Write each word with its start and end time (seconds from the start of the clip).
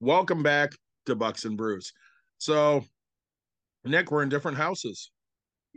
Welcome 0.00 0.42
back 0.42 0.72
to 1.06 1.14
Bucks 1.14 1.44
and 1.44 1.56
Brews. 1.56 1.92
So, 2.38 2.84
Nick, 3.84 4.10
we're 4.10 4.22
in 4.22 4.28
different 4.28 4.56
houses. 4.56 5.10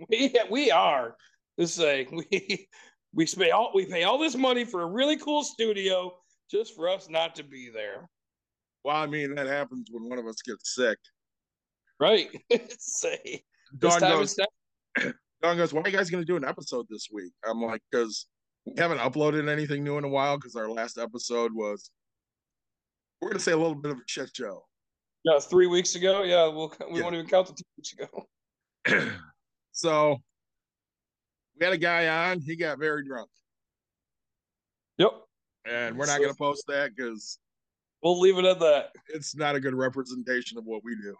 We 0.10 0.34
we 0.50 0.72
are. 0.72 1.16
This 1.56 1.78
is 1.78 1.84
a 1.84 2.08
we 2.12 2.68
we 3.14 3.28
pay 3.28 3.52
all 3.52 3.70
we 3.76 3.86
pay 3.86 4.06
all 4.06 4.18
this 4.18 4.36
money 4.36 4.66
for 4.66 4.82
a 4.82 4.88
really 4.88 5.18
cool 5.18 5.44
studio 5.44 6.12
just 6.50 6.76
for 6.76 6.90
us 6.90 7.10
not 7.10 7.36
to 7.36 7.44
be 7.44 7.70
there. 7.72 8.10
Well, 8.84 8.96
I 8.96 9.06
mean, 9.06 9.36
that 9.36 9.46
happens 9.46 9.90
when 9.92 10.10
one 10.10 10.18
of 10.18 10.26
us 10.26 10.42
gets 10.42 10.74
sick. 10.74 10.98
Right. 12.00 12.28
Say 12.80 13.44
time 13.80 14.00
goes, 14.00 14.36
Dawn 15.42 15.58
goes, 15.58 15.74
why 15.74 15.82
are 15.82 15.90
you 15.90 15.96
guys 15.96 16.10
going 16.10 16.24
to 16.24 16.28
do 16.28 16.38
an 16.38 16.44
episode 16.44 16.88
this 16.90 17.08
week? 17.14 17.34
I'm 17.46 17.62
like, 17.62 17.82
because 17.92 18.26
we 18.66 18.74
haven't 18.78 18.98
uploaded 18.98 19.48
anything 19.48 19.84
new 19.84 19.98
in 19.98 20.04
a 20.06 20.10
while 20.10 20.38
because 20.38 20.56
our 20.56 20.70
last 20.70 20.98
episode 20.98 21.54
was, 21.54 21.92
we're 23.24 23.30
going 23.30 23.38
to 23.40 23.44
say 23.44 23.52
a 23.54 23.58
little 23.58 23.76
bit 23.76 23.92
of 23.92 23.98
a 23.98 24.02
shit 24.06 24.30
show. 24.36 24.64
yeah, 25.24 25.40
three 25.40 25.68
weeks 25.68 25.96
ago. 25.96 26.24
Yeah, 26.24 26.48
we'll 26.48 26.74
we 26.92 26.98
Yeah. 26.98 27.04
won't 27.04 27.16
even 27.16 27.28
count 27.28 27.48
the 27.48 27.54
two 27.54 27.64
weeks 27.78 27.94
ago. 27.94 28.28
so, 29.72 30.18
we 31.60 31.66
had 31.66 31.74
a 31.74 31.78
guy 31.78 32.30
on, 32.32 32.42
he 32.42 32.56
got 32.56 32.80
very 32.80 33.06
drunk. 33.06 33.30
Yep. 34.98 35.12
And 35.66 35.98
we're 35.98 36.06
not 36.06 36.16
So- 36.16 36.20
going 36.20 36.32
to 36.34 36.38
post 36.38 36.66
that 36.68 36.96
because 36.96 37.40
We'll 38.02 38.20
leave 38.20 38.38
it 38.38 38.44
at 38.44 38.60
that. 38.60 38.90
it's 39.14 39.34
not 39.36 39.56
a 39.56 39.60
good 39.62 39.74
representation 39.74 40.58
of 40.58 40.66
what 40.66 40.84
we 40.84 40.94
do. 40.96 41.16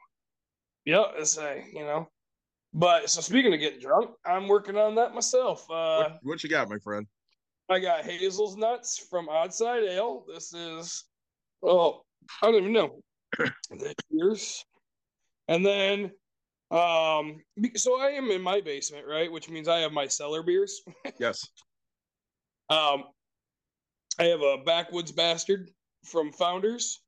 Yep. 0.86 1.14
It's 1.20 1.38
a 1.38 1.64
you 1.74 1.84
know. 1.86 2.10
But 2.74 3.10
so 3.10 3.22
speaking 3.22 3.54
of 3.54 3.60
getting 3.62 3.80
drunk, 3.80 4.12
I'm 4.26 4.50
working 4.50 4.76
on 4.76 4.96
that 4.96 5.14
myself. 5.14 5.62
Uh 5.72 6.00
what, 6.04 6.20
what 6.24 6.44
you 6.44 6.50
got, 6.50 6.68
my 6.70 6.78
friend? 6.80 7.08
I 7.70 7.80
got 7.80 8.04
Hazel's 8.04 8.58
Nuts 8.58 8.98
from 9.10 9.28
Oddside 9.30 9.88
Ale. 9.90 10.26
This 10.28 10.54
is, 10.54 11.06
oh, 11.64 12.04
I 12.42 12.52
don't 12.52 12.56
even 12.62 12.74
know. 12.74 13.00
year's. 14.10 14.64
And 15.48 15.66
then, 15.66 16.12
um, 16.72 17.42
so 17.76 18.00
I 18.00 18.10
am 18.10 18.32
in 18.32 18.42
my 18.42 18.62
basement, 18.62 19.06
right? 19.08 19.32
Which 19.32 19.50
means 19.50 19.68
I 19.68 19.80
have 19.80 19.92
my 19.92 20.08
cellar 20.08 20.44
beers. 20.44 20.82
Yes. 21.20 21.48
Um, 22.70 23.04
I 24.20 24.26
have 24.26 24.42
a 24.42 24.58
Backwoods 24.66 25.12
Bastard 25.12 25.70
from 26.06 26.32
Founders, 26.34 27.02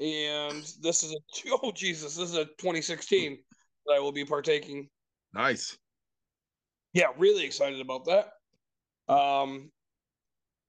and 0.00 0.64
this 0.82 1.02
is 1.04 1.12
a 1.12 1.48
oh 1.62 1.72
Jesus, 1.72 2.16
this 2.16 2.30
is 2.30 2.36
a 2.36 2.44
2016 2.44 3.38
that 3.86 3.94
I 3.94 3.98
will 4.00 4.12
be 4.12 4.24
partaking 4.24 4.88
Nice. 5.34 5.76
yeah, 6.92 7.06
really 7.18 7.44
excited 7.44 7.80
about 7.80 8.06
that. 8.06 9.12
Um, 9.12 9.70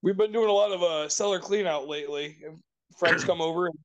we've 0.03 0.17
been 0.17 0.31
doing 0.31 0.49
a 0.49 0.53
lot 0.53 0.72
of 0.72 0.83
uh 0.83 1.09
cellar 1.09 1.39
clean 1.39 1.66
out 1.66 1.88
lately. 1.88 2.38
Friends 2.98 3.24
come 3.24 3.42
over, 3.42 3.68
and 3.68 3.78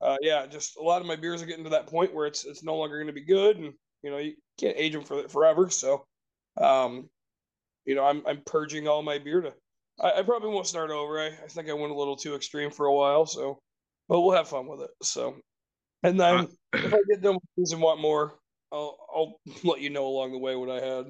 uh, 0.00 0.16
yeah, 0.20 0.46
just 0.46 0.76
a 0.76 0.82
lot 0.82 1.00
of 1.00 1.06
my 1.06 1.16
beers 1.16 1.42
are 1.42 1.46
getting 1.46 1.64
to 1.64 1.70
that 1.70 1.86
point 1.86 2.14
where 2.14 2.26
it's 2.26 2.44
it's 2.44 2.62
no 2.62 2.76
longer 2.76 2.96
going 2.96 3.06
to 3.06 3.12
be 3.12 3.24
good, 3.24 3.56
and 3.56 3.72
you 4.02 4.10
know 4.10 4.18
you 4.18 4.34
can't 4.58 4.76
age 4.76 4.92
them 4.92 5.04
for 5.04 5.28
forever. 5.28 5.70
So, 5.70 6.04
um, 6.60 7.08
you 7.84 7.94
know, 7.94 8.04
I'm 8.04 8.24
I'm 8.26 8.42
purging 8.44 8.88
all 8.88 9.02
my 9.02 9.18
beer 9.18 9.40
to. 9.40 9.54
I, 10.00 10.20
I 10.20 10.22
probably 10.22 10.50
won't 10.50 10.66
start 10.66 10.90
over. 10.90 11.20
I, 11.20 11.26
I 11.28 11.48
think 11.48 11.68
I 11.68 11.72
went 11.72 11.92
a 11.92 11.96
little 11.96 12.16
too 12.16 12.34
extreme 12.34 12.70
for 12.70 12.86
a 12.86 12.94
while, 12.94 13.26
so 13.26 13.58
but 14.08 14.20
we'll 14.20 14.36
have 14.36 14.48
fun 14.48 14.66
with 14.66 14.82
it. 14.82 14.90
So, 15.02 15.36
and 16.02 16.20
then 16.20 16.48
if 16.72 16.92
I 16.92 16.98
get 17.08 17.22
done 17.22 17.34
with 17.34 17.42
these 17.56 17.72
and 17.72 17.82
want 17.82 18.00
more, 18.00 18.38
I'll 18.70 18.96
I'll 19.14 19.40
let 19.64 19.80
you 19.80 19.90
know 19.90 20.06
along 20.06 20.32
the 20.32 20.38
way 20.38 20.56
what 20.56 20.70
I 20.70 20.84
had. 20.84 21.06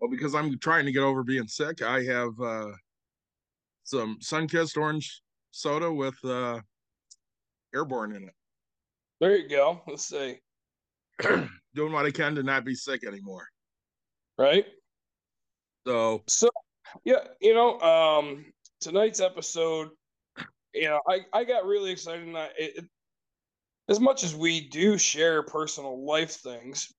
Well, 0.00 0.10
because 0.10 0.34
I'm 0.34 0.58
trying 0.58 0.86
to 0.86 0.92
get 0.92 1.02
over 1.02 1.22
being 1.22 1.48
sick, 1.48 1.82
I 1.82 2.02
have 2.04 2.40
uh 2.40 2.72
some 3.84 4.18
sun-kissed 4.20 4.76
orange 4.76 5.22
soda 5.56 5.90
with 5.90 6.22
uh 6.24 6.60
airborne 7.74 8.14
in 8.14 8.24
it. 8.24 8.34
There 9.20 9.36
you 9.36 9.48
go. 9.48 9.80
Let's 9.86 10.06
see. 10.06 10.38
Doing 11.74 11.92
what 11.92 12.06
I 12.06 12.10
can 12.10 12.34
to 12.34 12.42
not 12.42 12.64
be 12.64 12.74
sick 12.74 13.06
anymore. 13.06 13.46
Right. 14.38 14.66
So 15.86 16.22
So, 16.26 16.50
yeah, 17.04 17.26
you 17.40 17.54
know, 17.54 17.80
um, 17.80 18.44
tonight's 18.80 19.20
episode, 19.20 19.88
you 20.74 20.84
know, 20.84 21.00
I 21.08 21.20
I 21.32 21.44
got 21.44 21.64
really 21.64 21.90
excited. 21.90 22.26
And 22.26 22.36
I, 22.36 22.46
it, 22.58 22.76
it, 22.76 22.84
as 23.88 23.98
much 23.98 24.24
as 24.24 24.34
we 24.34 24.68
do 24.68 24.98
share 24.98 25.42
personal 25.42 26.04
life 26.04 26.32
things, 26.32 26.92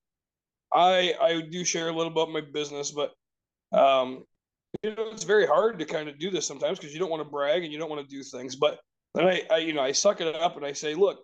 I 0.74 1.14
I 1.22 1.42
do 1.42 1.64
share 1.64 1.90
a 1.90 1.94
little 1.94 2.12
about 2.12 2.32
my 2.32 2.42
business, 2.42 2.92
but 2.92 3.14
um, 3.78 4.24
you 4.84 4.96
know, 4.96 5.10
it's 5.12 5.24
very 5.24 5.46
hard 5.46 5.80
to 5.80 5.86
kind 5.86 6.10
of 6.10 6.20
do 6.20 6.30
this 6.30 6.46
sometimes 6.46 6.78
because 6.78 6.94
you 6.94 7.00
don't 7.00 7.10
want 7.10 7.24
to 7.24 7.30
brag 7.30 7.64
and 7.64 7.72
you 7.72 7.80
don't 7.80 7.90
want 7.90 8.08
to 8.08 8.16
do 8.16 8.24
things. 8.24 8.56
But 8.56 8.80
then 9.14 9.28
I, 9.28 9.42
I, 9.50 9.58
you 9.58 9.74
know, 9.74 9.82
I 9.82 9.92
suck 9.92 10.22
it 10.22 10.36
up 10.36 10.58
and 10.58 10.66
I 10.66 10.74
say, 10.74 10.94
look, 10.94 11.20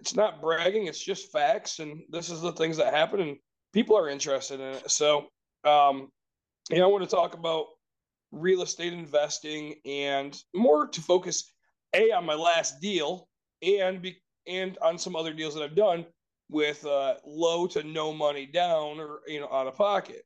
it's 0.00 0.14
not 0.14 0.40
bragging; 0.40 0.86
it's 0.86 1.02
just 1.02 1.32
facts, 1.32 1.78
and 1.78 2.02
this 2.10 2.28
is 2.28 2.40
the 2.40 2.52
things 2.52 2.76
that 2.76 2.92
happen, 2.92 3.20
and 3.20 3.36
people 3.72 3.96
are 3.96 4.08
interested 4.08 4.60
in 4.60 4.74
it. 4.74 4.90
So, 4.90 5.26
um, 5.64 6.10
you 6.68 6.78
know, 6.78 6.84
I 6.84 6.92
want 6.92 7.08
to 7.08 7.16
talk 7.16 7.34
about 7.34 7.66
real 8.32 8.62
estate 8.62 8.92
investing 8.92 9.76
and 9.86 10.36
more 10.54 10.88
to 10.88 11.00
focus 11.00 11.52
a 11.94 12.10
on 12.10 12.26
my 12.26 12.34
last 12.34 12.80
deal 12.80 13.28
and 13.62 14.02
be 14.02 14.16
and 14.46 14.76
on 14.82 14.98
some 14.98 15.16
other 15.16 15.32
deals 15.32 15.54
that 15.54 15.62
I've 15.62 15.76
done 15.76 16.04
with 16.50 16.84
uh, 16.84 17.14
low 17.24 17.66
to 17.68 17.82
no 17.82 18.12
money 18.12 18.46
down 18.46 19.00
or 19.00 19.20
you 19.26 19.40
know 19.40 19.48
out 19.50 19.66
of 19.66 19.76
pocket. 19.76 20.22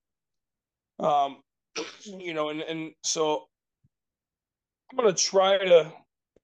Um, 0.98 1.38
you 2.04 2.34
know, 2.34 2.50
and 2.50 2.60
and 2.62 2.92
so 3.02 3.46
I'm 4.90 4.96
gonna 4.98 5.12
try 5.12 5.58
to 5.58 5.92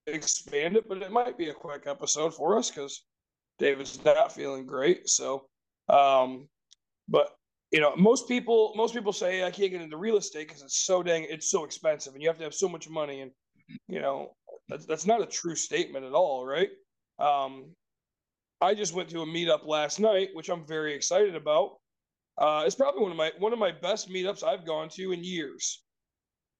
expand 0.06 0.76
it, 0.76 0.88
but 0.88 1.02
it 1.02 1.10
might 1.10 1.38
be 1.38 1.48
a 1.48 1.54
quick 1.54 1.84
episode 1.86 2.34
for 2.34 2.58
us 2.58 2.70
because 2.70 3.04
David's 3.58 4.04
not 4.04 4.32
feeling 4.32 4.66
great. 4.66 5.08
So, 5.08 5.46
um, 5.88 6.48
but 7.08 7.30
you 7.70 7.80
know, 7.80 7.94
most 7.96 8.28
people 8.28 8.72
most 8.76 8.94
people 8.94 9.12
say 9.12 9.44
I 9.44 9.50
can't 9.50 9.70
get 9.70 9.80
into 9.80 9.96
real 9.96 10.16
estate 10.16 10.48
because 10.48 10.62
it's 10.62 10.84
so 10.84 11.02
dang 11.02 11.26
it's 11.28 11.50
so 11.50 11.64
expensive 11.64 12.14
and 12.14 12.22
you 12.22 12.28
have 12.28 12.38
to 12.38 12.44
have 12.44 12.54
so 12.54 12.68
much 12.68 12.88
money 12.88 13.20
and 13.20 13.30
you 13.88 14.00
know 14.00 14.32
that's 14.68 14.86
that's 14.86 15.06
not 15.06 15.22
a 15.22 15.26
true 15.26 15.56
statement 15.56 16.04
at 16.04 16.12
all, 16.12 16.46
right? 16.46 16.70
Um, 17.18 17.74
I 18.60 18.74
just 18.74 18.94
went 18.94 19.10
to 19.10 19.22
a 19.22 19.26
meetup 19.26 19.66
last 19.66 20.00
night, 20.00 20.30
which 20.32 20.48
I'm 20.48 20.66
very 20.66 20.94
excited 20.94 21.34
about. 21.34 21.76
Uh, 22.36 22.64
it's 22.66 22.74
probably 22.74 23.02
one 23.02 23.10
of 23.10 23.16
my 23.16 23.32
one 23.38 23.52
of 23.52 23.58
my 23.58 23.70
best 23.70 24.08
meetups 24.08 24.42
I've 24.42 24.66
gone 24.66 24.88
to 24.90 25.12
in 25.12 25.22
years. 25.22 25.82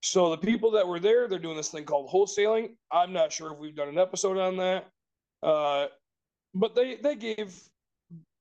So 0.03 0.31
the 0.31 0.39
people 0.39 0.71
that 0.73 0.87
were 0.87 1.01
there, 1.01 1.29
they're 1.29 1.39
doing 1.39 1.57
this 1.57 1.71
thing 1.71 1.85
called 1.85 2.11
wholesaling. 2.11 2.77
I'm 2.93 3.13
not 3.13 3.33
sure 3.33 3.53
if 3.53 3.59
we've 3.59 3.75
done 3.75 3.89
an 3.89 3.99
episode 3.99 4.39
on 4.39 4.57
that, 4.59 4.87
uh, 5.43 5.87
but 6.55 6.75
they 6.75 6.97
they 6.97 7.17
gave 7.17 7.59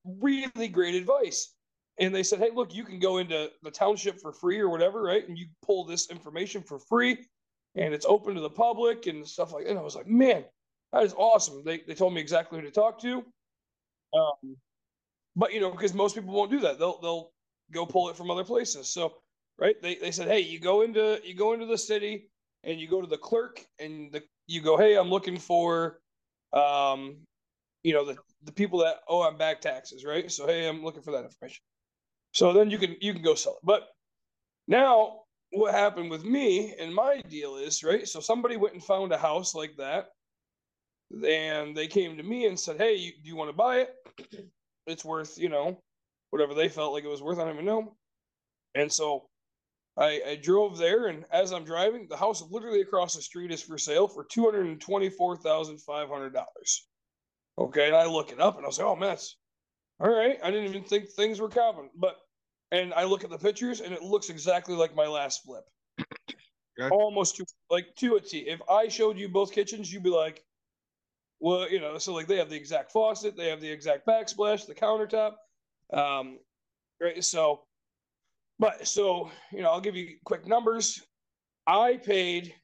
really 0.04 0.68
great 0.68 0.94
advice. 0.94 1.54
And 1.98 2.14
they 2.14 2.24
said, 2.24 2.40
hey, 2.40 2.50
look, 2.52 2.74
you 2.74 2.84
can 2.84 2.98
go 2.98 3.18
into 3.18 3.50
the 3.62 3.70
township 3.70 4.20
for 4.20 4.32
free 4.32 4.58
or 4.58 4.68
whatever, 4.68 5.02
right? 5.02 5.26
And 5.28 5.38
you 5.38 5.46
pull 5.64 5.84
this 5.84 6.10
information 6.10 6.60
for 6.60 6.80
free, 6.80 7.18
and 7.76 7.94
it's 7.94 8.04
open 8.04 8.34
to 8.34 8.40
the 8.40 8.50
public 8.50 9.06
and 9.06 9.26
stuff 9.26 9.52
like 9.52 9.64
that. 9.64 9.70
And 9.70 9.78
I 9.78 9.82
was 9.82 9.94
like, 9.94 10.08
man, 10.08 10.44
that 10.92 11.02
is 11.04 11.14
awesome. 11.16 11.62
They 11.64 11.82
they 11.86 11.94
told 11.94 12.12
me 12.14 12.20
exactly 12.20 12.58
who 12.58 12.64
to 12.66 12.70
talk 12.70 13.00
to. 13.00 13.24
Um, 14.12 14.56
but 15.36 15.52
you 15.52 15.60
know, 15.60 15.70
because 15.70 15.94
most 15.94 16.14
people 16.14 16.32
won't 16.34 16.50
do 16.50 16.60
that. 16.60 16.78
They'll 16.78 17.00
they'll 17.00 17.30
go 17.72 17.86
pull 17.86 18.08
it 18.10 18.16
from 18.16 18.30
other 18.30 18.44
places. 18.44 18.92
So 18.92 19.14
right, 19.58 19.80
they 19.82 19.96
they 19.96 20.10
said, 20.10 20.28
hey, 20.28 20.40
you 20.40 20.60
go 20.60 20.82
into 20.82 21.20
you 21.24 21.34
go 21.34 21.52
into 21.52 21.66
the 21.66 21.78
city 21.78 22.30
and 22.62 22.80
you 22.80 22.88
go 22.88 23.00
to 23.00 23.06
the 23.06 23.18
clerk 23.18 23.64
and 23.78 24.12
the 24.12 24.22
you 24.46 24.60
go, 24.60 24.76
hey, 24.76 24.96
I'm 24.96 25.08
looking 25.08 25.38
for, 25.38 26.00
um, 26.52 27.16
you 27.82 27.94
know, 27.94 28.04
the 28.04 28.16
the 28.44 28.52
people 28.52 28.80
that 28.80 28.96
oh 29.08 29.22
I'm 29.22 29.36
back 29.38 29.60
taxes, 29.60 30.04
right? 30.04 30.30
So 30.30 30.46
hey, 30.46 30.68
I'm 30.68 30.84
looking 30.84 31.02
for 31.02 31.12
that 31.12 31.24
information. 31.24 31.62
So 32.32 32.52
then 32.52 32.70
you 32.70 32.78
can 32.78 32.96
you 33.00 33.12
can 33.12 33.22
go 33.22 33.34
sell 33.34 33.54
it. 33.54 33.60
But 33.64 33.88
now 34.68 35.20
what 35.52 35.72
happened 35.74 36.10
with 36.10 36.24
me 36.24 36.74
and 36.78 36.94
my 36.94 37.20
deal 37.28 37.56
is 37.56 37.82
right. 37.84 38.06
So 38.08 38.20
somebody 38.20 38.56
went 38.56 38.74
and 38.74 38.84
found 38.84 39.12
a 39.12 39.18
house 39.18 39.54
like 39.54 39.76
that, 39.78 40.08
and 41.26 41.76
they 41.76 41.86
came 41.86 42.16
to 42.16 42.22
me 42.22 42.46
and 42.46 42.58
said, 42.58 42.76
"Hey, 42.76 42.96
you, 42.96 43.12
do 43.22 43.28
you 43.28 43.36
want 43.36 43.50
to 43.50 43.56
buy 43.56 43.78
it? 43.78 43.94
It's 44.86 45.04
worth 45.04 45.38
you 45.38 45.48
know 45.48 45.80
whatever 46.30 46.54
they 46.54 46.68
felt 46.68 46.92
like 46.92 47.04
it 47.04 47.08
was 47.08 47.22
worth. 47.22 47.38
I 47.38 47.44
don't 47.44 47.54
even 47.54 47.64
know." 47.64 47.96
And 48.74 48.92
so 48.92 49.28
I, 49.96 50.20
I 50.26 50.40
drove 50.42 50.76
there, 50.76 51.06
and 51.06 51.24
as 51.30 51.52
I'm 51.52 51.64
driving, 51.64 52.08
the 52.08 52.16
house 52.16 52.42
literally 52.50 52.80
across 52.80 53.14
the 53.14 53.22
street 53.22 53.52
is 53.52 53.62
for 53.62 53.78
sale 53.78 54.08
for 54.08 54.24
two 54.24 54.44
hundred 54.44 54.66
and 54.66 54.80
twenty-four 54.80 55.36
thousand 55.36 55.80
five 55.80 56.08
hundred 56.08 56.34
dollars. 56.34 56.88
Okay, 57.56 57.86
and 57.86 57.96
I 57.96 58.06
look 58.06 58.32
it 58.32 58.40
up 58.40 58.56
and 58.56 58.64
I 58.64 58.68
was 58.68 58.78
like, 58.78 58.86
oh 58.86 58.96
man, 58.96 59.10
that's 59.10 59.36
all 60.00 60.10
right. 60.10 60.38
I 60.42 60.50
didn't 60.50 60.68
even 60.68 60.82
think 60.82 61.08
things 61.10 61.40
were 61.40 61.48
common, 61.48 61.90
but 61.94 62.16
and 62.72 62.92
I 62.94 63.04
look 63.04 63.22
at 63.22 63.30
the 63.30 63.38
pictures 63.38 63.80
and 63.80 63.92
it 63.92 64.02
looks 64.02 64.30
exactly 64.30 64.74
like 64.74 64.96
my 64.96 65.06
last 65.06 65.44
flip. 65.44 65.62
Okay. 66.80 66.88
Almost 66.90 67.36
to 67.36 67.46
like 67.70 67.94
to 67.98 68.16
a 68.16 68.20
T. 68.20 68.38
If 68.48 68.60
I 68.68 68.88
showed 68.88 69.16
you 69.16 69.28
both 69.28 69.52
kitchens, 69.52 69.92
you'd 69.92 70.02
be 70.02 70.10
like, 70.10 70.42
well, 71.44 71.70
you 71.70 71.78
know, 71.78 71.98
so 71.98 72.14
like 72.14 72.26
they 72.26 72.38
have 72.38 72.48
the 72.48 72.56
exact 72.56 72.90
faucet, 72.90 73.36
they 73.36 73.50
have 73.50 73.60
the 73.60 73.70
exact 73.70 74.06
backsplash, 74.06 74.66
the 74.66 74.74
countertop. 74.74 75.32
Um, 75.92 76.38
right. 77.02 77.22
So, 77.22 77.64
but 78.58 78.88
so, 78.88 79.30
you 79.52 79.60
know, 79.60 79.68
I'll 79.68 79.82
give 79.82 79.94
you 79.94 80.16
quick 80.24 80.48
numbers. 80.48 81.02
I 81.66 81.98
paid 81.98 82.54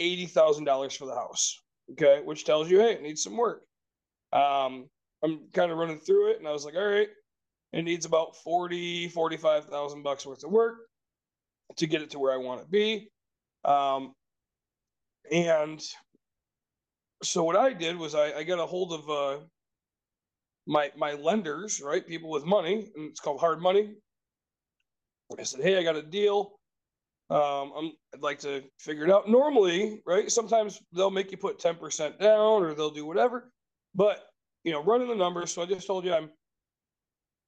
$80,000 0.00 0.96
for 0.96 1.06
the 1.06 1.14
house. 1.14 1.62
Okay. 1.92 2.22
Which 2.24 2.44
tells 2.44 2.68
you, 2.68 2.80
hey, 2.80 2.94
it 2.94 3.02
needs 3.02 3.22
some 3.22 3.36
work. 3.36 3.62
Um, 4.32 4.88
I'm 5.22 5.42
kind 5.52 5.70
of 5.70 5.78
running 5.78 6.00
through 6.00 6.32
it 6.32 6.40
and 6.40 6.48
I 6.48 6.50
was 6.50 6.64
like, 6.64 6.74
all 6.74 6.84
right, 6.84 7.10
it 7.72 7.82
needs 7.82 8.04
about 8.04 8.34
40, 8.38 9.10
45,000 9.10 10.02
bucks 10.02 10.26
worth 10.26 10.42
of 10.42 10.50
work 10.50 10.78
to 11.76 11.86
get 11.86 12.02
it 12.02 12.10
to 12.10 12.18
where 12.18 12.32
I 12.32 12.38
want 12.38 12.62
to 12.62 12.66
be. 12.66 13.10
Um, 13.64 14.12
and 15.30 15.80
so 17.24 17.44
what 17.44 17.56
I 17.56 17.72
did 17.72 17.96
was 17.96 18.14
I, 18.14 18.32
I 18.32 18.42
got 18.44 18.60
a 18.60 18.66
hold 18.66 18.92
of 18.92 19.10
uh, 19.10 19.40
my 20.66 20.92
my 20.96 21.14
lenders, 21.14 21.82
right? 21.82 22.06
People 22.06 22.30
with 22.30 22.44
money, 22.44 22.90
and 22.96 23.10
it's 23.10 23.20
called 23.20 23.40
hard 23.40 23.60
money. 23.60 23.96
I 25.38 25.42
said, 25.44 25.62
hey, 25.62 25.78
I 25.78 25.82
got 25.82 25.96
a 25.96 26.02
deal. 26.02 26.52
Um, 27.30 27.72
I'm, 27.76 27.92
I'd 28.14 28.22
like 28.22 28.40
to 28.40 28.62
figure 28.78 29.04
it 29.04 29.10
out. 29.10 29.28
Normally, 29.28 30.02
right? 30.06 30.30
Sometimes 30.30 30.80
they'll 30.92 31.10
make 31.10 31.30
you 31.32 31.38
put 31.38 31.58
10% 31.58 32.18
down 32.20 32.62
or 32.62 32.74
they'll 32.74 32.90
do 32.90 33.06
whatever. 33.06 33.50
But 33.94 34.26
you 34.64 34.72
know, 34.72 34.82
running 34.84 35.08
the 35.08 35.14
numbers. 35.14 35.52
So 35.52 35.62
I 35.62 35.66
just 35.66 35.86
told 35.86 36.04
you 36.04 36.14
I'm 36.14 36.30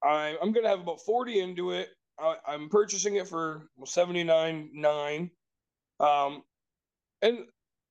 I, 0.05 0.37
I'm 0.43 0.53
gonna 0.53 0.69
have 0.69 0.81
about 0.81 1.01
40 1.03 1.41
into 1.41 1.73
it. 1.73 1.91
I, 2.19 2.37
I'm 2.47 2.69
purchasing 2.69 3.17
it 3.17 3.29
for 3.29 3.69
79.9. 3.85 5.31
Um, 6.01 6.43
and 7.23 7.39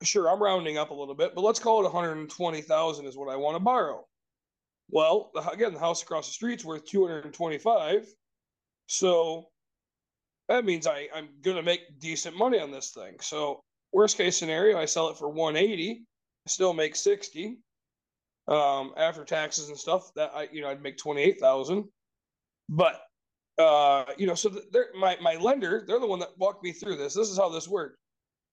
sure, 0.03 0.29
I'm 0.29 0.41
rounding 0.41 0.77
up 0.77 0.91
a 0.91 0.93
little 0.93 1.15
bit, 1.15 1.33
but 1.35 1.41
let's 1.41 1.59
call 1.59 1.79
it 1.79 1.83
120,000 1.83 3.05
is 3.05 3.17
what 3.17 3.29
I 3.29 3.35
want 3.35 3.55
to 3.55 3.59
borrow. 3.59 4.05
Well, 4.89 5.31
again, 5.51 5.73
the 5.73 5.79
house 5.79 6.03
across 6.03 6.27
the 6.27 6.33
street's 6.33 6.63
worth 6.65 6.85
225. 6.85 8.07
So 8.87 9.47
that 10.47 10.65
means 10.65 10.85
I, 10.85 11.07
I'm 11.13 11.29
going 11.41 11.57
to 11.57 11.63
make 11.63 11.99
decent 11.99 12.37
money 12.37 12.59
on 12.59 12.71
this 12.71 12.91
thing. 12.91 13.15
So, 13.21 13.61
worst 13.91 14.17
case 14.17 14.37
scenario, 14.37 14.77
I 14.77 14.85
sell 14.85 15.09
it 15.09 15.17
for 15.17 15.29
180, 15.29 16.05
still 16.47 16.73
make 16.73 16.95
60. 16.95 17.57
Um, 18.47 18.93
after 18.95 19.25
taxes 19.25 19.69
and 19.69 19.77
stuff, 19.77 20.11
that 20.15 20.31
I, 20.35 20.47
you 20.51 20.61
know, 20.61 20.69
I'd 20.69 20.83
make 20.83 20.97
28,000. 20.97 21.85
But, 22.69 23.01
uh, 23.57 24.05
you 24.17 24.27
know, 24.27 24.35
so 24.35 24.49
they're, 24.71 24.89
my, 24.95 25.17
my 25.19 25.35
lender, 25.37 25.83
they're 25.87 25.99
the 25.99 26.05
one 26.05 26.19
that 26.19 26.37
walked 26.37 26.63
me 26.63 26.71
through 26.71 26.97
this. 26.97 27.15
This 27.15 27.29
is 27.29 27.37
how 27.37 27.49
this 27.49 27.67
worked. 27.67 27.97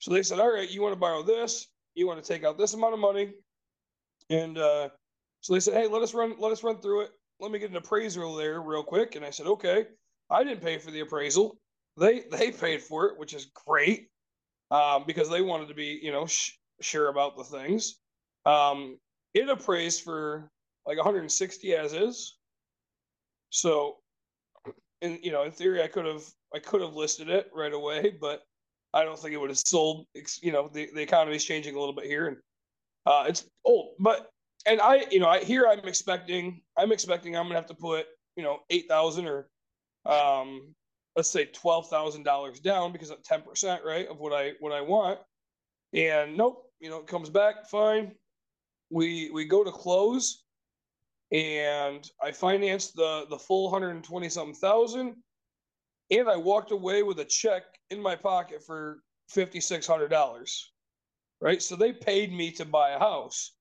So 0.02 0.12
they 0.12 0.22
said, 0.22 0.40
all 0.40 0.52
right, 0.52 0.68
you 0.68 0.82
want 0.82 0.92
to 0.92 1.00
borrow 1.00 1.22
this, 1.22 1.68
you 1.94 2.08
want 2.08 2.22
to 2.22 2.28
take 2.28 2.44
out 2.44 2.58
this 2.58 2.74
amount 2.74 2.94
of 2.94 3.00
money. 3.00 3.32
And, 4.30 4.58
uh, 4.58 4.88
so 5.42 5.52
they 5.52 5.60
said, 5.60 5.74
"Hey, 5.74 5.88
let 5.88 6.02
us 6.02 6.14
run. 6.14 6.36
Let 6.38 6.52
us 6.52 6.62
run 6.62 6.80
through 6.80 7.02
it. 7.02 7.10
Let 7.40 7.50
me 7.50 7.58
get 7.58 7.70
an 7.70 7.76
appraisal 7.76 8.36
there 8.36 8.62
real 8.62 8.84
quick." 8.84 9.16
And 9.16 9.24
I 9.24 9.30
said, 9.30 9.46
"Okay." 9.46 9.86
I 10.30 10.44
didn't 10.44 10.62
pay 10.62 10.78
for 10.78 10.90
the 10.90 11.00
appraisal. 11.00 11.58
They 11.96 12.20
they 12.30 12.52
paid 12.52 12.80
for 12.80 13.06
it, 13.06 13.18
which 13.18 13.34
is 13.34 13.50
great 13.66 14.08
um, 14.70 15.04
because 15.06 15.28
they 15.28 15.42
wanted 15.42 15.68
to 15.68 15.74
be 15.74 15.98
you 16.00 16.12
know 16.12 16.26
sh- 16.26 16.52
sure 16.80 17.08
about 17.08 17.36
the 17.36 17.44
things. 17.44 17.98
Um, 18.46 18.98
it 19.34 19.48
appraised 19.48 20.02
for 20.02 20.48
like 20.86 20.96
160 20.96 21.74
as 21.74 21.92
is. 21.92 22.36
So, 23.50 23.98
in 25.00 25.18
you 25.22 25.32
know, 25.32 25.42
in 25.42 25.50
theory, 25.50 25.82
I 25.82 25.88
could 25.88 26.06
have 26.06 26.22
I 26.54 26.60
could 26.60 26.80
have 26.80 26.94
listed 26.94 27.28
it 27.28 27.50
right 27.52 27.72
away, 27.72 28.16
but 28.20 28.42
I 28.94 29.04
don't 29.04 29.18
think 29.18 29.34
it 29.34 29.38
would 29.38 29.50
have 29.50 29.58
sold. 29.58 30.06
You 30.42 30.52
know, 30.52 30.68
the 30.72 30.90
the 30.94 31.02
economy 31.02 31.36
is 31.36 31.44
changing 31.44 31.74
a 31.74 31.78
little 31.78 31.94
bit 31.94 32.06
here, 32.06 32.26
and 32.28 32.36
uh, 33.06 33.24
it's 33.28 33.46
old, 33.64 33.94
but 33.98 34.30
and 34.66 34.80
I, 34.80 35.04
you 35.10 35.18
know, 35.18 35.28
I 35.28 35.42
here 35.42 35.66
I'm 35.66 35.86
expecting, 35.88 36.62
I'm 36.76 36.92
expecting 36.92 37.36
I'm 37.36 37.44
gonna 37.44 37.56
have 37.56 37.66
to 37.66 37.74
put, 37.74 38.06
you 38.36 38.42
know, 38.42 38.60
eight 38.70 38.86
thousand 38.88 39.26
or, 39.26 39.48
um, 40.06 40.74
let's 41.16 41.30
say 41.30 41.46
twelve 41.46 41.88
thousand 41.88 42.22
dollars 42.24 42.60
down 42.60 42.92
because 42.92 43.10
of 43.10 43.22
ten 43.22 43.42
percent, 43.42 43.82
right, 43.84 44.06
of 44.08 44.18
what 44.18 44.32
I 44.32 44.52
what 44.60 44.72
I 44.72 44.80
want. 44.80 45.18
And 45.94 46.36
nope, 46.36 46.70
you 46.80 46.90
know, 46.90 46.98
it 47.00 47.06
comes 47.06 47.28
back 47.28 47.68
fine. 47.68 48.12
We 48.90 49.30
we 49.30 49.46
go 49.46 49.64
to 49.64 49.72
close, 49.72 50.44
and 51.32 52.08
I 52.22 52.30
finance 52.32 52.92
the 52.92 53.26
the 53.30 53.38
full 53.38 53.70
hundred 53.70 53.90
and 53.90 54.04
twenty 54.04 54.28
something 54.28 54.54
thousand, 54.54 55.16
and 56.12 56.30
I 56.30 56.36
walked 56.36 56.72
away 56.72 57.04
with 57.04 57.20
a 57.20 57.26
check 57.26 57.64
in 57.90 58.02
my 58.02 58.16
pocket 58.16 58.64
for 58.66 59.00
fifty 59.30 59.60
six 59.60 59.86
hundred 59.88 60.10
dollars, 60.10 60.72
right? 61.40 61.62
So 61.62 61.76
they 61.76 61.92
paid 61.92 62.32
me 62.32 62.52
to 62.52 62.66
buy 62.66 62.90
a 62.92 63.00
house 63.00 63.52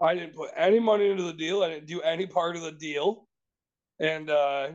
I 0.00 0.14
didn't 0.14 0.34
put 0.34 0.50
any 0.56 0.80
money 0.80 1.10
into 1.10 1.24
the 1.24 1.32
deal. 1.32 1.62
I 1.64 1.70
didn't 1.70 1.86
do 1.88 2.02
any 2.02 2.26
part 2.26 2.56
of 2.56 2.62
the 2.62 2.72
deal. 2.72 3.28
And 4.00 4.30
uh, 4.30 4.70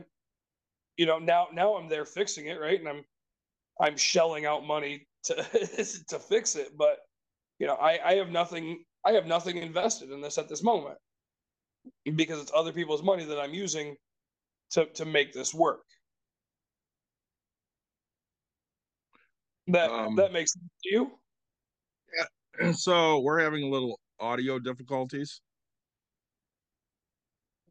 you 0.96 1.06
know, 1.06 1.18
now 1.18 1.48
now 1.52 1.76
I'm 1.76 1.88
there 1.88 2.06
fixing 2.06 2.46
it, 2.46 2.60
right? 2.60 2.80
And 2.80 2.88
I'm 2.88 3.04
I'm 3.80 3.96
shelling 3.96 4.46
out 4.46 4.66
money 4.66 5.08
to 5.24 5.34
to 6.08 6.18
fix 6.18 6.56
it. 6.56 6.76
But 6.78 6.98
you 7.58 7.66
know, 7.66 7.74
I, 7.76 8.00
I 8.04 8.14
have 8.16 8.30
nothing 8.30 8.84
I 9.06 9.12
have 9.12 9.26
nothing 9.26 9.58
invested 9.58 10.10
in 10.10 10.20
this 10.22 10.38
at 10.38 10.48
this 10.48 10.62
moment 10.62 10.98
because 12.16 12.40
it's 12.40 12.52
other 12.54 12.72
people's 12.72 13.02
money 13.02 13.24
that 13.24 13.40
I'm 13.40 13.54
using 13.54 13.96
to 14.72 14.86
to 14.86 15.04
make 15.06 15.32
this 15.32 15.54
work. 15.54 15.82
That 19.68 19.90
Um, 19.90 20.16
that 20.16 20.32
makes 20.32 20.52
sense 20.54 20.64
to 20.84 20.90
you? 20.90 21.18
Yeah. 22.16 22.72
So 22.72 23.20
we're 23.20 23.38
having 23.40 23.62
a 23.64 23.68
little 23.68 24.00
audio 24.18 24.58
difficulties. 24.58 25.40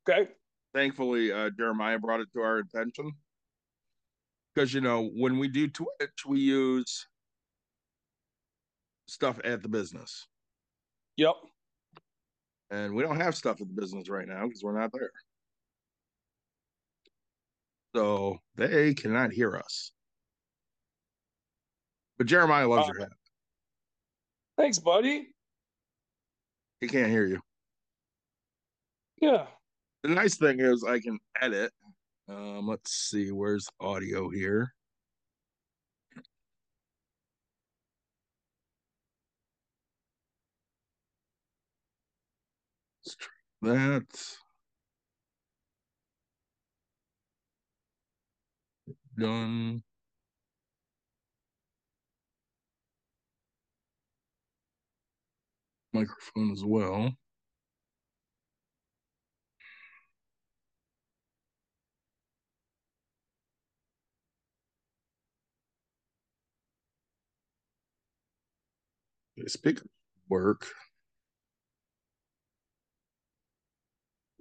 Okay. 0.08 0.32
Thankfully, 0.74 1.32
uh, 1.32 1.50
Jeremiah 1.50 2.00
brought 2.00 2.22
it 2.22 2.32
to 2.34 2.42
our 2.42 2.60
attention 2.60 3.12
because 4.54 4.74
you 4.74 4.82
know 4.82 5.10
when 5.10 5.40
we 5.40 5.48
do 5.48 5.68
Twitch, 5.68 6.26
we 6.26 6.40
use 6.40 7.08
stuff 9.08 9.40
at 9.44 9.62
the 9.62 9.70
business, 9.70 10.28
Yep. 11.18 11.36
and 12.70 12.94
we 12.96 13.04
don't 13.04 13.20
have 13.20 13.36
stuff 13.36 13.60
at 13.62 13.68
the 13.68 13.74
business 13.74 14.10
right 14.10 14.28
now 14.28 14.46
because 14.46 14.62
we're 14.64 14.78
not 14.80 14.92
there. 14.94 15.12
So 17.96 18.38
they 18.56 18.94
cannot 18.94 19.32
hear 19.32 19.58
us. 19.58 19.92
But 22.18 22.28
Jeremiah 22.28 22.68
loves 22.68 22.90
Uh, 22.90 22.94
your 22.94 23.02
hat. 23.02 23.14
Thanks, 24.58 24.80
buddy. 24.80 25.34
He 26.80 26.88
can't 26.88 27.10
hear 27.12 27.26
you. 27.26 27.42
Yeah. 29.22 29.48
The 30.04 30.10
nice 30.10 30.38
thing 30.38 30.60
is 30.60 30.84
I 30.84 31.00
can 31.00 31.20
edit. 31.42 31.72
Um, 32.28 32.68
let's 32.68 32.92
see, 32.92 33.32
where's 33.32 33.68
audio 33.80 34.30
here? 34.30 34.74
Let's 43.06 43.16
try 43.16 43.74
that. 43.74 44.38
Done. 49.18 49.84
Microphone 55.98 56.52
as 56.52 56.64
well. 56.64 57.12
Okay, 69.40 69.48
Speaker 69.48 69.86
work. 70.30 70.68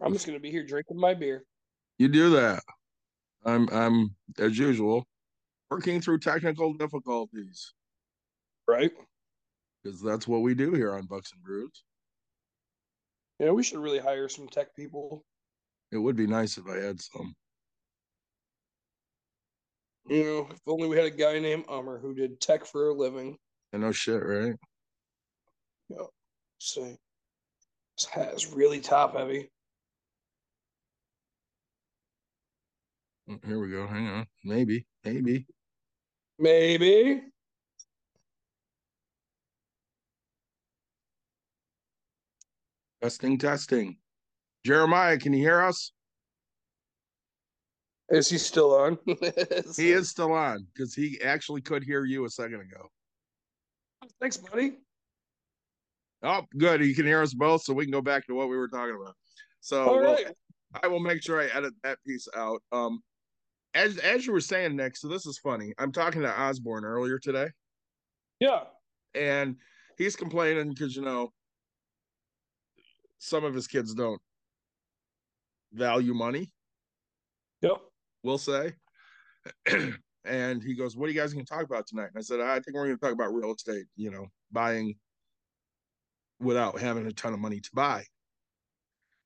I'm 0.03 0.13
just 0.13 0.27
gonna 0.27 0.41
be 0.41 0.51
here 0.51 0.67
drinking 0.67 0.99
my 1.01 1.15
beer. 1.15 1.45
You 1.99 2.09
do 2.09 2.31
that. 2.31 2.63
I'm 3.47 3.69
I'm 3.71 4.15
as 4.39 4.59
usual 4.59 5.07
working 5.71 6.03
through 6.03 6.19
technical 6.19 6.75
difficulties 6.75 7.73
Right 8.69 8.93
because 9.87 10.03
that's 10.03 10.27
what 10.27 10.43
we 10.43 10.55
do 10.55 10.73
here 10.73 10.95
on 10.95 11.07
Bucks 11.07 11.33
and 11.33 11.43
Brews. 11.43 11.85
Yeah, 13.39 13.51
we 13.51 13.63
should 13.63 13.79
really 13.79 13.99
hire 13.99 14.29
some 14.29 14.49
tech 14.49 14.75
people. 14.75 15.25
It 15.93 15.99
would 15.99 16.17
be 16.17 16.27
nice 16.27 16.59
if 16.59 16.67
I 16.67 16.79
had 16.79 17.01
some. 17.01 17.35
You 20.09 20.25
know, 20.25 20.49
if 20.51 20.59
only 20.67 20.89
we 20.89 20.97
had 20.97 21.07
a 21.07 21.11
guy 21.11 21.39
named 21.39 21.67
Ummer 21.67 22.01
who 22.01 22.15
did 22.15 22.41
tech 22.41 22.65
for 22.65 22.89
a 22.89 22.95
living. 22.95 23.37
I 23.73 23.79
know 23.79 23.93
shit, 23.93 24.25
right? 24.25 24.55
Yeah. 25.89 26.07
See, 26.59 26.97
this 27.97 28.07
hat 28.07 28.35
is 28.35 28.53
really 28.53 28.81
top 28.81 29.17
heavy. 29.17 29.51
Oh, 33.29 33.39
here 33.47 33.61
we 33.61 33.71
go. 33.71 33.87
Hang 33.87 34.07
on. 34.09 34.27
Maybe. 34.45 34.87
Maybe. 35.05 35.47
Maybe. 36.39 37.23
Testing, 43.03 43.39
testing. 43.39 43.99
Jeremiah, 44.65 45.19
can 45.19 45.33
you 45.33 45.41
hear 45.41 45.61
us? 45.63 45.93
Is 48.09 48.29
he 48.29 48.39
still 48.39 48.75
on? 48.75 48.99
He 49.77 49.91
is 49.91 50.09
still 50.11 50.33
on 50.33 50.67
because 50.73 50.95
he 50.95 51.21
actually 51.23 51.61
could 51.61 51.83
hear 51.85 52.05
you 52.05 52.25
a 52.25 52.31
second 52.31 52.61
ago. 52.61 52.89
Thanks, 54.21 54.37
buddy. 54.37 54.79
Oh, 56.23 56.43
good. 56.57 56.85
You 56.85 56.95
can 56.95 57.05
hear 57.05 57.21
us 57.21 57.35
both, 57.35 57.63
so 57.63 57.75
we 57.75 57.85
can 57.85 57.93
go 57.93 58.01
back 58.01 58.27
to 58.27 58.35
what 58.35 58.49
we 58.49 58.57
were 58.57 58.69
talking 58.69 58.97
about. 59.01 59.15
So 59.61 59.85
All 59.85 60.01
well. 60.01 60.19
I 60.83 60.87
will 60.89 61.01
make 61.01 61.23
sure 61.23 61.41
I 61.41 61.47
edit 61.47 61.75
that 61.83 61.99
piece 62.07 62.27
out. 62.37 62.63
Um, 62.73 63.01
as 63.75 63.99
as 63.99 64.27
you 64.27 64.33
were 64.33 64.41
saying, 64.41 64.77
Nick. 64.77 64.97
So 64.97 65.09
this 65.09 65.27
is 65.27 65.39
funny. 65.39 65.73
I'm 65.79 65.93
talking 65.93 66.23
to 66.23 66.41
Osborne 66.41 66.85
earlier 66.85 67.19
today, 67.19 67.49
Yeah. 68.41 68.65
and 69.15 69.57
he's 69.99 70.17
complaining 70.17 70.71
because 70.71 70.95
you 70.97 71.03
know 71.03 71.33
some 73.27 73.45
of 73.45 73.55
his 73.55 73.67
kids 73.67 73.93
don't 73.93 74.21
value 75.73 76.15
money. 76.15 76.53
Yep. 77.61 77.79
We'll 78.23 78.39
say. 78.39 78.73
and 80.25 80.63
he 80.63 80.75
goes, 80.75 80.97
"What 80.97 81.09
are 81.09 81.13
you 81.13 81.21
guys 81.21 81.33
going 81.33 81.45
to 81.45 81.53
talk 81.53 81.65
about 81.65 81.87
tonight?" 81.87 82.11
And 82.15 82.19
I 82.19 82.21
said, 82.21 82.41
"I 82.41 82.55
think 82.61 82.75
we're 82.75 82.87
going 82.87 82.97
to 82.97 83.01
talk 83.01 83.13
about 83.13 83.35
real 83.35 83.53
estate. 83.53 83.87
You 83.97 84.11
know, 84.11 84.27
buying 84.53 84.95
without 86.41 86.79
having 86.79 87.07
a 87.07 87.13
ton 87.13 87.35
of 87.35 87.41
money 87.41 87.61
to 87.61 87.71
buy." 87.75 88.05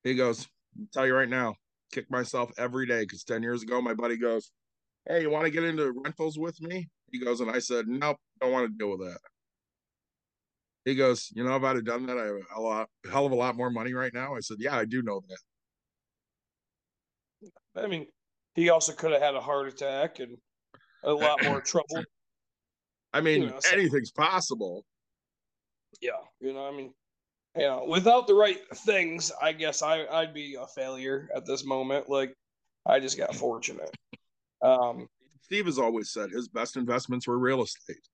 He 0.03 0.15
goes, 0.15 0.47
I'll 0.79 0.87
"Tell 0.91 1.05
you 1.05 1.15
right 1.15 1.29
now, 1.29 1.55
kick 1.91 2.09
myself 2.09 2.51
every 2.57 2.87
day 2.87 3.01
because 3.01 3.23
ten 3.23 3.43
years 3.43 3.61
ago, 3.63 3.81
my 3.81 3.93
buddy 3.93 4.17
goes, 4.17 4.51
"Hey, 5.07 5.21
you 5.21 5.29
want 5.29 5.45
to 5.45 5.51
get 5.51 5.63
into 5.63 5.91
rentals 5.91 6.39
with 6.39 6.59
me?" 6.61 6.89
He 7.11 7.19
goes, 7.19 7.41
and 7.41 7.51
I 7.51 7.59
said, 7.59 7.87
"Nope, 7.87 8.17
don't 8.39 8.51
want 8.51 8.71
to 8.71 8.77
deal 8.77 8.97
with 8.97 9.07
that." 9.07 9.19
He 10.85 10.95
goes, 10.95 11.29
"You 11.35 11.43
know, 11.43 11.55
if 11.55 11.63
I'd 11.63 11.75
have 11.75 11.85
done 11.85 12.05
that, 12.07 12.17
I 12.17 12.25
have 12.25 12.35
a 12.55 12.61
lot, 12.61 12.89
hell 13.11 13.25
of 13.25 13.31
a 13.31 13.35
lot 13.35 13.55
more 13.55 13.69
money 13.69 13.93
right 13.93 14.13
now." 14.13 14.35
I 14.35 14.39
said, 14.39 14.57
"Yeah, 14.59 14.75
I 14.75 14.85
do 14.85 15.01
know 15.01 15.21
that." 15.27 15.37
I 17.75 17.87
mean, 17.87 18.07
he 18.55 18.69
also 18.69 18.93
could 18.93 19.11
have 19.11 19.21
had 19.21 19.35
a 19.35 19.41
heart 19.41 19.67
attack 19.67 20.19
and 20.19 20.37
a 21.03 21.13
lot 21.13 21.43
more 21.43 21.61
trouble. 21.65 22.03
I 23.13 23.21
mean, 23.21 23.43
You 23.43 23.49
know, 23.49 23.59
so- 23.59 23.75
anything's 23.75 24.11
possible. 24.11 24.85
Yeah. 26.01 26.11
You 26.39 26.53
know, 26.53 26.67
I 26.67 26.71
mean, 26.71 26.93
you 27.55 27.63
know, 27.63 27.85
without 27.87 28.27
the 28.27 28.33
right 28.33 28.59
things, 28.85 29.31
I 29.41 29.51
guess 29.51 29.81
I, 29.81 30.05
I'd 30.05 30.33
be 30.33 30.55
a 30.55 30.65
failure 30.67 31.29
at 31.35 31.45
this 31.45 31.65
moment. 31.65 32.09
Like, 32.09 32.33
I 32.85 32.99
just 32.99 33.17
got 33.17 33.35
fortunate. 33.35 33.93
Um, 34.61 35.07
Steve 35.41 35.65
has 35.65 35.77
always 35.77 36.11
said 36.11 36.29
his 36.31 36.47
best 36.47 36.77
investments 36.77 37.27
were 37.27 37.37
real 37.37 37.61
estate. 37.61 38.07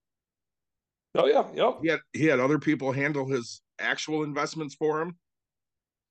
Oh, 1.15 1.25
yeah. 1.25 1.45
Yep. 1.53 1.79
He 1.81 1.89
had 1.89 1.99
he 2.13 2.25
had 2.25 2.39
other 2.39 2.59
people 2.59 2.91
handle 2.91 3.27
his 3.27 3.61
actual 3.79 4.23
investments 4.23 4.75
for 4.75 5.01
him, 5.01 5.17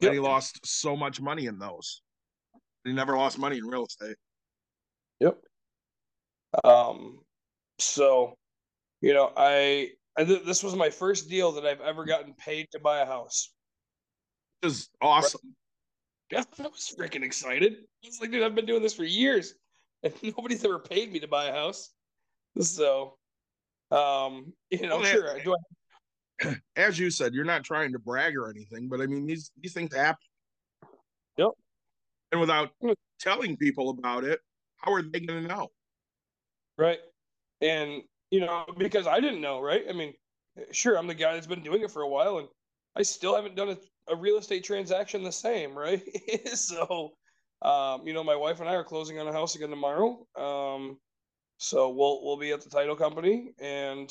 Yep. 0.01 0.09
and 0.09 0.15
he 0.15 0.21
lost 0.21 0.67
so 0.67 0.97
much 0.97 1.21
money 1.21 1.47
in 1.47 1.59
those. 1.59 2.03
He 2.85 2.93
never 2.93 3.17
lost 3.17 3.39
money 3.39 3.59
in 3.59 3.67
real 3.67 3.87
estate. 3.87 4.17
Yep. 5.21 5.39
Um, 6.65 7.21
so, 7.79 8.35
you 9.01 9.13
know, 9.13 9.33
I, 9.37 9.91
I 10.17 10.25
th- 10.25 10.45
this 10.45 10.63
was 10.63 10.75
my 10.75 10.91
first 10.91 11.29
deal 11.29 11.53
that 11.53 11.67
I've 11.67 11.81
ever 11.81 12.05
gotten 12.05 12.35
paid 12.35 12.69
to 12.73 12.79
buy 12.79 13.01
a 13.01 13.07
house. 13.07 13.53
Which 14.61 14.73
is 14.73 14.89
awesome. 15.01 15.55
Yeah, 16.31 16.45
I 16.59 16.63
was 16.63 16.95
freaking 16.99 17.23
excited. 17.23 17.75
I 18.05 18.07
was 18.07 18.21
like, 18.21 18.31
dude, 18.31 18.43
I've 18.43 18.55
been 18.55 18.67
doing 18.67 18.83
this 18.83 18.95
for 18.95 19.05
years, 19.05 19.55
and 20.03 20.13
nobody's 20.23 20.65
ever 20.65 20.79
paid 20.79 21.13
me 21.13 21.21
to 21.21 21.29
buy 21.29 21.47
a 21.47 21.53
house. 21.53 21.91
So, 22.61 23.19
um, 23.91 24.53
you 24.71 24.83
know, 24.83 24.99
Well, 24.99 25.05
sure, 25.05 25.41
I, 26.43 26.55
As 26.77 26.99
you 26.99 27.11
said, 27.11 27.33
you're 27.33 27.45
not 27.45 27.65
trying 27.65 27.93
to 27.93 27.99
brag 27.99 28.37
or 28.37 28.51
anything, 28.51 28.89
but 28.89 29.01
I 29.01 29.07
mean 29.07 29.27
these 29.27 29.51
these 29.61 29.73
things 29.73 29.95
happen. 29.95 30.19
Yep. 31.39 31.51
And 32.33 32.41
without 32.41 32.71
Mm. 32.83 32.95
telling 33.19 33.57
people 33.57 33.91
about 33.91 34.25
it, 34.25 34.41
how 34.77 34.93
are 34.93 35.03
they 35.03 35.21
going 35.21 35.43
to 35.43 35.49
know? 35.49 35.71
right? 36.79 36.99
And 37.61 38.03
you 38.31 38.41
know, 38.41 38.65
because 38.77 39.07
I 39.07 39.21
didn't 39.21 39.41
know, 39.41 39.61
right? 39.61 39.85
I 39.89 39.93
mean, 39.93 40.13
sure, 40.73 40.99
I'm 40.99 41.07
the 41.07 41.15
guy 41.15 41.35
that's 41.35 41.47
been 41.47 41.63
doing 41.63 41.83
it 41.83 41.91
for 41.91 42.03
a 42.03 42.09
while, 42.09 42.39
and 42.39 42.49
I 42.97 43.03
still 43.03 43.35
haven't 43.37 43.55
done 43.55 43.71
a, 43.71 44.13
a 44.13 44.17
real 44.17 44.37
estate 44.37 44.65
transaction 44.65 45.23
the 45.23 45.33
same, 45.33 45.77
right? 45.79 46.03
so, 46.55 47.13
um, 47.63 48.07
you 48.07 48.13
know, 48.13 48.25
my 48.25 48.37
wife 48.37 48.61
and 48.61 48.69
I 48.69 48.75
are 48.75 48.85
closing 48.85 49.19
on 49.19 49.29
a 49.29 49.33
house 49.33 49.55
again 49.55 49.71
tomorrow. 49.71 50.27
Um, 50.37 50.99
so 51.59 51.91
we'll 51.91 52.25
we'll 52.25 52.37
be 52.39 52.53
at 52.53 52.63
the 52.63 52.71
title 52.71 52.97
company, 52.97 53.53
and 53.61 54.11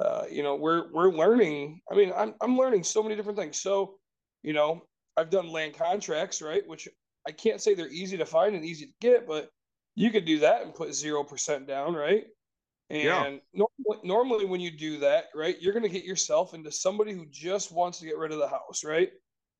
uh, 0.00 0.24
you 0.30 0.42
know, 0.42 0.56
we're 0.56 0.90
we're 0.92 1.10
learning. 1.12 1.80
I 1.90 1.94
mean, 1.94 2.12
I'm 2.14 2.34
I'm 2.40 2.56
learning 2.58 2.84
so 2.84 3.02
many 3.02 3.16
different 3.16 3.38
things. 3.38 3.60
So, 3.60 3.98
you 4.42 4.52
know, 4.52 4.82
I've 5.16 5.30
done 5.30 5.48
land 5.50 5.74
contracts, 5.74 6.42
right? 6.42 6.66
Which 6.66 6.88
I 7.26 7.32
can't 7.32 7.60
say 7.60 7.74
they're 7.74 7.88
easy 7.88 8.16
to 8.18 8.26
find 8.26 8.54
and 8.56 8.64
easy 8.64 8.86
to 8.86 8.92
get, 9.00 9.26
but 9.26 9.50
you 9.94 10.10
could 10.10 10.24
do 10.24 10.40
that 10.40 10.62
and 10.62 10.74
put 10.74 10.94
zero 10.94 11.24
percent 11.24 11.66
down, 11.68 11.94
right? 11.94 12.24
And 12.90 13.06
Yeah. 13.06 13.30
normally, 13.54 14.06
normally, 14.08 14.44
when 14.44 14.60
you 14.60 14.70
do 14.70 14.98
that, 15.00 15.26
right, 15.34 15.60
you're 15.60 15.72
going 15.72 15.84
to 15.84 15.88
get 15.88 16.04
yourself 16.04 16.54
into 16.54 16.70
somebody 16.72 17.12
who 17.12 17.26
just 17.30 17.72
wants 17.72 17.98
to 18.00 18.06
get 18.06 18.18
rid 18.18 18.32
of 18.32 18.38
the 18.38 18.48
house, 18.48 18.84
right? 18.84 19.12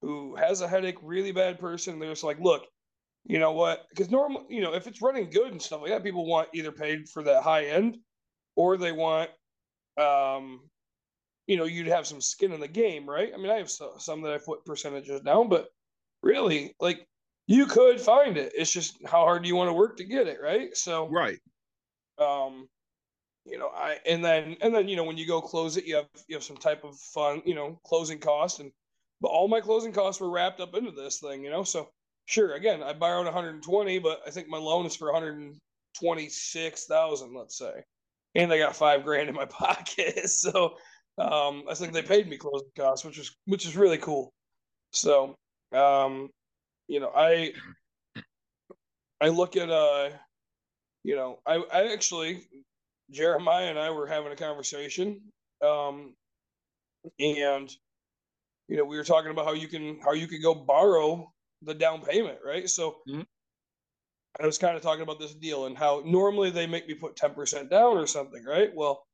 Who 0.03 0.37
has 0.37 0.61
a 0.61 0.69
headache, 0.69 0.99
really 1.03 1.33
bad 1.33 1.59
person. 1.59 1.99
They're 1.99 2.11
just 2.11 2.25
like, 2.25 2.39
look, 2.41 2.67
you 3.25 3.39
know 3.39 3.53
what? 3.53 3.87
Because 3.91 4.11
normally, 4.11 4.47
you 4.51 4.61
know, 4.61 4.75
if 4.75 4.87
it's 4.87 5.03
running 5.03 5.31
good 5.31 5.53
and 5.53 5.63
stuff 5.63 5.81
like 5.83 5.91
that, 5.91 6.05
people 6.05 6.27
want 6.27 6.49
either 6.55 6.73
paid 6.73 7.09
for 7.09 7.23
that 7.25 7.43
high 7.43 7.67
end, 7.67 7.99
or 8.57 8.77
they 8.77 8.93
want, 8.93 9.31
um, 9.99 10.71
you 11.47 11.57
know, 11.57 11.65
you'd 11.65 11.87
have 11.89 12.07
some 12.07 12.21
skin 12.21 12.53
in 12.53 12.61
the 12.61 12.69
game, 12.69 13.09
right? 13.09 13.33
I 13.35 13.37
mean, 13.37 13.51
I 13.51 13.59
have 13.59 13.71
so, 13.71 13.95
some 13.99 14.23
that 14.23 14.35
I 14.35 14.39
put 14.39 14.65
percentages 14.65 15.21
down, 15.23 15.49
but 15.49 15.69
really, 16.23 16.75
like, 16.81 17.07
you 17.47 17.67
could 17.67 18.01
find 18.01 18.37
it. 18.39 18.53
It's 18.57 18.73
just 18.73 18.99
how 19.07 19.25
hard 19.25 19.43
do 19.43 19.49
you 19.49 19.57
want 19.57 19.69
to 19.69 19.75
work 19.75 19.99
to 19.99 20.05
get 20.05 20.29
it, 20.29 20.41
right? 20.43 20.77
So, 20.77 21.09
Right. 21.09 21.39
um 22.19 22.69
you 23.45 23.59
know 23.59 23.69
i 23.69 23.99
and 24.07 24.25
then 24.25 24.57
and 24.61 24.75
then 24.75 24.89
you 24.89 24.97
know 24.97 25.05
when 25.05 25.17
you 25.19 25.27
go 25.27 25.41
close 25.41 25.77
it 25.77 25.85
you 25.85 25.97
have 25.97 26.09
you 26.29 26.37
have 26.37 26.45
some 26.45 26.57
type 26.57 26.85
of 26.85 26.97
fun 26.99 27.43
you 27.45 27.55
know 27.55 27.79
closing 27.85 28.19
cost 28.19 28.61
and 28.61 28.73
but 29.21 29.29
all 29.29 29.49
my 29.49 29.61
closing 29.61 29.93
costs 29.93 30.21
were 30.21 30.31
wrapped 30.31 30.61
up 30.61 30.75
into 30.75 30.91
this 30.93 31.21
thing 31.21 31.45
you 31.45 31.51
know 31.51 31.63
so 31.63 31.91
sure 32.27 32.55
again 32.55 32.83
i 32.83 32.93
borrowed 32.93 33.27
120 33.27 33.99
but 33.99 34.21
i 34.27 34.31
think 34.31 34.49
my 34.49 34.59
loan 34.59 34.87
is 34.87 34.97
for 34.97 35.13
126000 35.13 37.35
let's 37.35 37.59
say. 37.59 37.73
And 38.35 38.53
i 38.53 38.59
got 38.59 38.77
five 38.77 39.05
grand 39.05 39.29
in 39.29 39.35
my 39.35 39.45
pocket 39.47 40.29
so 40.29 40.77
um 41.19 41.65
i 41.71 41.75
think 41.75 41.93
they 41.93 42.03
paid 42.03 42.29
me 42.29 42.37
closing 42.37 42.69
costs 42.77 43.05
which 43.05 43.19
is 43.19 43.35
which 43.47 43.67
is 43.67 43.77
really 43.77 43.99
cool. 43.99 44.33
So 44.93 45.35
um 45.73 46.31
you 46.89 47.01
know 47.01 47.11
i 47.15 47.53
i 49.21 49.29
look 49.29 49.57
at 49.57 49.71
uh 49.71 50.11
you 51.05 51.17
know, 51.17 51.39
I, 51.47 51.63
I 51.73 51.93
actually, 51.93 52.49
Jeremiah 53.11 53.69
and 53.69 53.79
I 53.79 53.91
were 53.91 54.07
having 54.07 54.33
a 54.33 54.37
conversation, 54.37 55.21
um, 55.63 56.15
and 57.21 57.71
you 58.69 58.79
know, 58.79 58.85
we 58.87 58.97
were 58.97 59.05
talking 59.05 59.31
about 59.31 59.45
how 59.45 59.53
you 59.53 59.69
can 59.69 60.01
how 60.03 60.13
you 60.13 60.27
can 60.27 60.41
go 60.41 60.55
borrow 60.55 61.31
the 61.65 61.75
down 61.75 62.03
payment, 62.03 62.41
right? 62.45 62.69
So 62.69 63.03
Mhm. 63.07 63.25
I 64.41 64.47
was 64.47 64.59
kind 64.59 64.77
of 64.77 64.83
talking 64.83 65.03
about 65.03 65.19
this 65.21 65.35
deal 65.35 65.67
and 65.67 65.77
how 65.79 66.01
normally 66.05 66.51
they 66.51 66.67
make 66.67 66.87
me 66.89 66.95
put 66.95 67.17
ten 67.17 67.35
percent 67.35 67.71
down 67.71 67.97
or 67.97 68.07
something, 68.07 68.45
right? 68.45 68.75
Well, 68.75 69.07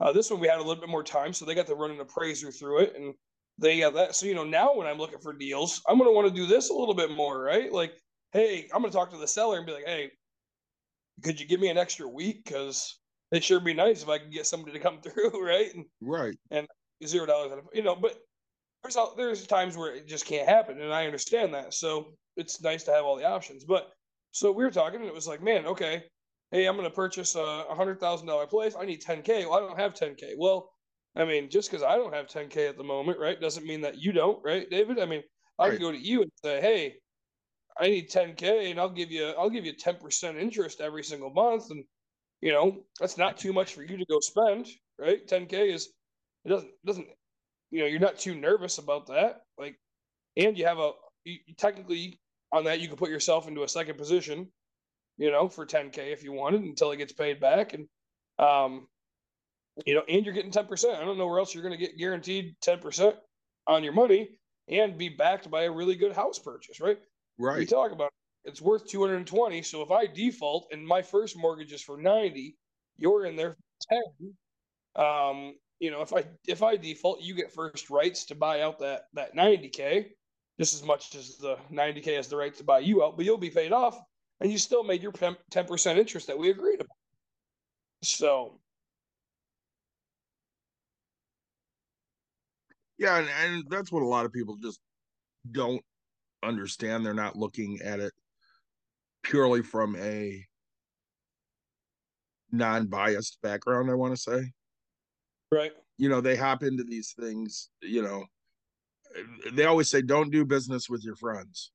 uh, 0.00 0.12
this 0.12 0.30
one 0.30 0.40
we 0.40 0.48
had 0.48 0.58
a 0.58 0.64
little 0.64 0.80
bit 0.82 0.90
more 0.90 1.04
time, 1.04 1.32
so 1.34 1.44
they 1.44 1.54
got 1.54 1.66
to 1.68 1.76
run 1.76 1.90
an 1.92 2.00
appraiser 2.00 2.52
through 2.52 2.80
it, 2.82 2.96
and 2.96 3.14
they 3.58 3.80
got 3.80 3.94
that. 3.94 4.16
So 4.16 4.26
you 4.26 4.34
know, 4.34 4.44
now 4.44 4.74
when 4.76 4.86
I'm 4.88 4.98
looking 4.98 5.20
for 5.20 5.34
deals, 5.34 5.82
I'm 5.88 5.98
gonna 5.98 6.12
want 6.12 6.28
to 6.28 6.34
do 6.34 6.46
this 6.46 6.70
a 6.70 6.74
little 6.74 6.94
bit 6.94 7.10
more, 7.12 7.42
right? 7.42 7.72
Like, 7.72 8.00
hey, 8.32 8.68
I'm 8.74 8.82
gonna 8.82 8.92
talk 8.92 9.10
to 9.12 9.18
the 9.18 9.28
seller 9.28 9.58
and 9.58 9.66
be 9.66 9.72
like, 9.74 9.86
hey, 9.86 10.12
could 11.22 11.40
you 11.40 11.46
give 11.46 11.60
me 11.60 11.68
an 11.68 11.78
extra 11.78 12.08
week? 12.08 12.44
Because 12.44 13.00
it 13.30 13.44
sure 13.44 13.60
be 13.60 13.74
nice 13.74 14.02
if 14.02 14.08
I 14.08 14.18
could 14.18 14.32
get 14.32 14.46
somebody 14.46 14.72
to 14.72 14.82
come 14.82 15.00
through, 15.02 15.44
right? 15.44 15.74
And 15.74 15.86
Right. 16.00 16.38
zero 17.04 17.26
dollars, 17.26 17.64
you 17.72 17.82
know. 17.82 17.96
But 17.96 18.20
there's 18.82 18.96
there's 19.16 19.46
times 19.46 19.76
where 19.76 19.94
it 19.94 20.06
just 20.06 20.26
can't 20.26 20.48
happen, 20.48 20.80
and 20.80 20.92
I 20.92 21.06
understand 21.06 21.54
that. 21.54 21.74
So 21.74 22.14
it's 22.36 22.62
nice 22.62 22.84
to 22.84 22.92
have 22.92 23.04
all 23.04 23.16
the 23.16 23.26
options. 23.28 23.64
But 23.64 23.92
so 24.32 24.52
we 24.52 24.64
were 24.64 24.70
talking, 24.70 25.00
and 25.00 25.08
it 25.08 25.14
was 25.14 25.28
like, 25.28 25.42
man, 25.42 25.66
okay, 25.66 26.04
hey, 26.50 26.66
I'm 26.66 26.76
going 26.76 26.88
to 26.88 26.94
purchase 26.94 27.34
a 27.34 27.40
a 27.40 27.74
hundred 27.74 28.00
thousand 28.00 28.26
dollar 28.26 28.46
place. 28.46 28.74
I 28.78 28.84
need 28.86 29.02
10k. 29.02 29.44
Well, 29.46 29.54
I 29.54 29.60
don't 29.60 29.78
have 29.78 29.94
10k. 29.94 30.34
Well, 30.38 30.70
I 31.16 31.24
mean, 31.24 31.50
just 31.50 31.70
because 31.70 31.82
I 31.82 31.96
don't 31.96 32.14
have 32.14 32.28
10k 32.28 32.68
at 32.68 32.76
the 32.76 32.84
moment, 32.84 33.18
right, 33.18 33.40
doesn't 33.40 33.66
mean 33.66 33.82
that 33.82 33.98
you 33.98 34.12
don't, 34.12 34.42
right, 34.44 34.68
David? 34.70 34.98
I 34.98 35.06
mean, 35.06 35.22
I 35.58 35.68
Right. 35.68 35.72
could 35.72 35.80
go 35.80 35.92
to 35.92 35.98
you 35.98 36.22
and 36.22 36.30
say, 36.42 36.60
hey, 36.60 37.00
I 37.78 37.88
need 37.88 38.10
10k, 38.10 38.70
and 38.70 38.80
I'll 38.80 38.90
give 38.90 39.10
you 39.10 39.26
I'll 39.30 39.50
give 39.50 39.64
you 39.64 39.74
10 39.74 39.96
percent 39.98 40.38
interest 40.38 40.80
every 40.80 41.02
single 41.04 41.30
month, 41.30 41.70
and 41.70 41.84
you 42.40 42.52
know 42.52 42.84
that's 43.00 43.18
not 43.18 43.38
too 43.38 43.52
much 43.52 43.74
for 43.74 43.82
you 43.84 43.96
to 43.98 44.06
go 44.06 44.20
spend, 44.20 44.68
right? 44.98 45.26
10k 45.26 45.72
is 45.72 45.92
it 46.44 46.50
doesn't 46.50 46.72
doesn't 46.86 47.08
you 47.70 47.80
know 47.80 47.86
you're 47.86 48.00
not 48.00 48.18
too 48.18 48.34
nervous 48.34 48.78
about 48.78 49.06
that, 49.08 49.42
like, 49.58 49.78
and 50.36 50.58
you 50.58 50.66
have 50.66 50.78
a 50.78 50.92
you, 51.24 51.38
technically 51.56 52.20
on 52.52 52.64
that 52.64 52.80
you 52.80 52.88
can 52.88 52.96
put 52.96 53.10
yourself 53.10 53.48
into 53.48 53.62
a 53.64 53.68
second 53.68 53.98
position 53.98 54.52
you 55.18 55.30
know, 55.30 55.48
for 55.48 55.66
10K 55.66 56.12
if 56.12 56.24
you 56.24 56.32
wanted 56.32 56.62
until 56.62 56.92
it 56.92 56.96
gets 56.98 57.12
paid 57.12 57.40
back. 57.40 57.74
And, 57.74 57.88
um, 58.38 58.88
you 59.86 59.94
know, 59.94 60.02
and 60.08 60.24
you're 60.24 60.34
getting 60.34 60.50
10%. 60.50 60.94
I 60.94 61.04
don't 61.04 61.18
know 61.18 61.26
where 61.26 61.38
else 61.38 61.54
you're 61.54 61.62
going 61.62 61.78
to 61.78 61.84
get 61.84 61.96
guaranteed 61.98 62.56
10% 62.60 63.18
on 63.66 63.84
your 63.84 63.92
money 63.92 64.38
and 64.68 64.98
be 64.98 65.08
backed 65.08 65.50
by 65.50 65.62
a 65.62 65.72
really 65.72 65.96
good 65.96 66.12
house 66.12 66.38
purchase, 66.38 66.80
right? 66.80 66.98
We 67.54 67.66
Right. 67.66 67.66
talk 67.66 67.92
about 67.92 68.12
it's 68.44 68.60
worth 68.60 68.86
220. 68.86 69.62
So 69.62 69.82
if 69.82 69.90
I 69.90 70.06
default 70.06 70.72
and 70.72 70.86
my 70.86 71.02
first 71.02 71.36
mortgage 71.36 71.72
is 71.72 71.82
for 71.82 71.98
90, 72.00 72.58
you're 72.96 73.26
in 73.26 73.36
there 73.36 73.52
for 73.52 73.58
10. 73.90 74.36
Um, 74.96 75.58
you 75.80 75.90
know, 75.90 76.02
if 76.02 76.12
I 76.12 76.24
if 76.46 76.62
I 76.62 76.76
default, 76.76 77.22
you 77.22 77.34
get 77.34 77.52
first 77.52 77.90
rights 77.90 78.24
to 78.26 78.34
buy 78.34 78.60
out 78.60 78.78
that 78.78 79.04
that 79.14 79.34
90k, 79.34 80.10
just 80.58 80.74
as 80.74 80.84
much 80.84 81.14
as 81.14 81.36
the 81.38 81.56
90k 81.72 82.16
has 82.16 82.28
the 82.28 82.36
right 82.36 82.54
to 82.54 82.64
buy 82.64 82.78
you 82.80 83.02
out, 83.02 83.16
but 83.16 83.24
you'll 83.24 83.38
be 83.38 83.50
paid 83.50 83.72
off, 83.72 83.98
and 84.40 84.52
you 84.52 84.58
still 84.58 84.84
made 84.84 85.02
your 85.02 85.12
10 85.12 85.36
percent 85.66 85.98
interest 85.98 86.26
that 86.28 86.38
we 86.38 86.50
agreed 86.50 86.80
upon. 86.80 86.96
So 88.02 88.60
Yeah, 93.00 93.16
and, 93.16 93.28
and 93.42 93.64
that's 93.70 93.90
what 93.90 94.02
a 94.02 94.06
lot 94.06 94.26
of 94.26 94.32
people 94.32 94.58
just 94.62 94.78
don't 95.50 95.80
understand. 96.42 97.04
They're 97.04 97.14
not 97.14 97.34
looking 97.34 97.78
at 97.82 97.98
it 97.98 98.12
purely 99.22 99.62
from 99.62 99.96
a 99.96 100.44
non-biased 102.52 103.40
background, 103.42 103.90
I 103.90 103.94
want 103.94 104.14
to 104.14 104.20
say. 104.20 104.52
Right, 105.52 105.72
You 105.98 106.08
know, 106.08 106.20
they 106.20 106.36
hop 106.36 106.62
into 106.62 106.84
these 106.84 107.14
things, 107.18 107.70
you 107.82 108.02
know. 108.02 108.24
They 109.52 109.64
always 109.64 109.88
say 109.90 110.02
don't 110.02 110.30
do 110.30 110.44
business 110.44 110.88
with 110.88 111.04
your 111.04 111.16
friends, 111.16 111.72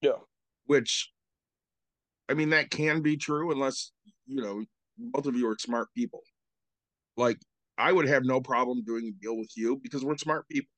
yeah, 0.00 0.18
which 0.66 1.12
I 2.28 2.34
mean 2.34 2.50
that 2.50 2.70
can 2.70 3.02
be 3.02 3.16
true 3.16 3.50
unless, 3.52 3.92
you 4.26 4.42
know, 4.42 4.64
both 4.98 5.26
of 5.26 5.34
you 5.36 5.48
are 5.48 5.56
smart 5.58 5.88
people. 5.94 6.22
Like 7.16 7.38
I 7.78 7.92
would 7.92 8.08
have 8.08 8.24
no 8.24 8.40
problem 8.40 8.84
doing 8.84 9.06
a 9.08 9.12
deal 9.22 9.36
with 9.38 9.50
you 9.56 9.78
because 9.82 10.04
we're 10.04 10.16
smart 10.18 10.48
people. 10.48 10.72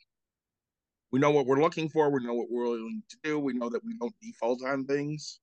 We 1.10 1.18
know 1.20 1.30
what 1.30 1.46
we're 1.46 1.60
looking 1.60 1.88
for. 1.88 2.10
We 2.10 2.24
know 2.24 2.34
what 2.34 2.50
we're 2.50 2.64
willing 2.64 3.02
to 3.10 3.16
do. 3.22 3.38
We 3.38 3.54
know 3.54 3.68
that 3.70 3.84
we 3.84 3.96
don't 3.98 4.14
default 4.20 4.62
on 4.64 4.84
things. 4.86 5.40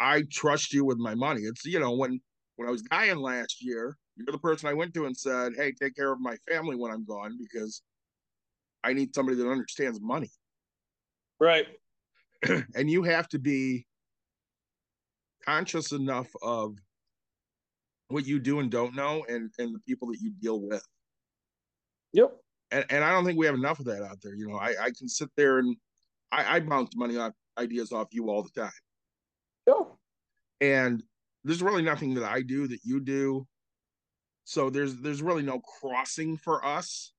I 0.00 0.22
trust 0.30 0.72
you 0.72 0.84
with 0.84 0.98
my 0.98 1.14
money. 1.14 1.42
It's 1.42 1.64
you 1.64 1.78
know 1.78 1.92
when 1.96 2.20
when 2.56 2.68
I 2.68 2.72
was 2.72 2.82
dying 2.82 3.18
last 3.18 3.62
year, 3.62 3.96
you're 4.20 4.32
the 4.32 4.38
person 4.38 4.68
I 4.68 4.74
went 4.74 4.94
to 4.94 5.06
and 5.06 5.16
said, 5.16 5.54
"Hey, 5.56 5.72
take 5.72 5.96
care 5.96 6.12
of 6.12 6.20
my 6.20 6.36
family 6.48 6.76
when 6.76 6.92
I'm 6.92 7.04
gone 7.04 7.38
because 7.38 7.82
I 8.84 8.92
need 8.92 9.14
somebody 9.14 9.36
that 9.38 9.50
understands 9.50 10.00
money." 10.00 10.30
right, 11.38 11.66
and 12.74 12.90
you 12.90 13.02
have 13.02 13.28
to 13.28 13.38
be 13.38 13.86
conscious 15.44 15.92
enough 15.92 16.28
of 16.42 16.76
what 18.08 18.26
you 18.26 18.38
do 18.38 18.60
and 18.60 18.70
don't 18.70 18.94
know 18.94 19.24
and 19.28 19.50
and 19.58 19.74
the 19.74 19.80
people 19.80 20.08
that 20.08 20.18
you 20.20 20.32
deal 20.40 20.60
with. 20.60 20.86
Yep, 22.12 22.32
and, 22.70 22.84
and 22.90 23.04
i 23.04 23.10
don't 23.10 23.24
think 23.24 23.38
we 23.38 23.46
have 23.46 23.54
enough 23.54 23.78
of 23.78 23.86
that 23.86 24.02
out 24.02 24.20
there 24.22 24.34
you 24.34 24.48
know. 24.48 24.56
I 24.56 24.74
i 24.80 24.90
can 24.96 25.08
sit 25.08 25.30
there 25.36 25.58
and 25.58 25.76
i 26.32 26.56
i 26.56 26.60
bounce 26.60 26.94
money 26.96 27.16
off 27.16 27.32
ideas 27.58 27.92
off 27.92 28.08
you 28.10 28.28
all 28.28 28.42
the 28.42 28.60
time. 28.60 28.70
Yeah, 29.66 29.82
and 30.60 31.02
there's 31.44 31.62
really 31.62 31.82
nothing 31.82 32.14
that 32.14 32.24
i 32.24 32.42
do 32.42 32.66
that 32.68 32.80
you 32.84 33.00
do 33.00 33.46
so 34.50 34.68
there's 34.68 34.96
there's 34.96 35.22
really 35.22 35.44
no 35.44 35.60
crossing 35.60 36.36
for 36.36 36.64
us 36.64 37.12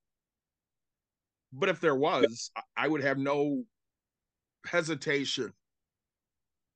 but 1.54 1.70
if 1.70 1.80
there 1.80 1.96
was 1.96 2.52
I- 2.76 2.90
would 2.90 3.02
have 3.02 3.18
no 3.18 3.64
hesitation 4.66 5.54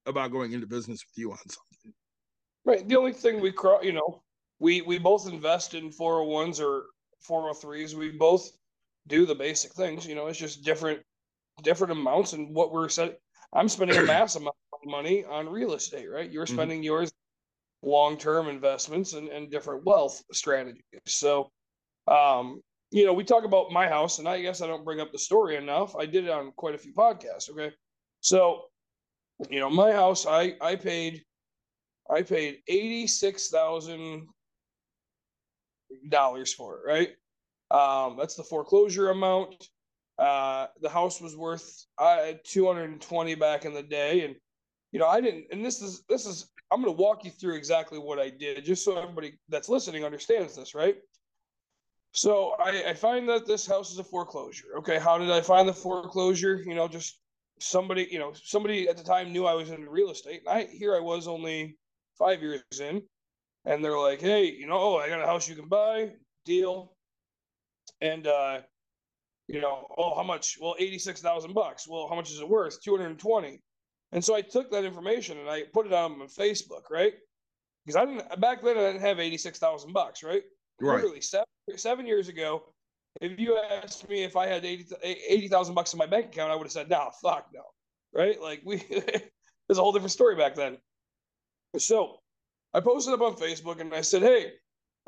about 0.06 0.32
going 0.32 0.54
into 0.54 0.66
business 0.66 1.04
with 1.06 1.18
you 1.18 1.32
on 1.32 1.38
something 1.40 1.94
right. 2.64 2.88
The 2.88 2.96
only 2.96 3.12
thing 3.12 3.42
we 3.42 3.52
cross, 3.52 3.84
you 3.84 3.92
know, 3.92 4.24
we 4.60 4.82
we 4.82 4.98
both 4.98 5.28
invest 5.28 5.74
in 5.74 5.92
401s 5.92 6.62
or 6.62 6.86
403s. 7.28 7.96
We 7.96 8.12
both 8.12 8.50
do 9.08 9.26
the 9.26 9.36
basic 9.36 9.74
things. 9.74 10.06
You 10.06 10.16
know, 10.16 10.28
it's 10.28 10.40
just 10.40 10.64
different 10.64 11.02
different 11.64 11.92
amounts 11.92 12.34
and 12.34 12.56
what 12.56 12.72
we're 12.72 12.88
set. 12.90 13.20
I'm 13.52 13.68
spending 13.68 13.98
a 13.98 14.02
mass 14.14 14.36
amount 14.36 14.56
of 14.74 14.80
money 14.90 15.26
on 15.26 15.50
real 15.50 15.74
estate, 15.74 16.08
right? 16.10 16.32
You're 16.32 16.46
Mhm. 16.46 16.54
spending 16.54 16.84
yours 16.84 17.12
long 17.86 18.18
term 18.18 18.48
investments 18.48 19.14
and, 19.14 19.30
and 19.30 19.52
different 19.52 19.86
wealth 19.86 20.22
strategies. 20.32 20.82
So, 21.06 21.52
um, 22.08 22.62
you 22.92 23.06
know, 23.06 23.14
we 23.14 23.24
talk 23.24 23.46
about 23.46 23.72
my 23.72 23.88
house, 23.88 24.20
and 24.20 24.28
I 24.28 24.42
guess 24.42 24.62
I 24.62 24.68
don't 24.68 24.86
bring 24.86 25.00
up 25.00 25.12
the 25.12 25.20
story 25.20 25.56
enough. 25.56 25.96
I 25.96 26.06
did 26.06 26.26
it 26.26 26.32
on 26.32 26.52
quite 26.56 26.76
a 26.76 26.80
few 26.80 26.94
podcasts. 26.94 27.50
Okay, 27.50 27.72
so 28.22 28.64
you 29.50 29.60
know, 29.60 29.70
my 29.70 29.92
house, 29.92 30.26
I 30.26 30.56
I 30.62 30.76
paid, 30.76 31.24
I 32.10 32.22
paid 32.22 32.60
eighty 32.68 33.08
six 33.08 33.50
thousand 33.50 34.28
dollars 36.10 36.54
for 36.54 36.80
it, 36.80 36.88
right? 36.88 37.10
Um, 37.72 38.18
that's 38.18 38.36
the 38.36 38.44
foreclosure 38.44 39.10
amount. 39.10 39.70
Uh, 40.18 40.68
the 40.82 40.90
house 40.90 41.20
was 41.20 41.36
worth 41.36 41.86
uh, 41.98 42.34
220 42.46 43.36
back 43.36 43.66
in 43.66 43.74
the 43.74 43.84
day, 43.84 44.24
and 44.24 44.36
you 44.92 45.00
know, 45.00 45.08
I 45.08 45.20
didn't. 45.20 45.48
And 45.52 45.66
this 45.66 45.82
is 45.82 46.04
this 46.08 46.26
is 46.26 46.50
I'm 46.76 46.82
going 46.82 46.94
to 46.94 47.02
walk 47.02 47.24
you 47.24 47.32
through 47.32 47.56
exactly 47.56 48.00
what 48.00 48.20
I 48.20 48.30
did, 48.30 48.66
just 48.66 48.84
so 48.84 48.98
everybody 48.98 49.40
that's 49.48 49.70
listening 49.70 50.04
understands 50.04 50.58
this, 50.58 50.76
right? 50.76 50.98
So 52.12 52.54
I, 52.60 52.90
I 52.90 52.94
find 52.94 53.30
that 53.30 53.48
this 53.48 53.66
house 53.66 53.94
is 53.94 53.98
a 53.98 54.04
foreclosure. 54.04 54.66
Okay, 54.80 55.00
how 55.00 55.18
did 55.18 55.32
I 55.32 55.40
find 55.40 55.70
the 55.70 55.74
foreclosure? 55.74 56.62
You 56.66 56.76
know, 56.76 56.90
just 56.90 57.22
somebody, 57.62 58.10
you 58.12 58.20
know, 58.20 58.34
somebody 58.34 58.90
at 58.90 58.98
the 58.98 59.06
time 59.06 59.32
knew 59.32 59.46
I 59.46 59.54
was 59.54 59.70
in 59.70 59.88
real 59.88 60.12
estate. 60.12 60.42
And 60.46 60.50
I 60.50 60.66
here 60.66 60.94
I 60.94 61.00
was 61.00 61.30
only 61.30 61.78
five 62.20 62.42
years 62.42 62.62
in, 62.78 63.02
and 63.64 63.82
they're 63.82 63.98
like, 63.98 64.20
"Hey, 64.20 64.52
you 64.52 64.68
know, 64.68 64.78
oh, 64.78 64.98
I 64.98 65.08
got 65.08 65.22
a 65.22 65.26
house 65.26 65.48
you 65.48 65.56
can 65.56 65.70
buy, 65.70 66.12
deal." 66.44 66.92
And 68.02 68.28
uh, 68.28 68.60
you 69.48 69.62
know, 69.62 69.88
oh, 69.98 70.14
how 70.14 70.24
much? 70.24 70.58
Well, 70.60 70.76
eighty-six 70.78 71.22
thousand 71.22 71.54
bucks. 71.54 71.88
Well, 71.88 72.10
how 72.10 72.16
much 72.16 72.32
is 72.32 72.42
it 72.42 72.50
worth? 72.50 72.82
Two 72.82 72.98
hundred 72.98 73.12
and 73.12 73.20
twenty. 73.20 73.62
And 74.12 74.24
so 74.24 74.36
I 74.36 74.42
took 74.42 74.72
that 74.72 74.86
information 74.86 75.38
and 75.38 75.50
I 75.50 75.64
put 75.74 75.86
it 75.86 75.94
on 75.94 76.20
my 76.20 76.26
Facebook, 76.26 76.90
right? 76.90 77.14
Because 77.86 77.96
I 77.96 78.06
didn't 78.06 78.42
back 78.42 78.62
then. 78.62 78.78
I 78.78 78.92
didn't 78.92 79.02
have 79.02 79.20
eighty-six 79.20 79.60
thousand 79.60 79.94
bucks, 79.94 80.24
right? 80.24 80.44
right 80.82 80.96
Literally 80.96 81.22
seven, 81.22 81.46
seven 81.76 82.06
years 82.06 82.30
ago, 82.30 82.64
if 83.22 83.40
you 83.40 83.58
asked 83.58 84.08
me 84.10 84.24
if 84.24 84.36
I 84.36 84.48
had 84.48 84.66
80,000 84.66 84.98
80,000 85.04 85.74
bucks 85.74 85.94
in 85.94 85.98
my 85.98 86.06
bank 86.06 86.28
account, 86.28 86.52
I 86.52 86.56
would 86.56 86.66
have 86.66 86.72
said, 86.72 86.90
no, 86.90 87.10
fuck 87.22 87.48
no. 87.54 87.62
Right? 88.14 88.42
Like 88.42 88.62
we, 88.66 88.78
there's 88.90 89.78
a 89.78 89.82
whole 89.82 89.94
different 89.94 90.12
story 90.12 90.36
back 90.36 90.56
then. 90.56 90.78
So 91.78 92.18
I 92.74 92.82
posted 92.82 93.14
up 93.14 93.22
on 93.22 93.36
Facebook 93.36 93.80
and 93.80 93.94
I 93.94 94.02
said, 94.02 94.22
hey, 94.22 94.46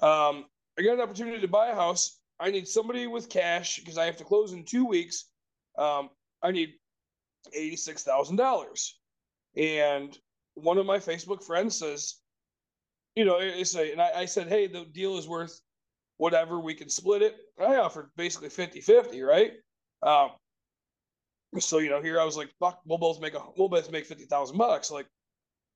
um, 0.02 0.46
I 0.78 0.84
got 0.84 0.94
an 0.94 1.02
opportunity 1.02 1.42
to 1.42 1.48
buy 1.48 1.70
a 1.70 1.76
house. 1.76 2.20
I 2.40 2.52
need 2.52 2.68
somebody 2.68 3.08
with 3.08 3.30
cash 3.30 3.80
because 3.80 3.98
I 3.98 4.06
have 4.06 4.18
to 4.18 4.24
close 4.24 4.54
in 4.54 4.64
two 4.64 4.86
weeks. 4.86 5.26
Um, 5.78 6.10
I 6.42 6.52
need 6.52 6.74
$86,000. 7.54 8.92
And 9.56 10.18
one 10.56 10.78
of 10.78 10.86
my 10.86 10.98
Facebook 10.98 11.44
friends 11.44 11.78
says, 11.80 12.16
you 13.16 13.26
know, 13.26 13.38
it's 13.40 13.76
a, 13.76 13.92
and 13.92 14.02
I, 14.02 14.12
I 14.16 14.26
said, 14.26 14.48
hey, 14.48 14.68
the 14.68 14.86
deal 14.86 15.18
is 15.18 15.28
worth 15.28 15.60
whatever, 16.18 16.60
we 16.60 16.74
can 16.74 16.90
split 16.90 17.22
it. 17.22 17.36
I 17.60 17.78
offered 17.78 18.10
basically 18.16 18.50
50 18.50 18.82
50, 18.82 19.22
right? 19.22 19.54
Um, 20.04 20.32
so, 21.60 21.80
you 21.80 21.90
know, 21.90 22.02
here 22.02 22.20
I 22.20 22.26
was 22.26 22.38
like, 22.38 22.50
fuck, 22.60 22.82
we'll 22.86 22.98
both 22.98 23.22
make 23.22 23.34
a, 23.34 23.42
we'll 23.56 23.70
both 23.70 23.92
make 23.92 24.06
50,000 24.06 24.58
bucks. 24.58 24.92
Like, 24.92 25.08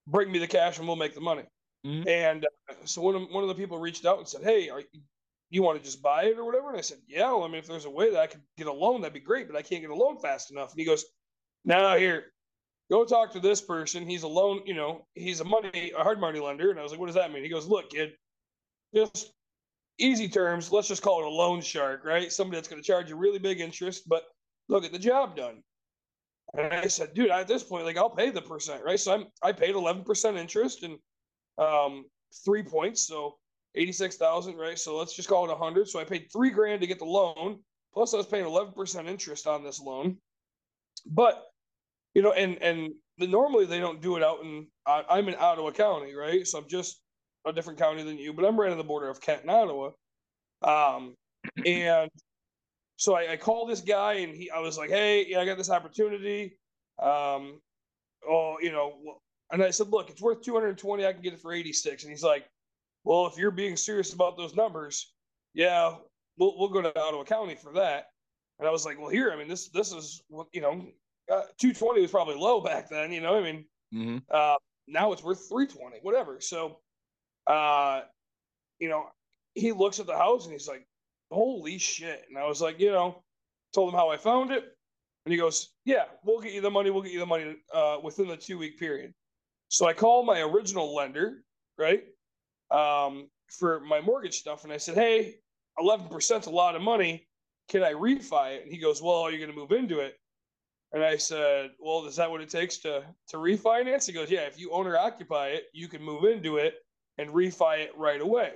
bring 0.08 0.32
me 0.32 0.40
the 0.40 0.48
cash 0.48 0.78
and 0.78 0.88
we'll 0.88 0.98
make 0.98 1.16
the 1.16 1.22
money. 1.22 1.44
Mhm. 1.86 2.08
And 2.08 2.46
uh, 2.70 2.74
so 2.86 3.02
one 3.02 3.16
of, 3.16 3.30
one 3.32 3.44
of 3.44 3.50
the 3.50 3.56
people 3.56 3.80
reached 3.80 4.06
out 4.06 4.20
and 4.20 4.28
said, 4.28 4.44
hey, 4.44 4.70
are 4.70 4.82
you, 4.82 5.02
you 5.50 5.64
want 5.64 5.78
to 5.78 5.84
just 5.84 6.02
buy 6.02 6.24
it 6.24 6.38
or 6.38 6.46
whatever? 6.46 6.70
And 6.70 6.78
I 6.78 6.82
said, 6.82 7.00
yeah, 7.08 7.32
well, 7.32 7.44
I 7.44 7.48
mean, 7.48 7.58
if 7.58 7.68
there's 7.68 7.86
a 7.86 7.90
way 7.90 8.12
that 8.12 8.20
I 8.20 8.28
could 8.28 8.42
get 8.58 8.68
a 8.68 8.74
loan, 8.74 9.02
that'd 9.02 9.14
be 9.14 9.20
great, 9.20 9.48
but 9.48 9.58
I 9.58 9.62
can't 9.62 9.82
get 9.82 9.90
a 9.90 9.96
loan 9.96 10.20
fast 10.20 10.52
enough. 10.52 10.72
And 10.72 10.80
he 10.80 10.86
goes, 10.86 11.06
no, 11.66 11.98
here, 11.98 12.26
go 12.92 13.06
talk 13.06 13.32
to 13.34 13.40
this 13.40 13.62
person. 13.62 14.08
He's 14.08 14.24
a 14.24 14.28
loan, 14.28 14.62
you 14.66 14.74
know, 14.74 15.06
he's 15.16 15.40
a 15.40 15.46
money, 15.46 15.92
a 15.98 16.04
hard 16.04 16.20
money 16.20 16.40
lender. 16.40 16.72
And 16.72 16.80
I 16.80 16.84
was 16.84 16.92
like, 16.92 17.00
what 17.00 17.08
does 17.08 17.16
that 17.16 17.32
mean? 17.32 17.44
He 17.44 17.50
goes, 17.50 17.68
look, 17.68 17.92
kid, 17.92 18.14
just 18.94 19.34
easy 19.98 20.28
terms. 20.28 20.72
Let's 20.72 20.88
just 20.88 21.02
call 21.02 21.22
it 21.22 21.28
a 21.28 21.30
loan 21.30 21.62
shark, 21.62 22.04
right? 22.04 22.32
Somebody 22.32 22.58
that's 22.58 22.68
going 22.68 22.82
to 22.82 22.88
charge 22.88 23.10
you 23.10 23.16
really 23.16 23.40
big 23.40 23.60
interest, 23.60 24.08
but 24.08 24.24
look 24.68 24.84
at 24.84 24.92
the 24.92 25.00
job 25.00 25.36
done. 25.36 25.64
And 26.58 26.74
I 26.74 26.88
said, 26.88 27.14
dude, 27.14 27.30
at 27.30 27.48
this 27.48 27.64
point, 27.64 27.86
like 27.86 27.98
I'll 27.98 28.10
pay 28.10 28.30
the 28.30 28.42
percent, 28.42 28.84
right? 28.84 29.00
So 29.00 29.14
I'm 29.14 29.26
I 29.42 29.54
paid 29.54 29.74
11% 29.74 30.38
interest 30.38 30.84
and 30.84 30.98
um 31.58 32.06
three 32.44 32.64
points, 32.64 33.08
so 33.08 33.38
86,000, 33.76 34.58
right? 34.58 34.78
So 34.78 34.98
let's 34.98 35.16
just 35.16 35.30
call 35.30 35.46
it 35.46 35.58
100. 35.58 35.88
So 35.88 36.00
I 36.00 36.04
paid 36.04 36.28
three 36.32 36.50
grand 36.50 36.82
to 36.82 36.88
get 36.88 37.00
the 37.00 37.06
loan, 37.06 37.60
plus 37.94 38.14
I 38.14 38.18
was 38.18 38.26
paying 38.26 38.46
11% 38.46 39.08
interest 39.08 39.48
on 39.48 39.64
this 39.64 39.80
loan. 39.80 40.18
But 41.06 41.51
you 42.14 42.22
know, 42.22 42.32
and 42.34 42.62
and 42.62 42.94
normally 43.20 43.66
they 43.66 43.80
don't 43.80 44.02
do 44.02 44.18
it 44.18 44.24
out 44.24 44.42
in. 44.44 44.68
I, 44.86 45.04
I'm 45.10 45.28
in 45.28 45.36
Ottawa 45.40 45.72
County, 45.72 46.14
right? 46.14 46.46
So 46.46 46.58
I'm 46.58 46.68
just 46.68 47.02
a 47.46 47.54
different 47.54 47.80
county 47.80 48.04
than 48.04 48.18
you, 48.18 48.34
but 48.34 48.46
I'm 48.46 48.60
right 48.60 48.72
on 48.72 48.78
the 48.78 48.84
border 48.84 49.10
of 49.10 49.22
Kent 49.22 49.42
and 49.42 49.52
Ottawa. 49.52 49.92
Um, 50.62 51.16
and 51.66 52.10
so 52.98 53.16
I, 53.16 53.32
I 53.32 53.38
called 53.38 53.70
this 53.70 53.82
guy, 53.82 54.14
and 54.14 54.36
he, 54.36 54.50
I 54.52 54.60
was 54.60 54.78
like, 54.78 54.90
"Hey, 54.90 55.26
yeah, 55.28 55.40
I 55.40 55.46
got 55.46 55.58
this 55.58 55.72
opportunity. 55.72 56.58
Um, 57.02 57.60
oh, 58.28 58.58
you 58.62 58.72
know, 58.72 59.20
and 59.52 59.64
I 59.64 59.70
said, 59.70 59.90
look, 59.90 60.10
it's 60.10 60.22
worth 60.22 60.42
220. 60.42 61.06
I 61.06 61.14
can 61.14 61.22
get 61.22 61.34
it 61.34 61.42
for 61.42 61.54
86. 61.54 62.04
And 62.04 62.10
he's 62.10 62.24
like, 62.24 62.46
well, 63.04 63.28
if 63.28 63.38
you're 63.38 63.52
being 63.52 63.76
serious 63.76 64.14
about 64.14 64.38
those 64.38 64.56
numbers, 64.56 65.14
yeah, 65.54 65.96
we'll, 66.38 66.58
we'll 66.58 66.70
go 66.70 66.82
to 66.82 67.00
Ottawa 67.00 67.24
County 67.24 67.56
for 67.56 67.74
that. 67.74 68.08
And 68.60 68.68
I 68.68 68.72
was 68.72 68.86
like, 68.86 69.00
well, 69.00 69.10
here, 69.10 69.32
I 69.32 69.36
mean, 69.36 69.48
this, 69.48 69.70
this 69.70 69.92
is, 69.92 70.22
what 70.30 70.48
you 70.54 70.62
know, 70.62 70.86
uh, 71.32 71.44
220 71.60 72.02
was 72.02 72.12
probably 72.12 72.36
low 72.36 72.62
back 72.62 72.90
then, 72.90 73.12
you 73.12 73.22
know, 73.22 73.38
I 73.38 73.42
mean, 73.42 73.66
hmm 73.92 74.18
uh, 74.30 74.56
now 74.88 75.14
it's 75.14 75.24
worth 75.24 75.48
320, 75.48 76.00
whatever. 76.02 76.42
So, 76.42 76.80
uh, 77.48 78.02
you 78.80 78.90
know, 78.90 79.06
he 79.54 79.72
looks 79.72 80.00
at 80.00 80.08
the 80.08 80.18
house 80.18 80.46
and 80.46 80.54
he's 80.54 80.68
like, 80.68 80.86
holy 81.32 81.78
shit. 81.78 82.26
And 82.30 82.38
I 82.38 82.46
was 82.48 82.62
like, 82.62 82.80
you 82.80 82.92
know, 82.92 83.24
told 83.74 83.94
him 83.94 83.98
how 83.98 84.10
I 84.10 84.18
found 84.18 84.52
it. 84.52 84.66
And 85.26 85.32
he 85.32 85.38
goes, 85.38 85.70
yeah, 85.86 86.06
we'll 86.24 86.42
get 86.42 86.54
you 86.54 86.62
the 86.62 86.70
money. 86.70 86.90
We'll 86.90 87.04
get 87.04 87.14
you 87.14 87.20
the 87.20 87.26
money 87.26 87.56
uh, 87.74 87.98
within 88.04 88.28
the 88.28 88.38
two 88.38 88.58
week 88.58 88.80
period. 88.80 89.14
So 89.70 89.88
I 89.88 89.94
called 89.94 90.26
my 90.26 90.42
original 90.42 90.94
lender, 90.94 91.44
right, 91.78 92.04
um, 92.72 93.30
for 93.50 93.80
my 93.82 94.02
mortgage 94.02 94.40
stuff. 94.40 94.64
And 94.64 94.74
I 94.74 94.78
said, 94.78 94.96
hey, 94.96 95.36
11% 95.80 96.40
is 96.40 96.48
a 96.48 96.50
lot 96.50 96.76
of 96.76 96.82
money. 96.82 97.28
Can 97.70 97.84
I 97.84 97.94
refi 97.94 98.56
it? 98.56 98.64
And 98.64 98.72
he 98.72 98.80
goes, 98.80 99.02
well, 99.02 99.22
are 99.22 99.32
you 99.32 99.38
going 99.38 99.52
to 99.52 99.56
move 99.56 99.72
into 99.72 100.00
it? 100.00 100.16
And 100.94 101.04
I 101.04 101.16
said, 101.16 101.72
well, 101.80 102.06
is 102.06 102.18
that 102.18 102.30
what 102.30 102.42
it 102.42 102.50
takes 102.50 102.78
to, 102.80 103.04
to 103.30 103.38
refinance? 103.38 104.06
He 104.06 104.14
goes, 104.14 104.30
yeah, 104.30 104.42
if 104.42 104.60
you 104.60 104.72
own 104.72 104.88
or 104.88 104.98
occupy 104.98 105.50
it, 105.50 105.66
you 105.74 105.88
can 105.88 106.04
move 106.04 106.26
into 106.26 106.58
it 106.58 106.76
and 107.18 107.30
refi 107.30 107.80
it 107.80 107.92
right 107.96 108.20
away. 108.20 108.54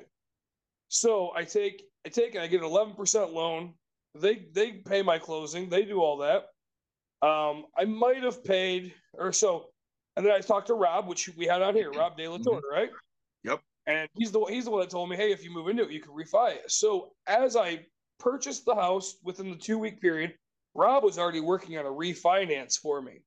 So 0.89 1.31
I 1.35 1.43
take, 1.43 1.83
I 2.05 2.09
take 2.09 2.35
and 2.35 2.43
I 2.43 2.47
get 2.47 2.61
an 2.61 2.69
11% 2.69 3.33
loan. 3.33 3.73
They, 4.15 4.47
they 4.53 4.71
pay 4.73 5.01
my 5.01 5.17
closing. 5.17 5.69
They 5.69 5.85
do 5.85 6.01
all 6.01 6.17
that. 6.17 6.47
Um, 7.25 7.65
I 7.77 7.85
might 7.85 8.23
have 8.23 8.43
paid 8.43 8.93
or 9.17 9.31
so. 9.31 9.67
And 10.17 10.25
then 10.25 10.33
I 10.33 10.39
talked 10.39 10.67
to 10.67 10.73
Rob, 10.73 11.07
which 11.07 11.29
we 11.37 11.45
had 11.45 11.61
on 11.61 11.75
here, 11.75 11.91
Rob 11.91 12.17
De 12.17 12.27
La 12.27 12.37
Torre, 12.37 12.61
right? 12.71 12.89
Yep. 13.43 13.61
And 13.87 14.09
he's 14.15 14.31
the 14.31 14.43
he's 14.45 14.65
the 14.65 14.71
one 14.71 14.81
that 14.81 14.89
told 14.89 15.09
me, 15.09 15.15
hey, 15.15 15.31
if 15.31 15.43
you 15.43 15.51
move 15.51 15.67
into 15.67 15.83
it, 15.83 15.91
you 15.91 16.01
can 16.01 16.13
refi 16.13 16.55
it. 16.55 16.71
So 16.71 17.11
as 17.27 17.55
I 17.55 17.85
purchased 18.19 18.65
the 18.65 18.75
house 18.75 19.17
within 19.23 19.49
the 19.49 19.55
two 19.55 19.77
week 19.77 20.01
period, 20.01 20.33
Rob 20.75 21.03
was 21.03 21.17
already 21.17 21.39
working 21.39 21.77
on 21.77 21.85
a 21.85 21.89
refinance 21.89 22.77
for 22.77 23.01
me. 23.01 23.21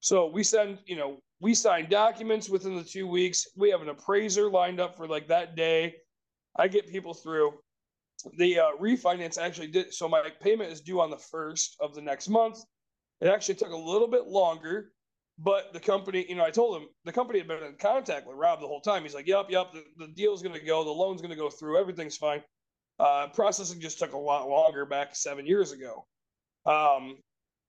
So 0.00 0.26
we 0.26 0.42
send, 0.42 0.78
you 0.86 0.96
know, 0.96 1.18
we 1.40 1.54
sign 1.54 1.88
documents 1.88 2.48
within 2.48 2.74
the 2.74 2.82
two 2.82 3.06
weeks. 3.06 3.46
We 3.56 3.70
have 3.70 3.82
an 3.82 3.90
appraiser 3.90 4.50
lined 4.50 4.80
up 4.80 4.96
for 4.96 5.06
like 5.06 5.28
that 5.28 5.56
day. 5.56 5.96
I 6.56 6.68
get 6.68 6.88
people 6.88 7.14
through. 7.14 7.52
The 8.38 8.58
uh, 8.60 8.70
refinance 8.80 9.38
actually 9.38 9.66
did 9.66 9.92
so. 9.92 10.08
My 10.08 10.30
payment 10.40 10.72
is 10.72 10.80
due 10.80 11.00
on 11.00 11.10
the 11.10 11.18
first 11.18 11.76
of 11.80 11.94
the 11.94 12.00
next 12.00 12.28
month. 12.28 12.58
It 13.20 13.28
actually 13.28 13.56
took 13.56 13.72
a 13.72 13.76
little 13.76 14.08
bit 14.08 14.26
longer, 14.26 14.92
but 15.38 15.72
the 15.72 15.80
company, 15.80 16.24
you 16.28 16.34
know, 16.34 16.44
I 16.44 16.50
told 16.50 16.80
him 16.80 16.88
the 17.04 17.12
company 17.12 17.40
had 17.40 17.48
been 17.48 17.62
in 17.62 17.74
contact 17.76 18.26
with 18.26 18.36
Rob 18.36 18.60
the 18.60 18.66
whole 18.66 18.80
time. 18.80 19.02
He's 19.02 19.14
like, 19.14 19.26
"Yep, 19.26 19.50
yep, 19.50 19.72
the, 19.72 19.84
the 19.98 20.12
deal's 20.12 20.42
going 20.42 20.58
to 20.58 20.64
go, 20.64 20.84
the 20.84 20.90
loan's 20.90 21.20
going 21.20 21.30
to 21.30 21.36
go 21.36 21.50
through, 21.50 21.78
everything's 21.78 22.16
fine." 22.16 22.42
Uh, 22.98 23.28
processing 23.34 23.80
just 23.80 23.98
took 23.98 24.12
a 24.12 24.18
lot 24.18 24.48
longer 24.48 24.86
back 24.86 25.14
seven 25.14 25.46
years 25.46 25.72
ago, 25.72 26.06
um, 26.66 27.18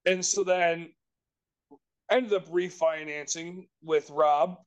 and 0.05 0.25
so 0.25 0.43
then 0.43 0.89
ended 2.09 2.33
up 2.33 2.47
refinancing 2.49 3.67
with 3.83 4.09
Rob 4.09 4.57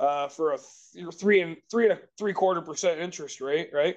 uh, 0.00 0.28
for 0.28 0.52
a 0.52 0.58
th- 0.92 1.14
three 1.14 1.40
and 1.40 1.56
three 1.70 1.84
and 1.88 1.98
a 1.98 2.00
three 2.18 2.32
quarter 2.32 2.60
percent 2.60 3.00
interest 3.00 3.40
rate, 3.40 3.70
right? 3.72 3.96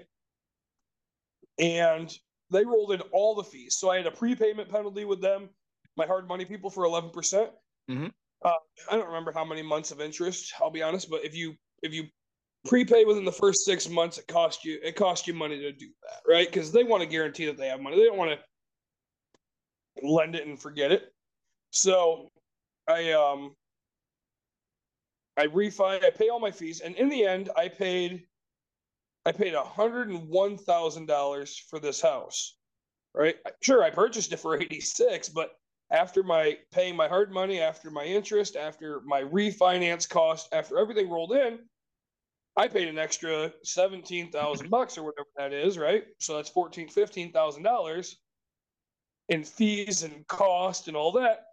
And 1.60 2.14
they 2.52 2.66
rolled 2.66 2.92
in 2.92 3.02
all 3.12 3.36
the 3.36 3.44
fees. 3.44 3.78
So 3.78 3.90
I 3.90 3.98
had 3.98 4.08
a 4.08 4.12
prepayment 4.12 4.70
penalty 4.70 5.06
with 5.06 5.22
them, 5.22 5.50
my 5.98 6.06
hard 6.06 6.28
money 6.28 6.46
people 6.46 6.70
for 6.70 6.84
eleven 6.84 7.10
percent. 7.10 7.52
Mhm. 7.90 8.12
Uh, 8.44 8.54
I 8.92 8.98
don't 8.98 9.08
remember 9.08 9.32
how 9.32 9.46
many 9.46 9.62
months 9.62 9.92
of 9.92 10.02
interest. 10.02 10.54
I'll 10.60 10.70
be 10.72 10.84
honest, 10.84 11.10
but 11.10 11.24
if 11.24 11.34
you 11.36 11.56
if 11.82 11.94
you 11.94 12.06
prepay 12.66 13.06
within 13.06 13.26
the 13.26 13.32
first 13.32 13.66
six 13.66 13.90
months, 13.90 14.18
it 14.18 14.28
costs 14.28 14.66
you 14.66 14.80
it 14.84 14.96
costs 14.96 15.28
you 15.28 15.34
money 15.34 15.60
to 15.60 15.72
do 15.72 15.88
that, 16.04 16.22
right? 16.28 16.48
Because 16.48 16.72
they 16.72 16.84
want 16.84 17.02
to 17.02 17.08
guarantee 17.08 17.46
that 17.46 17.58
they 17.58 17.68
have 17.68 17.82
money. 17.82 17.98
They 17.98 18.06
don't 18.06 18.18
want 18.18 18.32
to 18.32 18.46
lend 20.02 20.36
it 20.36 20.48
and 20.48 20.60
forget 20.60 20.92
it. 20.92 21.14
So 21.72 22.32
I 22.88 23.12
um 23.12 23.56
I 25.38 25.48
refi 25.48 26.04
I 26.04 26.10
pay 26.12 26.30
all 26.30 26.40
my 26.40 26.52
fees 26.52 26.82
and 26.82 26.96
in 26.96 27.10
the 27.10 27.26
end 27.26 27.50
I 27.56 27.68
paid 27.68 28.24
I 29.26 29.32
paid 29.32 29.54
$101,000 29.54 31.60
for 31.70 31.80
this 31.80 32.02
house. 32.02 32.58
Right? 33.16 33.36
Sure, 33.62 33.84
I 33.84 33.90
purchased 33.90 34.34
it 34.34 34.38
for 34.38 34.60
86, 34.60 35.30
but 35.30 35.52
after 35.92 36.24
my 36.24 36.58
paying 36.72 36.96
my 36.96 37.08
hard 37.08 37.32
money, 37.32 37.62
after 37.62 37.92
my 37.92 38.04
interest, 38.04 38.56
after 38.56 39.02
my 39.06 39.22
refinance 39.22 40.10
cost, 40.10 40.50
after 40.52 40.80
everything 40.80 41.10
rolled 41.10 41.34
in, 41.34 41.60
I 42.58 42.68
paid 42.68 42.88
an 42.88 43.00
extra 43.00 43.54
17,000 43.64 44.70
bucks 44.70 44.98
or 44.98 45.04
whatever 45.04 45.28
that 45.38 45.54
is, 45.54 45.78
right? 45.78 46.04
So 46.20 46.36
that's 46.36 46.50
14, 46.50 46.90
$15,000 46.90 48.16
and 49.30 49.48
fees 49.48 50.04
and 50.04 50.26
cost 50.28 50.88
and 50.88 50.98
all 50.98 51.12
that. 51.14 51.46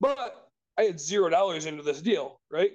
But 0.00 0.48
I 0.78 0.84
had 0.84 1.00
zero 1.00 1.28
dollars 1.28 1.66
into 1.66 1.82
this 1.82 2.00
deal, 2.00 2.40
right? 2.50 2.72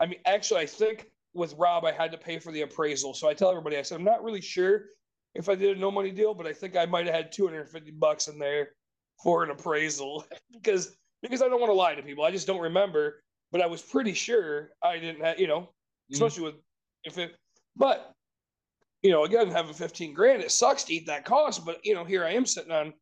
I 0.00 0.06
mean, 0.06 0.18
actually, 0.26 0.60
I 0.60 0.66
think 0.66 1.06
with 1.34 1.54
Rob, 1.58 1.84
I 1.84 1.92
had 1.92 2.10
to 2.12 2.18
pay 2.18 2.38
for 2.38 2.52
the 2.52 2.62
appraisal. 2.62 3.14
So 3.14 3.28
I 3.28 3.34
tell 3.34 3.50
everybody, 3.50 3.76
I 3.76 3.82
said, 3.82 3.98
I'm 3.98 4.04
not 4.04 4.24
really 4.24 4.40
sure 4.40 4.86
if 5.34 5.48
I 5.48 5.54
did 5.54 5.76
a 5.76 5.80
no 5.80 5.90
money 5.90 6.10
deal, 6.10 6.34
but 6.34 6.46
I 6.46 6.52
think 6.52 6.76
I 6.76 6.86
might 6.86 7.06
have 7.06 7.14
had 7.14 7.32
250 7.32 7.90
bucks 7.92 8.28
in 8.28 8.38
there 8.38 8.70
for 9.22 9.44
an 9.44 9.50
appraisal 9.50 10.24
because 10.52 10.96
because 11.22 11.40
I 11.40 11.48
don't 11.48 11.60
want 11.60 11.70
to 11.70 11.74
lie 11.74 11.94
to 11.94 12.02
people. 12.02 12.24
I 12.24 12.30
just 12.30 12.46
don't 12.46 12.60
remember, 12.60 13.22
but 13.50 13.60
I 13.60 13.66
was 13.66 13.80
pretty 13.80 14.12
sure 14.12 14.70
I 14.82 14.98
didn't 14.98 15.24
have, 15.24 15.38
you 15.38 15.46
know, 15.46 15.60
mm-hmm. 15.60 16.14
especially 16.14 16.44
with 16.44 16.54
if 17.04 17.18
it, 17.18 17.34
but 17.76 18.12
you 19.02 19.10
know, 19.10 19.24
again, 19.24 19.50
having 19.50 19.74
15 19.74 20.14
grand, 20.14 20.42
it 20.42 20.50
sucks 20.50 20.84
to 20.84 20.94
eat 20.94 21.06
that 21.06 21.24
cost, 21.24 21.64
but 21.64 21.78
you 21.84 21.94
know, 21.94 22.04
here 22.04 22.24
I 22.24 22.32
am 22.32 22.46
sitting 22.46 22.72
on 22.72 22.92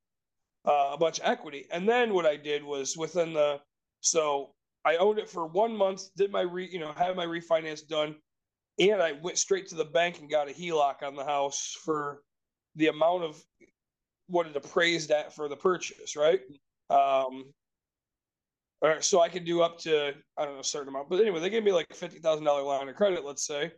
uh, 0.64 0.90
a 0.92 0.98
bunch 0.98 1.18
of 1.18 1.26
equity. 1.26 1.66
And 1.70 1.88
then 1.88 2.14
what 2.14 2.26
I 2.26 2.36
did 2.36 2.62
was 2.62 2.96
within 2.96 3.32
the, 3.32 3.60
so 4.00 4.54
I 4.84 4.96
owned 4.96 5.18
it 5.18 5.28
for 5.28 5.46
one 5.46 5.76
month, 5.76 6.14
did 6.16 6.30
my 6.30 6.42
re, 6.42 6.68
you 6.70 6.78
know, 6.78 6.92
had 6.92 7.16
my 7.16 7.26
refinance 7.26 7.86
done, 7.86 8.16
and 8.78 9.02
I 9.02 9.12
went 9.12 9.38
straight 9.38 9.68
to 9.68 9.74
the 9.74 9.84
bank 9.84 10.20
and 10.20 10.30
got 10.30 10.48
a 10.48 10.52
HELOC 10.52 11.02
on 11.02 11.14
the 11.14 11.24
house 11.24 11.76
for 11.84 12.22
the 12.76 12.88
amount 12.88 13.24
of 13.24 13.42
what 14.28 14.46
it 14.46 14.56
appraised 14.56 15.10
at 15.10 15.34
for 15.34 15.48
the 15.48 15.56
purchase, 15.56 16.16
right? 16.16 16.40
Um, 16.90 17.52
all 18.80 18.88
right, 18.88 19.04
so 19.04 19.20
I 19.20 19.28
could 19.28 19.44
do 19.44 19.62
up 19.62 19.78
to 19.80 20.14
I 20.36 20.44
don't 20.44 20.54
know 20.54 20.60
a 20.60 20.64
certain 20.64 20.88
amount, 20.88 21.08
but 21.08 21.20
anyway, 21.20 21.38
they 21.38 21.50
gave 21.50 21.62
me 21.62 21.72
like 21.72 21.86
a 21.90 21.94
fifty 21.94 22.18
thousand 22.18 22.44
dollar 22.44 22.62
line 22.62 22.88
of 22.88 22.96
credit, 22.96 23.24
let's 23.24 23.46
say, 23.46 23.72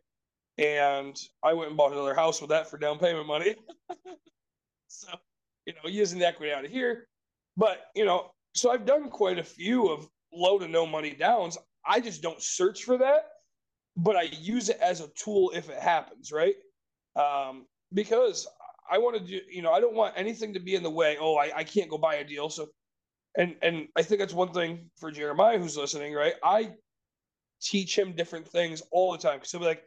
and 0.56 1.16
I 1.42 1.52
went 1.52 1.68
and 1.68 1.76
bought 1.76 1.92
another 1.92 2.14
house 2.14 2.40
with 2.40 2.50
that 2.50 2.70
for 2.70 2.78
down 2.78 2.98
payment 2.98 3.26
money. 3.26 3.56
so 4.88 5.08
you 5.66 5.72
know, 5.74 5.88
using 5.88 6.18
the 6.18 6.26
equity 6.26 6.52
out 6.52 6.64
of 6.64 6.70
here, 6.70 7.06
but 7.56 7.86
you 7.94 8.04
know, 8.04 8.30
so 8.54 8.70
I've 8.70 8.86
done 8.86 9.10
quite 9.10 9.38
a 9.38 9.44
few 9.44 9.88
of 9.88 10.06
low 10.32 10.58
to 10.58 10.68
no 10.68 10.86
money 10.86 11.14
downs. 11.14 11.58
I 11.86 12.00
just 12.00 12.22
don't 12.22 12.40
search 12.40 12.84
for 12.84 12.98
that, 12.98 13.26
but 13.96 14.16
I 14.16 14.22
use 14.22 14.68
it 14.68 14.78
as 14.80 15.00
a 15.00 15.08
tool 15.08 15.52
if 15.54 15.68
it 15.68 15.78
happens, 15.78 16.32
right? 16.32 16.54
Um, 17.16 17.66
because 17.92 18.46
I 18.90 18.98
want 18.98 19.16
to 19.16 19.24
do, 19.24 19.40
you 19.50 19.62
know, 19.62 19.72
I 19.72 19.80
don't 19.80 19.94
want 19.94 20.14
anything 20.16 20.54
to 20.54 20.60
be 20.60 20.74
in 20.74 20.82
the 20.82 20.90
way. 20.90 21.16
Oh, 21.18 21.36
I, 21.36 21.50
I 21.56 21.64
can't 21.64 21.90
go 21.90 21.98
buy 21.98 22.16
a 22.16 22.24
deal. 22.24 22.48
So, 22.50 22.68
and 23.36 23.56
and 23.62 23.88
I 23.96 24.02
think 24.02 24.20
that's 24.20 24.34
one 24.34 24.52
thing 24.52 24.90
for 24.98 25.10
Jeremiah 25.10 25.58
who's 25.58 25.76
listening, 25.76 26.14
right? 26.14 26.34
I 26.42 26.72
teach 27.62 27.96
him 27.96 28.12
different 28.12 28.46
things 28.46 28.82
all 28.92 29.12
the 29.12 29.18
time 29.18 29.36
because 29.36 29.50
he'll 29.50 29.60
be 29.60 29.66
like, 29.66 29.82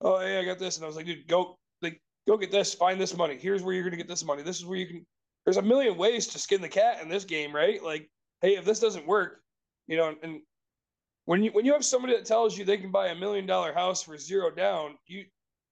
"Oh, 0.00 0.20
hey, 0.20 0.38
I 0.38 0.44
got 0.44 0.58
this," 0.58 0.76
and 0.76 0.84
I 0.84 0.86
was 0.86 0.96
like, 0.96 1.06
"Dude, 1.06 1.26
go 1.26 1.58
like 1.82 2.00
go 2.28 2.36
get 2.36 2.50
this, 2.50 2.74
find 2.74 3.00
this 3.00 3.16
money. 3.16 3.36
Here's 3.36 3.62
where 3.62 3.74
you're 3.74 3.84
gonna 3.84 3.96
get 3.96 4.08
this 4.08 4.24
money. 4.24 4.42
This 4.42 4.58
is 4.58 4.66
where 4.66 4.78
you 4.78 4.86
can." 4.86 5.06
There's 5.44 5.56
a 5.56 5.62
million 5.62 5.96
ways 5.96 6.26
to 6.28 6.38
skin 6.38 6.60
the 6.60 6.68
cat 6.68 7.00
in 7.00 7.08
this 7.08 7.24
game, 7.24 7.54
right? 7.54 7.82
Like, 7.82 8.10
hey, 8.42 8.56
if 8.56 8.66
this 8.66 8.80
doesn't 8.80 9.06
work, 9.06 9.40
you 9.86 9.96
know, 9.96 10.14
and 10.22 10.42
when 11.24 11.42
you 11.42 11.50
when 11.52 11.64
you 11.64 11.72
have 11.72 11.84
somebody 11.84 12.14
that 12.14 12.26
tells 12.26 12.56
you 12.56 12.64
they 12.64 12.78
can 12.78 12.90
buy 12.90 13.08
a 13.08 13.14
million 13.14 13.46
dollar 13.46 13.72
house 13.72 14.02
for 14.02 14.18
zero 14.18 14.50
down, 14.50 14.98
you 15.06 15.24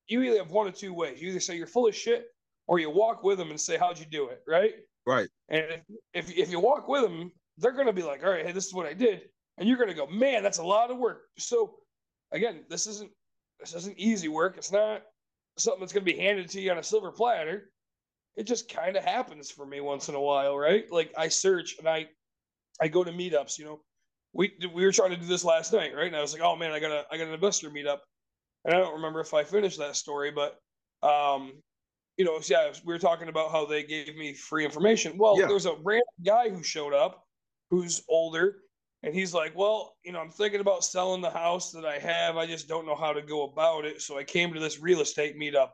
you 0.08 0.22
either 0.22 0.38
have 0.38 0.50
one 0.50 0.66
of 0.66 0.74
two 0.74 0.94
ways. 0.94 1.20
You 1.20 1.28
either 1.28 1.40
say 1.40 1.56
you're 1.56 1.66
full 1.66 1.86
of 1.86 1.94
shit, 1.94 2.26
or 2.66 2.78
you 2.78 2.90
walk 2.90 3.22
with 3.22 3.38
them 3.38 3.50
and 3.50 3.60
say, 3.60 3.76
"How'd 3.76 3.98
you 3.98 4.06
do 4.06 4.28
it?" 4.28 4.42
Right? 4.46 4.74
Right. 5.06 5.28
And 5.48 5.64
if 5.70 5.80
if, 6.14 6.36
if 6.36 6.50
you 6.50 6.60
walk 6.60 6.88
with 6.88 7.02
them, 7.02 7.30
they're 7.58 7.72
gonna 7.72 7.92
be 7.92 8.02
like, 8.02 8.24
"All 8.24 8.30
right, 8.30 8.46
hey, 8.46 8.52
this 8.52 8.66
is 8.66 8.74
what 8.74 8.86
I 8.86 8.94
did," 8.94 9.28
and 9.58 9.68
you're 9.68 9.78
gonna 9.78 9.94
go, 9.94 10.06
"Man, 10.06 10.42
that's 10.42 10.58
a 10.58 10.64
lot 10.64 10.90
of 10.90 10.98
work." 10.98 11.24
So, 11.38 11.76
again, 12.32 12.64
this 12.68 12.86
isn't 12.86 13.10
this 13.60 13.74
isn't 13.74 13.98
easy 13.98 14.28
work. 14.28 14.56
It's 14.56 14.72
not 14.72 15.02
something 15.56 15.80
that's 15.80 15.92
gonna 15.92 16.04
be 16.04 16.16
handed 16.16 16.48
to 16.50 16.60
you 16.60 16.70
on 16.70 16.78
a 16.78 16.82
silver 16.82 17.12
platter. 17.12 17.70
It 18.36 18.44
just 18.44 18.68
kind 18.72 18.96
of 18.96 19.04
happens 19.04 19.50
for 19.50 19.64
me 19.66 19.80
once 19.80 20.08
in 20.08 20.14
a 20.14 20.20
while, 20.20 20.56
right? 20.56 20.90
Like 20.90 21.12
I 21.16 21.28
search 21.28 21.78
and 21.78 21.88
I 21.88 22.08
I 22.80 22.88
go 22.88 23.02
to 23.04 23.12
meetups. 23.12 23.58
You 23.58 23.64
know, 23.64 23.80
we 24.32 24.56
we 24.74 24.84
were 24.84 24.92
trying 24.92 25.10
to 25.10 25.16
do 25.16 25.26
this 25.26 25.44
last 25.44 25.72
night, 25.72 25.94
right? 25.94 26.06
And 26.06 26.16
I 26.16 26.20
was 26.20 26.32
like, 26.32 26.42
"Oh 26.42 26.56
man, 26.56 26.72
I 26.72 26.80
got 26.80 26.92
a 26.92 27.06
I 27.10 27.16
got 27.16 27.28
an 27.28 27.34
investor 27.34 27.70
meetup," 27.70 28.00
and 28.64 28.74
I 28.74 28.78
don't 28.78 28.94
remember 28.94 29.20
if 29.20 29.32
I 29.32 29.44
finished 29.44 29.78
that 29.78 29.96
story, 29.96 30.30
but 30.30 30.58
um, 31.02 31.62
you 32.18 32.24
know, 32.24 32.38
yeah, 32.44 32.72
we 32.84 32.92
were 32.92 32.98
talking 32.98 33.28
about 33.28 33.50
how 33.50 33.64
they 33.66 33.82
gave 33.82 34.14
me 34.16 34.34
free 34.34 34.64
information. 34.64 35.16
Well, 35.18 35.38
Yeah. 35.38 35.46
there 35.46 35.54
was 35.54 35.66
a 35.66 35.76
random 35.82 36.02
guy 36.24 36.48
who 36.50 36.62
showed 36.62 36.92
up 36.94 37.24
who's 37.70 38.02
older 38.08 38.62
And 39.06 39.14
he's 39.14 39.32
like, 39.32 39.56
Well, 39.56 39.96
you 40.04 40.10
know, 40.10 40.18
I'm 40.18 40.32
thinking 40.32 40.60
about 40.60 40.84
selling 40.84 41.22
the 41.22 41.30
house 41.30 41.70
that 41.70 41.84
I 41.84 41.96
have. 41.98 42.36
I 42.36 42.44
just 42.44 42.66
don't 42.66 42.86
know 42.86 42.96
how 42.96 43.12
to 43.12 43.22
go 43.22 43.44
about 43.44 43.84
it. 43.84 44.02
So 44.02 44.18
I 44.18 44.24
came 44.24 44.52
to 44.52 44.58
this 44.58 44.80
real 44.80 45.00
estate 45.00 45.38
meetup. 45.38 45.70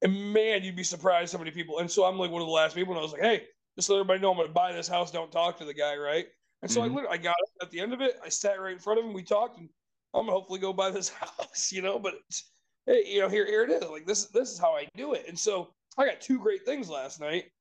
And 0.00 0.32
man, 0.32 0.64
you'd 0.64 0.76
be 0.76 0.82
surprised 0.82 1.34
how 1.34 1.38
many 1.38 1.50
people. 1.50 1.78
And 1.78 1.90
so 1.90 2.04
I'm 2.06 2.18
like 2.18 2.30
one 2.30 2.40
of 2.40 2.48
the 2.48 2.52
last 2.52 2.74
people, 2.74 2.94
and 2.94 2.98
I 3.00 3.02
was 3.02 3.12
like, 3.12 3.20
Hey, 3.20 3.48
just 3.76 3.90
let 3.90 3.96
everybody 3.96 4.20
know 4.20 4.30
I'm 4.30 4.38
going 4.38 4.48
to 4.48 4.54
buy 4.54 4.72
this 4.72 4.88
house. 4.88 5.10
Don't 5.10 5.30
talk 5.30 5.58
to 5.58 5.66
the 5.66 5.74
guy, 5.74 5.94
right? 5.94 6.26
And 6.62 6.70
so 6.70 6.80
Mhm. 6.80 6.84
I 6.84 6.86
literally, 6.88 7.18
I 7.18 7.22
got 7.22 7.36
it 7.38 7.64
at 7.64 7.70
the 7.70 7.80
end 7.80 7.92
of 7.92 8.00
it. 8.00 8.18
I 8.24 8.30
sat 8.30 8.58
right 8.58 8.72
in 8.72 8.78
front 8.78 8.98
of 8.98 9.04
him. 9.04 9.12
We 9.12 9.22
talked, 9.22 9.58
and 9.58 9.68
I'm 10.14 10.22
gonna 10.22 10.32
hopefully 10.32 10.58
go 10.58 10.72
buy 10.72 10.90
this 10.90 11.08
house, 11.10 11.70
you 11.70 11.82
know. 11.82 11.98
But 11.98 12.14
it's, 12.28 12.50
hey, 12.86 13.04
you 13.06 13.20
know, 13.20 13.28
here, 13.28 13.44
here 13.44 13.62
it 13.64 13.70
is. 13.70 13.84
Like 13.84 14.06
this, 14.06 14.24
this 14.28 14.50
is 14.50 14.58
how 14.58 14.74
I 14.74 14.88
do 14.96 15.12
it. 15.12 15.26
And 15.28 15.38
so 15.38 15.74
I 15.98 16.06
got 16.06 16.22
two 16.22 16.38
great 16.38 16.64
things 16.64 16.88
last 16.88 17.20
night, 17.20 17.52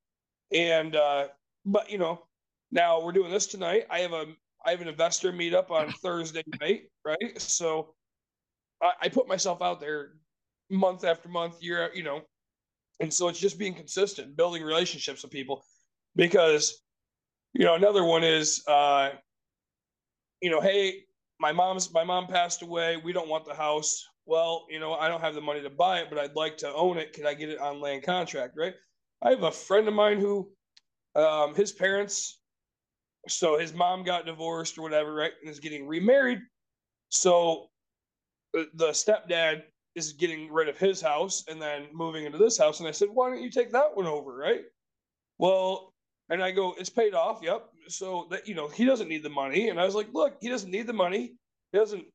and 0.53 0.95
uh, 0.95 1.27
but 1.65 1.89
you 1.89 1.97
know, 1.97 2.28
now 2.71 3.01
we're 3.01 3.11
doing 3.11 3.31
this 3.31 3.47
tonight. 3.47 3.85
I 3.89 3.99
have 3.99 4.13
a, 4.13 4.25
I 4.65 4.71
have 4.71 4.81
an 4.81 4.87
investor 4.87 5.31
meetup 5.31 5.71
on 5.71 5.91
Thursday 6.03 6.43
night, 6.59 6.83
right? 7.05 7.41
So 7.41 7.93
I, 8.81 8.91
I 9.03 9.09
put 9.09 9.27
myself 9.27 9.61
out 9.61 9.79
there 9.79 10.13
month 10.69 11.03
after 11.03 11.29
month, 11.29 11.61
year, 11.61 11.89
you 11.93 12.03
know, 12.03 12.21
and 12.99 13.13
so 13.13 13.27
it's 13.27 13.39
just 13.39 13.57
being 13.57 13.73
consistent, 13.73 14.35
building 14.35 14.63
relationships 14.63 15.23
with 15.23 15.31
people, 15.31 15.63
because 16.15 16.81
you 17.53 17.65
know 17.65 17.75
another 17.75 18.03
one 18.03 18.23
is 18.23 18.63
uh 18.67 19.09
you 20.41 20.49
know 20.49 20.61
hey 20.61 21.03
my 21.39 21.51
mom's 21.51 21.91
my 21.93 22.03
mom 22.03 22.27
passed 22.27 22.61
away 22.61 22.97
we 22.97 23.13
don't 23.13 23.29
want 23.29 23.45
the 23.45 23.53
house 23.53 24.05
well 24.25 24.65
you 24.69 24.79
know 24.79 24.93
i 24.93 25.07
don't 25.07 25.21
have 25.21 25.35
the 25.35 25.41
money 25.41 25.61
to 25.61 25.69
buy 25.69 25.99
it 25.99 26.07
but 26.09 26.19
i'd 26.19 26.35
like 26.35 26.57
to 26.57 26.71
own 26.73 26.97
it 26.97 27.13
can 27.13 27.25
i 27.25 27.33
get 27.33 27.49
it 27.49 27.59
on 27.59 27.81
land 27.81 28.03
contract 28.03 28.53
right 28.57 28.75
i 29.21 29.29
have 29.29 29.43
a 29.43 29.51
friend 29.51 29.87
of 29.87 29.93
mine 29.93 30.19
who 30.19 30.49
um 31.15 31.55
his 31.55 31.71
parents 31.71 32.38
so 33.27 33.57
his 33.57 33.73
mom 33.73 34.03
got 34.03 34.25
divorced 34.25 34.77
or 34.77 34.81
whatever 34.81 35.13
right 35.13 35.33
and 35.41 35.49
is 35.49 35.59
getting 35.59 35.87
remarried 35.87 36.39
so 37.09 37.67
the, 38.53 38.67
the 38.75 38.89
stepdad 38.89 39.63
is 39.95 40.13
getting 40.13 40.51
rid 40.51 40.69
of 40.69 40.77
his 40.77 41.01
house 41.01 41.43
and 41.49 41.61
then 41.61 41.87
moving 41.93 42.25
into 42.25 42.37
this 42.37 42.57
house 42.57 42.79
and 42.79 42.87
i 42.87 42.91
said 42.91 43.09
why 43.11 43.29
don't 43.29 43.41
you 43.41 43.49
take 43.49 43.71
that 43.71 43.95
one 43.95 44.05
over 44.05 44.35
right 44.35 44.63
well 45.37 45.93
and 46.29 46.43
I 46.43 46.51
go, 46.51 46.75
it's 46.77 46.89
paid 46.89 47.13
off. 47.13 47.39
Yep. 47.41 47.69
So 47.87 48.27
that 48.29 48.47
you 48.47 48.55
know, 48.55 48.67
he 48.67 48.85
doesn't 48.85 49.09
need 49.09 49.23
the 49.23 49.29
money. 49.29 49.69
And 49.69 49.79
I 49.79 49.85
was 49.85 49.95
like, 49.95 50.07
look, 50.13 50.37
he 50.39 50.49
doesn't 50.49 50.69
need 50.69 50.87
the 50.87 50.93
money. 50.93 51.33
He 51.71 51.77
doesn't 51.77 52.05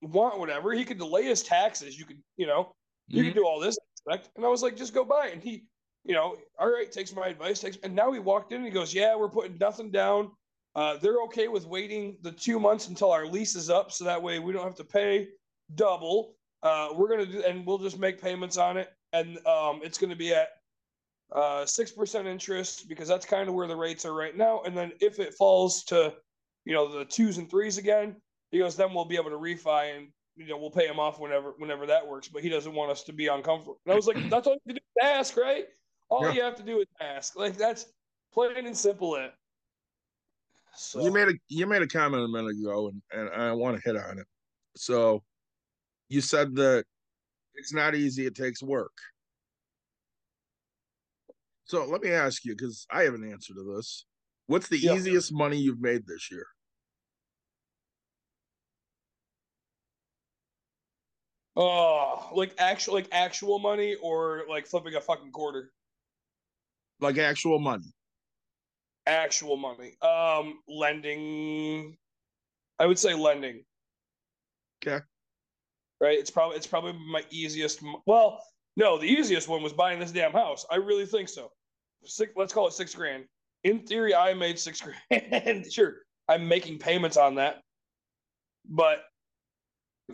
want 0.00 0.38
whatever. 0.38 0.72
He 0.72 0.84
could 0.84 0.98
delay 0.98 1.24
his 1.24 1.42
taxes. 1.42 1.98
You 1.98 2.06
could, 2.06 2.18
you 2.36 2.46
know, 2.46 2.72
you 3.08 3.22
could 3.22 3.32
mm-hmm. 3.32 3.40
do 3.40 3.46
all 3.46 3.60
this. 3.60 3.76
Aspect. 4.06 4.30
And 4.36 4.44
I 4.44 4.48
was 4.48 4.62
like, 4.62 4.76
just 4.76 4.94
go 4.94 5.04
buy. 5.04 5.30
And 5.32 5.42
he, 5.42 5.64
you 6.04 6.14
know, 6.14 6.36
all 6.58 6.70
right, 6.70 6.90
takes 6.90 7.14
my 7.14 7.28
advice. 7.28 7.60
Takes. 7.60 7.76
And 7.82 7.94
now 7.94 8.10
he 8.10 8.18
walked 8.18 8.52
in 8.52 8.58
and 8.58 8.66
he 8.66 8.72
goes, 8.72 8.94
yeah, 8.94 9.14
we're 9.14 9.28
putting 9.28 9.58
nothing 9.58 9.90
down. 9.90 10.30
Uh, 10.78 10.96
they're 10.98 11.22
okay 11.22 11.48
with 11.48 11.66
waiting 11.66 12.16
the 12.22 12.30
two 12.30 12.60
months 12.60 12.86
until 12.86 13.10
our 13.10 13.26
lease 13.26 13.56
is 13.56 13.68
up, 13.68 13.90
so 13.90 14.04
that 14.04 14.22
way 14.22 14.38
we 14.38 14.52
don't 14.52 14.62
have 14.62 14.76
to 14.76 14.84
pay 14.84 15.26
double. 15.74 16.36
Uh, 16.62 16.90
we're 16.94 17.08
gonna 17.08 17.26
do, 17.26 17.42
and 17.42 17.66
we'll 17.66 17.78
just 17.78 17.98
make 17.98 18.22
payments 18.22 18.56
on 18.56 18.76
it, 18.76 18.88
and 19.12 19.44
um, 19.44 19.80
it's 19.82 19.98
gonna 19.98 20.14
be 20.14 20.32
at 20.32 20.50
uh 21.32 21.66
six 21.66 21.90
percent 21.90 22.28
interest 22.28 22.88
because 22.88 23.08
that's 23.08 23.26
kind 23.26 23.48
of 23.48 23.56
where 23.56 23.66
the 23.66 23.74
rates 23.74 24.04
are 24.04 24.14
right 24.14 24.36
now. 24.36 24.62
And 24.62 24.76
then 24.76 24.92
if 25.00 25.18
it 25.18 25.34
falls 25.34 25.82
to, 25.86 26.14
you 26.64 26.74
know, 26.74 26.86
the 26.96 27.04
twos 27.04 27.38
and 27.38 27.50
threes 27.50 27.76
again, 27.76 28.14
he 28.52 28.58
goes, 28.60 28.76
then 28.76 28.94
we'll 28.94 29.04
be 29.04 29.16
able 29.16 29.30
to 29.30 29.36
refi 29.36 29.96
and 29.96 30.12
you 30.36 30.46
know 30.46 30.58
we'll 30.58 30.70
pay 30.70 30.86
him 30.86 31.00
off 31.00 31.18
whenever 31.18 31.54
whenever 31.58 31.86
that 31.86 32.06
works. 32.06 32.28
But 32.28 32.44
he 32.44 32.48
doesn't 32.50 32.72
want 32.72 32.92
us 32.92 33.02
to 33.04 33.12
be 33.12 33.26
uncomfortable. 33.26 33.80
And 33.84 33.92
I 33.92 33.96
was 33.96 34.06
like, 34.06 34.18
that's 34.30 34.46
all 34.46 34.54
you 34.54 34.60
have 34.68 34.76
to 34.76 34.80
do 34.80 34.86
is 34.86 35.06
ask, 35.18 35.36
right? 35.36 35.66
All 36.08 36.28
Yeah. 36.28 36.34
you 36.34 36.42
have 36.42 36.54
to 36.54 36.62
do 36.62 36.78
is 36.78 36.86
ask. 37.00 37.36
Like 37.36 37.56
that's 37.56 37.86
plain 38.32 38.64
and 38.64 38.76
simple. 38.76 39.16
It. 39.16 39.32
So 40.78 41.04
You 41.04 41.10
made 41.12 41.28
a 41.28 41.34
you 41.48 41.66
made 41.66 41.82
a 41.82 41.88
comment 41.88 42.24
a 42.24 42.28
minute 42.28 42.52
ago, 42.52 42.88
and, 42.88 43.02
and 43.10 43.28
I 43.30 43.52
want 43.52 43.76
to 43.76 43.82
hit 43.82 43.96
on 44.00 44.18
it. 44.20 44.26
So, 44.76 45.24
you 46.08 46.20
said 46.20 46.54
that 46.56 46.84
it's 47.54 47.72
not 47.74 47.96
easy; 47.96 48.26
it 48.26 48.36
takes 48.36 48.62
work. 48.62 48.92
So 51.64 51.84
let 51.84 52.00
me 52.00 52.10
ask 52.10 52.44
you, 52.44 52.54
because 52.56 52.86
I 52.90 53.02
have 53.02 53.14
an 53.14 53.28
answer 53.30 53.52
to 53.54 53.74
this. 53.74 54.06
What's 54.46 54.68
the 54.68 54.78
Yeah. 54.78 54.94
easiest 54.94 55.32
money 55.32 55.58
you've 55.58 55.80
made 55.80 56.06
this 56.06 56.30
year? 56.30 56.46
oh, 61.56 62.30
like 62.34 62.54
actual 62.58 62.94
like 62.94 63.08
actual 63.12 63.58
money 63.58 63.96
or 63.96 64.44
like 64.48 64.66
flipping 64.66 64.94
a 64.94 65.00
fucking 65.00 65.32
quarter. 65.32 65.72
Like 67.00 67.18
actual 67.18 67.58
money? 67.58 67.92
Actual 69.08 69.56
money. 69.56 69.96
Um, 70.02 70.60
lending. 70.68 71.96
I 72.78 72.86
would 72.86 72.98
say 72.98 73.14
lending. 73.14 73.64
Okay. 74.86 75.02
Right. 76.00 76.18
It's 76.18 76.30
probably 76.30 76.56
it's 76.56 76.66
probably 76.66 76.92
my 77.10 77.24
easiest. 77.30 77.80
Well, 78.06 78.40
no, 78.76 78.98
the 78.98 79.06
easiest 79.06 79.48
one 79.48 79.62
was 79.62 79.72
buying 79.72 79.98
this 79.98 80.12
damn 80.12 80.32
house. 80.32 80.64
I 80.70 80.76
really 80.76 81.06
think 81.06 81.28
so. 81.28 81.50
Six, 82.04 82.32
let's 82.36 82.52
call 82.52 82.68
it 82.68 82.72
six 82.72 82.94
grand. 82.94 83.24
In 83.64 83.80
theory, 83.80 84.14
I 84.14 84.34
made 84.34 84.58
six 84.58 84.80
grand. 85.10 85.72
sure, 85.72 85.96
I'm 86.28 86.46
making 86.46 86.78
payments 86.78 87.16
on 87.16 87.34
that, 87.36 87.60
but 88.68 89.00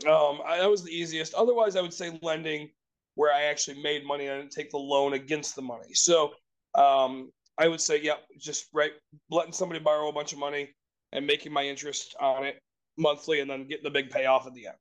um, 0.08 0.40
I, 0.46 0.58
that 0.58 0.70
was 0.70 0.82
the 0.82 0.90
easiest. 0.90 1.34
Otherwise, 1.34 1.76
I 1.76 1.82
would 1.82 1.92
say 1.92 2.18
lending, 2.22 2.70
where 3.14 3.32
I 3.32 3.44
actually 3.44 3.82
made 3.82 4.06
money. 4.06 4.28
I 4.30 4.38
didn't 4.38 4.52
take 4.52 4.70
the 4.70 4.78
loan 4.78 5.12
against 5.12 5.54
the 5.54 5.62
money. 5.62 5.92
So, 5.92 6.32
um, 6.74 7.30
I 7.58 7.68
would 7.68 7.80
say, 7.80 8.00
yeah, 8.02 8.14
just 8.38 8.66
right, 8.72 8.92
letting 9.30 9.52
somebody 9.52 9.80
borrow 9.80 10.08
a 10.08 10.12
bunch 10.12 10.32
of 10.32 10.38
money 10.38 10.70
and 11.12 11.26
making 11.26 11.52
my 11.52 11.62
interest 11.62 12.16
on 12.20 12.44
it 12.44 12.60
monthly, 12.98 13.40
and 13.40 13.50
then 13.50 13.66
getting 13.66 13.84
the 13.84 13.90
big 13.90 14.10
payoff 14.10 14.46
at 14.46 14.54
the 14.54 14.66
end. 14.66 14.76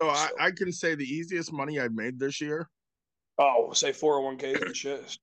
Oh, 0.00 0.12
so 0.14 0.36
I, 0.38 0.46
I 0.46 0.50
can 0.50 0.72
say 0.72 0.94
the 0.94 1.04
easiest 1.04 1.52
money 1.52 1.80
I've 1.80 1.94
made 1.94 2.18
this 2.18 2.40
year. 2.40 2.68
Oh, 3.38 3.72
say 3.72 3.92
four 3.92 4.14
hundred 4.14 4.26
one 4.26 4.36
k 4.38 4.54
and 4.66 4.76
shit. 4.76 5.18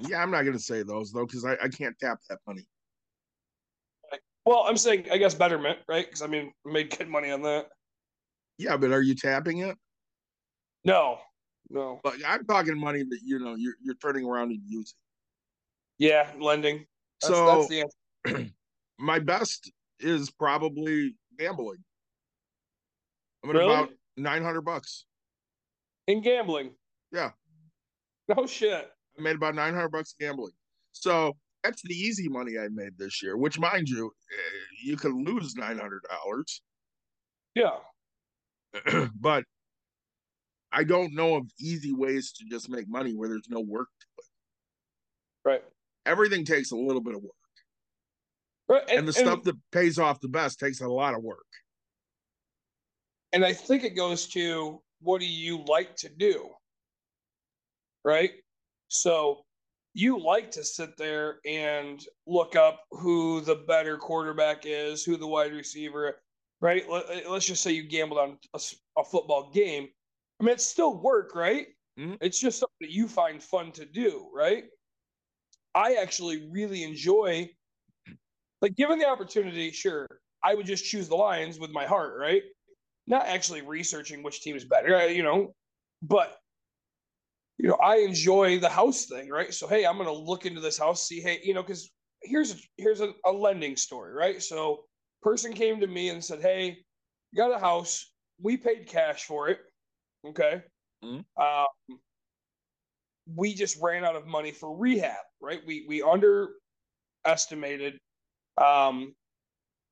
Yeah, 0.00 0.22
I'm 0.22 0.30
not 0.30 0.44
gonna 0.44 0.58
say 0.58 0.82
those 0.82 1.12
though, 1.12 1.26
because 1.26 1.44
I, 1.44 1.54
I 1.62 1.68
can't 1.68 1.96
tap 2.00 2.18
that 2.28 2.38
money. 2.46 2.66
Well, 4.46 4.64
I'm 4.66 4.76
saying, 4.76 5.06
I 5.12 5.18
guess 5.18 5.34
betterment, 5.34 5.78
right? 5.88 6.06
Because 6.06 6.22
I 6.22 6.26
mean, 6.26 6.52
I 6.66 6.72
made 6.72 6.96
good 6.96 7.08
money 7.08 7.30
on 7.30 7.42
that. 7.42 7.68
Yeah, 8.58 8.76
but 8.76 8.90
are 8.90 9.02
you 9.02 9.14
tapping 9.14 9.58
it? 9.58 9.76
No, 10.84 11.18
no. 11.68 12.00
But 12.02 12.14
I'm 12.26 12.44
talking 12.46 12.78
money 12.78 13.02
that 13.02 13.20
you 13.22 13.38
know 13.38 13.54
you're 13.54 13.74
you're 13.82 13.96
turning 13.96 14.24
around 14.24 14.50
and 14.50 14.60
using. 14.66 14.96
Yeah, 16.00 16.30
lending. 16.40 16.86
That's, 17.20 17.34
So 17.34 17.46
that's 17.46 17.68
the 17.68 17.80
answer. 17.82 18.50
my 18.98 19.18
best 19.18 19.70
is 20.00 20.30
probably 20.30 21.14
gambling. 21.38 21.84
I'm 23.44 23.50
at 23.50 23.56
Really? 23.56 23.72
about 23.74 23.90
nine 24.16 24.42
hundred 24.42 24.62
bucks. 24.62 25.04
In 26.06 26.22
gambling. 26.22 26.70
Yeah. 27.12 27.30
No 28.34 28.46
shit. 28.46 28.90
I 29.18 29.22
made 29.22 29.36
about 29.36 29.54
nine 29.54 29.74
hundred 29.74 29.90
bucks 29.90 30.14
gambling. 30.18 30.52
So 30.92 31.36
that's 31.62 31.82
the 31.82 31.94
easy 31.94 32.28
money 32.30 32.58
I 32.58 32.68
made 32.68 32.96
this 32.96 33.22
year. 33.22 33.36
Which, 33.36 33.58
mind 33.58 33.86
you, 33.86 34.06
eh, 34.06 34.58
you 34.82 34.96
can 34.96 35.22
lose 35.22 35.54
nine 35.54 35.78
hundred 35.78 36.02
dollars, 36.08 36.62
Yeah. 37.54 39.08
but 39.20 39.44
I 40.72 40.84
don't 40.84 41.14
know 41.14 41.36
of 41.36 41.50
easy 41.58 41.92
ways 41.92 42.32
to 42.38 42.44
just 42.46 42.70
make 42.70 42.88
money 42.88 43.12
where 43.14 43.28
there's 43.28 43.50
no 43.50 43.60
work. 43.60 43.88
Right. 45.44 45.62
Everything 46.06 46.44
takes 46.44 46.70
a 46.70 46.76
little 46.76 47.02
bit 47.02 47.14
of 47.14 47.22
work, 47.22 47.32
Right. 48.68 48.88
and, 48.90 49.06
the 49.06 49.12
stuff 49.12 49.42
that 49.44 49.56
pays 49.70 49.98
off 49.98 50.20
the 50.20 50.28
best 50.28 50.58
takes 50.58 50.80
a 50.80 50.88
lot 50.88 51.14
of 51.14 51.22
work. 51.22 51.46
and 53.32 53.44
I 53.44 53.52
think 53.52 53.84
it 53.84 53.90
goes 53.90 54.26
to 54.28 54.82
what 55.00 55.20
do 55.20 55.26
you 55.26 55.64
like 55.64 55.94
to 55.96 56.08
do? 56.08 56.50
Right? 58.04 58.32
So 58.88 59.44
you 59.94 60.18
like 60.18 60.50
to 60.52 60.64
sit 60.64 60.96
there 60.96 61.38
and 61.46 62.04
look 62.26 62.56
up 62.56 62.84
who 62.90 63.40
the 63.40 63.54
better 63.54 63.96
quarterback 63.96 64.62
is, 64.64 65.04
who 65.04 65.16
the 65.16 65.26
wide 65.26 65.52
receiver, 65.52 66.20
right? 66.60 66.88
Let, 66.88 67.04
us 67.26 67.46
just 67.46 67.62
say 67.62 67.72
you 67.72 67.84
gambled 67.84 68.18
on 68.18 68.38
a 68.54 69.04
football 69.04 69.50
game. 69.52 69.88
I 70.40 70.44
mean, 70.44 70.54
it's 70.54 70.66
still 70.66 71.00
work, 71.00 71.34
right? 71.34 71.68
Mhm. 71.98 72.18
It's 72.20 72.40
just 72.40 72.58
something 72.58 72.76
that 72.80 72.90
you 72.90 73.06
find 73.08 73.42
fun 73.42 73.72
to 73.72 73.84
do, 73.84 74.28
right? 74.32 74.64
I 75.74 75.94
actually 75.94 76.50
really 76.50 76.82
enjoy, 76.82 77.50
like, 78.60 78.74
given 78.76 78.98
the 78.98 79.08
opportunity, 79.08 79.70
sure, 79.70 80.06
I 80.42 80.54
would 80.54 80.66
just 80.66 80.84
choose 80.84 81.08
the 81.08 81.16
Lions 81.16 81.58
with 81.58 81.70
my 81.70 81.86
heart, 81.86 82.18
right? 82.18 82.42
not 83.08 83.26
actually 83.26 83.62
researching 83.62 84.22
which 84.22 84.42
team 84.42 84.56
is 84.56 84.64
better, 84.64 85.08
you 85.10 85.22
know, 85.24 85.54
but 86.02 86.38
you 87.58 87.68
know, 87.68 87.74
I 87.76 87.96
enjoy 87.98 88.58
the 88.58 88.68
house 88.68 89.06
thing, 89.06 89.28
right? 89.28 89.52
So 89.52 89.66
hey, 89.66 89.84
I'm 89.84 89.98
gonna 89.98 90.12
look 90.12 90.46
into 90.46 90.60
this 90.60 90.78
house, 90.78 91.06
see, 91.06 91.20
hey, 91.20 91.40
you 91.42 91.54
know, 91.54 91.62
because 91.62 91.90
here's 92.22 92.52
a, 92.52 92.56
here's 92.76 93.00
a, 93.00 93.12
a 93.24 93.32
lending 93.32 93.76
story, 93.76 94.12
right? 94.14 94.42
So 94.42 94.84
person 95.22 95.52
came 95.52 95.80
to 95.80 95.86
me 95.86 96.08
and 96.08 96.24
said, 96.24 96.40
hey, 96.40 96.78
got 97.36 97.54
a 97.54 97.58
house, 97.58 98.12
we 98.40 98.56
paid 98.56 98.86
cash 98.86 99.24
for 99.24 99.48
it, 99.48 99.60
okay. 100.26 100.62
Mhm. 101.04 101.24
Um, 101.36 101.66
we 103.34 103.54
just 103.54 103.78
ran 103.80 104.04
out 104.04 104.16
of 104.16 104.26
money 104.26 104.52
for 104.52 104.76
rehab, 104.76 105.24
right? 105.40 105.60
We 105.66 105.84
we 105.88 106.02
underestimated 106.02 107.98
um 108.58 109.14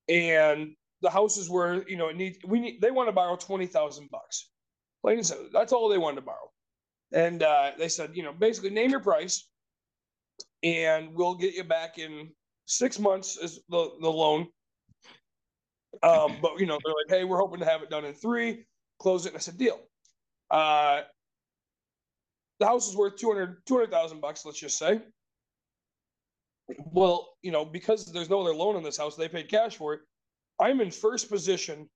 and 0.08 0.74
the 1.00 1.10
houses 1.10 1.48
were, 1.48 1.84
you 1.86 1.96
know, 1.96 2.08
it 2.08 2.16
needs 2.16 2.38
we 2.46 2.60
need 2.60 2.80
they 2.80 2.90
want 2.90 3.08
to 3.08 3.12
borrow 3.12 3.36
twenty 3.36 3.66
thousand 3.66 4.10
bucks. 4.10 4.50
Plain 5.02 5.18
and 5.18 5.26
simple. 5.26 5.48
That's 5.52 5.72
all 5.72 5.88
they 5.88 5.98
wanted 5.98 6.16
to 6.16 6.22
borrow. 6.22 6.50
And 7.12 7.42
uh, 7.42 7.72
they 7.78 7.88
said, 7.88 8.10
you 8.14 8.22
know, 8.22 8.32
basically 8.32 8.70
name 8.70 8.90
your 8.90 9.00
price, 9.00 9.48
and 10.62 11.14
we'll 11.14 11.36
get 11.36 11.54
you 11.54 11.64
back 11.64 11.98
in 11.98 12.30
six 12.66 12.98
months 12.98 13.38
is 13.38 13.60
the, 13.68 13.90
the 14.00 14.10
loan. 14.10 14.48
Um, 16.02 16.36
but 16.42 16.58
you 16.58 16.66
know, 16.66 16.78
they're 16.84 16.94
like, 16.94 17.20
hey, 17.20 17.24
we're 17.24 17.38
hoping 17.38 17.60
to 17.60 17.66
have 17.66 17.82
it 17.82 17.90
done 17.90 18.04
in 18.04 18.12
three, 18.12 18.66
close 18.98 19.24
it. 19.24 19.30
And 19.30 19.36
I 19.36 19.40
said, 19.40 19.56
deal. 19.56 19.80
Uh, 20.50 21.02
the 22.58 22.66
house 22.66 22.88
is 22.88 22.96
worth 22.96 23.16
200 23.16 23.64
200,000 23.66 24.20
bucks, 24.20 24.44
let's 24.44 24.58
just 24.58 24.78
say. 24.78 25.00
Well, 26.92 27.34
you 27.42 27.50
know, 27.50 27.64
because 27.64 28.12
there's 28.12 28.28
no 28.28 28.42
other 28.42 28.54
loan 28.54 28.76
on 28.76 28.82
this 28.82 28.98
house, 28.98 29.16
they 29.16 29.28
paid 29.28 29.48
cash 29.48 29.76
for 29.76 29.94
it. 29.94 30.00
I'm 30.60 30.80
in 30.80 30.90
first 30.90 31.30
position 31.30 31.88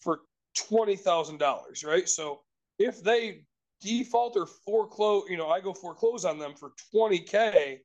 for 0.00 0.20
twenty 0.56 0.96
thousand 0.96 1.38
dollars, 1.38 1.84
right? 1.84 2.08
So 2.08 2.40
if 2.78 3.02
they 3.02 3.44
default 3.80 4.36
or 4.36 4.46
foreclose, 4.46 5.24
you 5.28 5.36
know, 5.36 5.48
I 5.48 5.60
go 5.60 5.72
foreclose 5.72 6.24
on 6.24 6.38
them 6.38 6.54
for 6.54 6.72
twenty 6.92 7.20
k. 7.20 7.80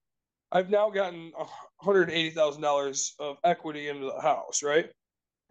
I've 0.52 0.70
now 0.70 0.90
gotten 0.90 1.32
one 1.36 1.48
hundred 1.80 2.10
eighty 2.10 2.32
thousand 2.32 2.62
dollars 2.62 3.14
of 3.20 3.38
equity 3.44 3.88
into 3.88 4.08
the 4.08 4.22
house, 4.22 4.64
right? 4.64 4.90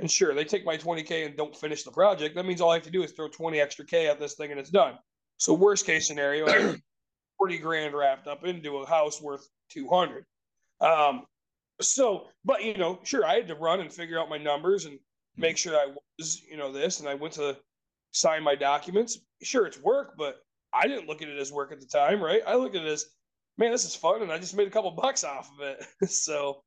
And 0.01 0.11
sure, 0.11 0.35
they 0.35 0.45
take 0.45 0.65
my 0.65 0.77
twenty 0.77 1.03
k 1.03 1.25
and 1.25 1.37
don't 1.37 1.57
finish 1.57 1.85
the 1.85 1.93
project. 1.93 2.35
That 2.35 2.47
means 2.47 2.61
all 2.61 2.71
I 2.71 2.75
have 2.75 2.83
to 2.83 2.91
do 2.91 3.03
is 3.03 3.13
throw 3.13 3.29
twenty 3.29 3.61
extra 3.61 3.87
k 3.87 4.09
at 4.09 4.19
this 4.19 4.35
thing 4.35 4.51
and 4.51 4.61
it's 4.61 4.71
done. 4.71 4.99
So 5.38 5.55
worst 5.55 5.87
case 5.87 6.07
scenario, 6.07 6.49
I 6.49 6.77
forty 7.38 7.59
grand 7.59 7.94
wrapped 7.94 8.27
up 8.27 8.44
into 8.44 8.79
a 8.79 8.87
house 8.87 9.20
worth 9.20 9.49
two 9.68 9.88
hundred. 9.88 10.25
Um, 10.81 11.25
so, 11.81 12.29
but 12.44 12.62
you 12.62 12.77
know, 12.77 13.01
sure, 13.03 13.25
I 13.25 13.35
had 13.35 13.49
to 13.49 13.55
run 13.55 13.81
and 13.81 13.92
figure 13.92 14.18
out 14.18 14.29
my 14.29 14.38
numbers 14.38 14.85
and 14.85 14.99
make 15.37 15.57
sure 15.57 15.77
I 15.77 15.92
was, 16.18 16.42
you 16.49 16.57
know, 16.57 16.73
this, 16.73 17.01
and 17.01 17.09
I 17.09 17.14
went 17.14 17.35
to 17.35 17.57
sign 18.12 18.42
my 18.42 18.55
documents. 18.55 19.18
Sure, 19.42 19.66
it's 19.66 19.81
work, 19.81 20.14
but 20.16 20.37
I 20.73 20.87
didn't 20.87 21.09
look 21.09 21.23
at 21.23 21.29
it 21.29 21.38
as 21.38 21.53
work 21.53 21.73
at 21.73 21.81
the 21.81 21.87
time, 21.87 22.23
right? 22.23 22.42
I 22.47 22.55
look 22.55 22.75
at 22.75 22.83
it 22.83 22.88
as, 22.88 23.07
man, 23.59 23.73
this 23.73 23.85
is 23.85 23.94
fun, 23.94 24.23
and 24.23 24.33
I 24.33 24.38
just 24.38 24.57
made 24.57 24.68
a 24.68 24.70
couple 24.70 24.90
bucks 24.92 25.25
off 25.25 25.51
of 25.59 25.66
it. 25.66 25.85
so, 26.11 26.62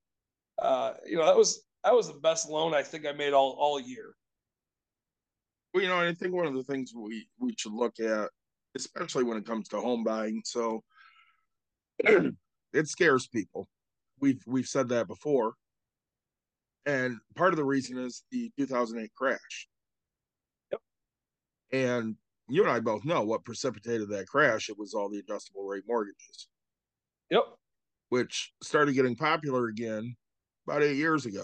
uh, 0.59 0.93
you 1.05 1.17
know, 1.17 1.25
that 1.25 1.37
was 1.37 1.63
that 1.83 1.93
was 1.93 2.07
the 2.07 2.19
best 2.19 2.49
loan 2.49 2.73
I 2.73 2.83
think 2.83 3.05
I 3.05 3.11
made 3.11 3.33
all 3.33 3.55
all 3.57 3.79
year. 3.79 4.15
Well, 5.73 5.83
you 5.83 5.89
know, 5.89 5.99
I 5.99 6.13
think 6.13 6.33
one 6.33 6.47
of 6.47 6.53
the 6.53 6.63
things 6.63 6.93
we 6.95 7.27
we 7.39 7.53
should 7.57 7.73
look 7.73 7.99
at, 7.99 8.29
especially 8.77 9.23
when 9.23 9.37
it 9.37 9.45
comes 9.45 9.67
to 9.69 9.79
home 9.79 10.03
buying, 10.03 10.41
so 10.45 10.83
it 11.99 12.87
scares 12.87 13.27
people. 13.27 13.67
We've 14.19 14.41
we've 14.47 14.67
said 14.67 14.89
that 14.89 15.07
before, 15.07 15.53
and 16.85 17.17
part 17.35 17.53
of 17.53 17.57
the 17.57 17.65
reason 17.65 17.97
is 17.97 18.23
the 18.31 18.51
2008 18.57 19.11
crash. 19.15 19.67
Yep. 20.71 20.81
And 21.71 22.15
you 22.49 22.63
and 22.63 22.71
I 22.71 22.79
both 22.79 23.03
know 23.03 23.23
what 23.23 23.45
precipitated 23.45 24.09
that 24.09 24.27
crash. 24.27 24.69
It 24.69 24.79
was 24.79 24.93
all 24.93 25.09
the 25.09 25.19
adjustable 25.19 25.65
rate 25.65 25.83
mortgages. 25.87 26.47
Yep. 27.29 27.43
Which 28.09 28.53
started 28.63 28.93
getting 28.93 29.15
popular 29.15 29.67
again 29.67 30.15
about 30.65 30.81
eight 30.81 30.95
years 30.95 31.25
ago. 31.25 31.43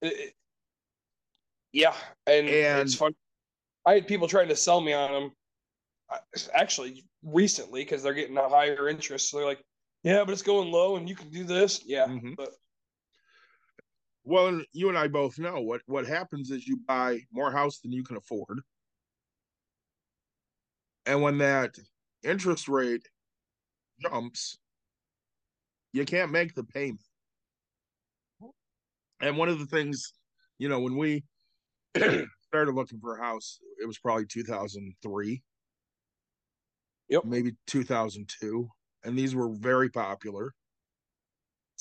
It, 0.00 0.34
yeah, 1.72 1.94
and, 2.26 2.48
and 2.48 2.80
it's 2.82 2.94
fun. 2.94 3.14
I 3.86 3.94
had 3.94 4.06
people 4.06 4.28
trying 4.28 4.48
to 4.48 4.56
sell 4.56 4.80
me 4.80 4.92
on 4.92 5.12
them, 5.12 5.32
actually 6.52 7.04
recently 7.22 7.82
because 7.82 8.02
they're 8.02 8.14
getting 8.14 8.36
a 8.36 8.48
higher 8.48 8.88
interest. 8.88 9.30
So 9.30 9.38
they're 9.38 9.46
like, 9.46 9.62
"Yeah, 10.02 10.24
but 10.24 10.32
it's 10.32 10.42
going 10.42 10.70
low, 10.70 10.96
and 10.96 11.08
you 11.08 11.14
can 11.14 11.30
do 11.30 11.44
this." 11.44 11.82
Yeah, 11.84 12.06
mm-hmm. 12.06 12.34
but 12.36 12.50
well, 14.24 14.60
you 14.72 14.88
and 14.88 14.98
I 14.98 15.08
both 15.08 15.38
know 15.38 15.60
what 15.60 15.82
what 15.86 16.06
happens 16.06 16.50
is 16.50 16.66
you 16.66 16.78
buy 16.86 17.20
more 17.32 17.50
house 17.50 17.80
than 17.80 17.92
you 17.92 18.02
can 18.04 18.16
afford, 18.16 18.60
and 21.06 21.22
when 21.22 21.38
that 21.38 21.76
interest 22.22 22.68
rate 22.68 23.06
jumps, 24.00 24.58
you 25.92 26.04
can't 26.04 26.32
make 26.32 26.54
the 26.54 26.64
payment. 26.64 27.00
And 29.20 29.38
one 29.38 29.48
of 29.48 29.58
the 29.58 29.66
things, 29.66 30.12
you 30.58 30.68
know, 30.68 30.80
when 30.80 30.96
we 30.96 31.24
started 31.96 32.74
looking 32.74 32.98
for 33.00 33.16
a 33.16 33.22
house, 33.22 33.58
it 33.80 33.86
was 33.86 33.98
probably 33.98 34.26
2003. 34.26 35.42
Yep. 37.08 37.24
Maybe 37.24 37.52
2002. 37.66 38.68
And 39.04 39.18
these 39.18 39.34
were 39.34 39.50
very 39.54 39.90
popular. 39.90 40.54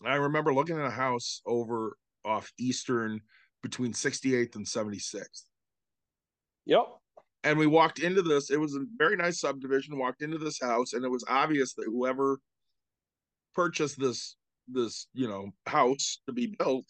I 0.06 0.16
remember 0.16 0.54
looking 0.54 0.78
at 0.78 0.86
a 0.86 0.92
house 0.92 1.42
over 1.46 1.98
off 2.26 2.52
Eastern 2.58 3.22
between 3.62 3.94
68th 3.94 4.56
and 4.56 4.66
76th. 4.66 5.44
Yep. 6.66 6.86
And 7.46 7.60
we 7.60 7.68
walked 7.68 8.00
into 8.00 8.22
this, 8.22 8.50
it 8.52 8.60
was 8.60 8.76
a 8.76 8.86
very 8.98 9.16
nice 9.16 9.40
subdivision, 9.42 9.98
walked 9.98 10.22
into 10.22 10.38
this 10.38 10.60
house, 10.62 10.94
and 10.94 11.04
it 11.04 11.10
was 11.10 11.26
obvious 11.28 11.74
that 11.74 11.86
whoever 11.86 12.40
purchased 13.54 14.00
this 14.00 14.36
this, 14.70 15.08
you 15.14 15.28
know, 15.28 15.50
house 15.68 16.20
to 16.26 16.32
be 16.34 16.56
built 16.58 16.86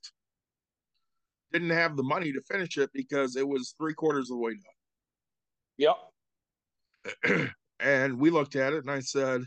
didn't 1.52 1.72
have 1.72 1.98
the 1.98 2.04
money 2.04 2.32
to 2.32 2.42
finish 2.42 2.78
it 2.78 2.92
because 2.94 3.36
it 3.36 3.48
was 3.48 3.74
three 3.80 3.96
quarters 3.96 4.30
of 4.30 4.38
the 4.38 4.44
way 4.44 4.54
done. 5.78 5.96
Yep. 7.26 7.50
and 7.84 8.18
we 8.18 8.30
looked 8.30 8.56
at 8.56 8.74
it 8.74 8.80
and 8.80 8.90
I 8.90 9.02
said, 9.02 9.44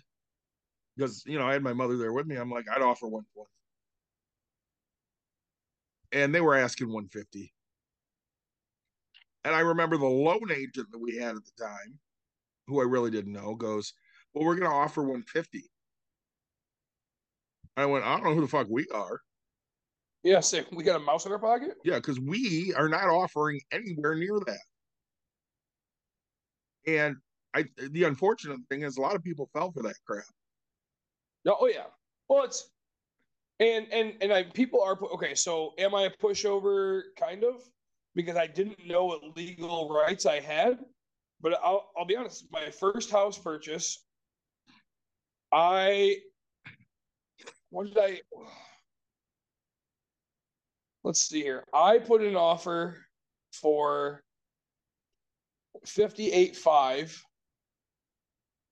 because 0.96 1.24
you 1.26 1.38
know, 1.38 1.46
I 1.46 1.54
had 1.54 1.62
my 1.62 1.72
mother 1.72 1.96
there 1.96 2.12
with 2.12 2.26
me, 2.26 2.36
I'm 2.36 2.50
like, 2.50 2.66
I'd 2.70 2.82
offer 2.82 3.06
120. 3.06 3.48
And 6.12 6.34
they 6.34 6.40
were 6.40 6.54
asking 6.54 6.88
150. 6.88 7.52
And 9.44 9.54
I 9.54 9.60
remember 9.60 9.96
the 9.96 10.06
loan 10.06 10.50
agent 10.52 10.90
that 10.90 10.98
we 10.98 11.16
had 11.16 11.36
at 11.36 11.44
the 11.44 11.64
time, 11.64 11.98
who 12.66 12.80
I 12.80 12.84
really 12.84 13.10
didn't 13.10 13.32
know, 13.32 13.54
goes, 13.54 13.94
Well, 14.34 14.44
we're 14.44 14.56
gonna 14.56 14.74
offer 14.74 15.00
150. 15.02 15.64
I 17.76 17.86
went, 17.86 18.04
I 18.04 18.14
don't 18.14 18.24
know 18.24 18.34
who 18.34 18.40
the 18.42 18.48
fuck 18.48 18.68
we 18.70 18.86
are. 18.92 19.20
Yeah, 20.22 20.40
say 20.40 20.64
we 20.72 20.82
got 20.82 20.96
a 20.96 21.04
mouse 21.04 21.26
in 21.26 21.32
our 21.32 21.38
pocket. 21.38 21.76
Yeah, 21.84 21.96
because 21.96 22.18
we 22.18 22.74
are 22.76 22.88
not 22.88 23.08
offering 23.08 23.60
anywhere 23.70 24.14
near 24.14 24.40
that. 24.46 24.58
And 26.86 27.16
I, 27.56 27.64
the 27.88 28.04
unfortunate 28.04 28.60
thing 28.68 28.82
is, 28.82 28.98
a 28.98 29.00
lot 29.00 29.14
of 29.14 29.24
people 29.24 29.48
fell 29.54 29.72
for 29.72 29.82
that 29.82 29.94
crap. 30.06 30.24
No, 31.46 31.56
oh 31.58 31.68
yeah. 31.68 31.86
Well, 32.28 32.44
it's 32.44 32.70
and 33.60 33.86
and 33.92 34.12
and 34.20 34.30
I 34.32 34.42
people 34.42 34.82
are 34.82 34.98
okay. 35.14 35.34
So 35.34 35.72
am 35.78 35.94
I 35.94 36.02
a 36.02 36.10
pushover? 36.10 37.02
Kind 37.18 37.44
of, 37.44 37.62
because 38.14 38.36
I 38.36 38.46
didn't 38.46 38.86
know 38.86 39.06
what 39.06 39.36
legal 39.36 39.88
rights 39.88 40.26
I 40.26 40.40
had. 40.40 40.78
But 41.40 41.58
I'll 41.62 41.90
I'll 41.96 42.04
be 42.04 42.16
honest. 42.16 42.46
My 42.52 42.68
first 42.68 43.10
house 43.10 43.38
purchase, 43.38 44.04
I 45.50 46.16
what 47.70 47.86
did 47.86 47.98
I? 47.98 48.20
let's 51.04 51.20
see 51.20 51.40
here. 51.40 51.64
I 51.72 51.98
put 51.98 52.20
an 52.20 52.36
offer 52.36 52.98
for 53.52 54.22
58.5 55.86 57.16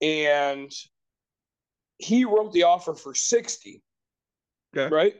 and 0.01 0.71
he 1.99 2.25
wrote 2.25 2.53
the 2.53 2.65
offer 2.65 2.95
for 2.95 3.15
60. 3.15 3.83
Okay. 4.77 4.95
Right? 4.95 5.15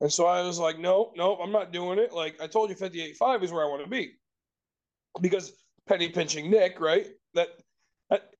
And 0.00 0.12
so 0.12 0.26
I 0.26 0.42
was 0.42 0.58
like, 0.58 0.78
no, 0.78 1.12
no, 1.16 1.36
I'm 1.36 1.52
not 1.52 1.72
doing 1.72 1.98
it. 1.98 2.12
Like 2.12 2.40
I 2.40 2.46
told 2.46 2.70
you 2.70 2.76
58.5 2.76 3.42
is 3.44 3.52
where 3.52 3.64
I 3.64 3.68
want 3.68 3.84
to 3.84 3.90
be. 3.90 4.12
Because 5.20 5.52
penny 5.88 6.08
pinching 6.08 6.50
Nick, 6.50 6.80
right? 6.80 7.06
That, 7.34 7.48
that 8.10 8.30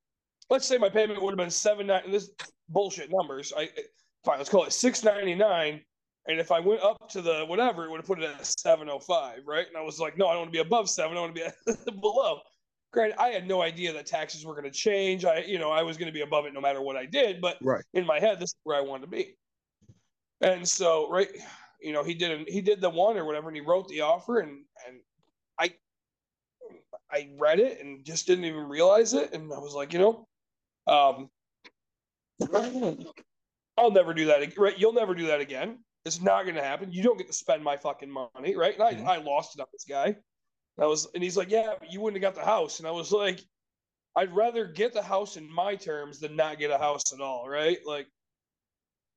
let's 0.51 0.67
say 0.67 0.79
my 0.79 0.89
payment 0.89 1.23
would 1.23 1.31
have 1.31 1.39
been 1.39 1.51
seven 1.51 1.87
nine 1.87 2.11
this 2.11 2.31
bullshit 2.69 3.11
numbers. 3.13 3.53
I 3.57 3.65
eh, 3.65 3.83
fine, 4.25 4.39
let's 4.39 4.51
call 4.51 4.65
it 4.65 4.73
699 4.73 5.83
and 6.29 6.39
if 6.39 6.53
I 6.53 6.61
went 6.61 6.83
up 6.83 7.09
to 7.11 7.23
the 7.23 7.45
whatever, 7.47 7.85
it 7.85 7.91
would 7.91 7.99
have 7.99 8.07
put 8.07 8.21
it 8.21 8.31
at 8.31 8.47
705, 8.47 9.41
right? 9.45 9.67
And 9.67 9.77
I 9.77 9.81
was 9.81 9.99
like, 9.99 10.17
no, 10.17 10.29
I 10.29 10.33
don't 10.33 10.43
want 10.43 10.53
to 10.53 10.57
be 10.57 10.67
above 10.67 10.89
seven. 10.89 11.17
I 11.17 11.21
want 11.21 11.35
to 11.35 11.53
be 11.67 11.91
below. 12.01 12.41
Granted, 12.93 13.19
I 13.19 13.29
had 13.29 13.49
no 13.49 13.63
idea 13.63 13.93
that 13.95 14.07
taxes 14.07 14.45
were 14.45 14.53
going 14.53 14.65
to 14.65 14.71
change. 14.71 15.25
I, 15.25 15.39
you 15.39 15.59
know, 15.59 15.71
I 15.71 15.83
was 15.83 15.97
going 15.97 16.09
to 16.09 16.13
be 16.13 16.21
above 16.21 16.45
it 16.45 16.53
no 16.53 16.61
matter 16.61 16.83
what 16.83 16.97
I 16.97 17.07
did. 17.07 17.41
But 17.41 17.57
right. 17.63 17.83
in 17.95 18.05
my 18.05 18.21
head, 18.21 18.39
this 18.39 18.51
is 18.51 18.57
where 18.65 18.77
I 18.77 18.83
wanted 18.83 19.07
to 19.07 19.11
be. 19.11 19.37
And 20.43 20.69
so, 20.69 21.09
right, 21.11 21.29
you 21.81 21.93
know, 21.93 22.05
he 22.05 22.15
did 22.15 22.49
he 22.49 22.61
did 22.61 22.81
the 22.81 22.91
one 22.91 23.17
or 23.17 23.25
whatever, 23.25 23.49
and 23.49 23.57
he 23.57 23.63
wrote 23.63 23.89
the 23.89 24.03
offer, 24.03 24.41
and 24.41 24.65
and 24.87 24.97
I 25.59 25.73
I 27.11 27.31
read 27.39 27.61
it 27.61 27.81
and 27.81 28.05
just 28.05 28.27
didn't 28.27 28.45
even 28.45 28.69
realize 28.69 29.15
it, 29.15 29.33
and 29.33 29.53
I 29.53 29.59
was 29.59 29.75
like, 29.75 29.93
you 29.93 29.99
know, 29.99 30.27
um, 30.87 31.31
I'll 33.79 33.91
never 33.91 34.13
do 34.13 34.27
that. 34.27 34.57
Right, 34.59 34.79
you'll 34.79 34.93
never 34.93 35.15
do 35.15 35.29
that 35.29 35.41
again. 35.41 35.79
It's 36.05 36.21
not 36.21 36.43
going 36.43 36.57
to 36.57 36.63
happen. 36.63 36.93
You 36.93 37.03
don't 37.03 37.17
get 37.17 37.29
to 37.29 37.33
spend 37.33 37.63
my 37.63 37.77
fucking 37.77 38.11
money, 38.11 38.57
right? 38.57 38.75
And 38.75 38.83
I, 38.83 38.95
mm-hmm. 38.95 39.09
I 39.09 39.17
lost 39.19 39.57
it 39.57 39.61
on 39.61 39.69
this 39.73 39.85
guy. 39.89 40.17
I 40.81 40.87
was, 40.87 41.09
and 41.15 41.23
he's 41.23 41.37
like, 41.37 41.51
yeah, 41.51 41.75
you 41.89 42.01
wouldn't 42.01 42.23
have 42.23 42.35
got 42.35 42.41
the 42.41 42.47
house. 42.47 42.79
And 42.79 42.89
I 42.89 42.91
was 42.91 43.13
like, 43.13 43.41
I'd 44.17 44.35
rather 44.35 44.67
get 44.67 44.93
the 44.93 45.03
house 45.03 45.37
in 45.37 45.53
my 45.53 45.77
terms 45.77 46.19
than 46.19 46.37
not 46.37 46.59
get 46.59 46.71
a 46.71 46.79
house 46.79 47.13
at 47.13 47.21
all, 47.21 47.49
right? 47.49 47.79
Like, 47.87 48.07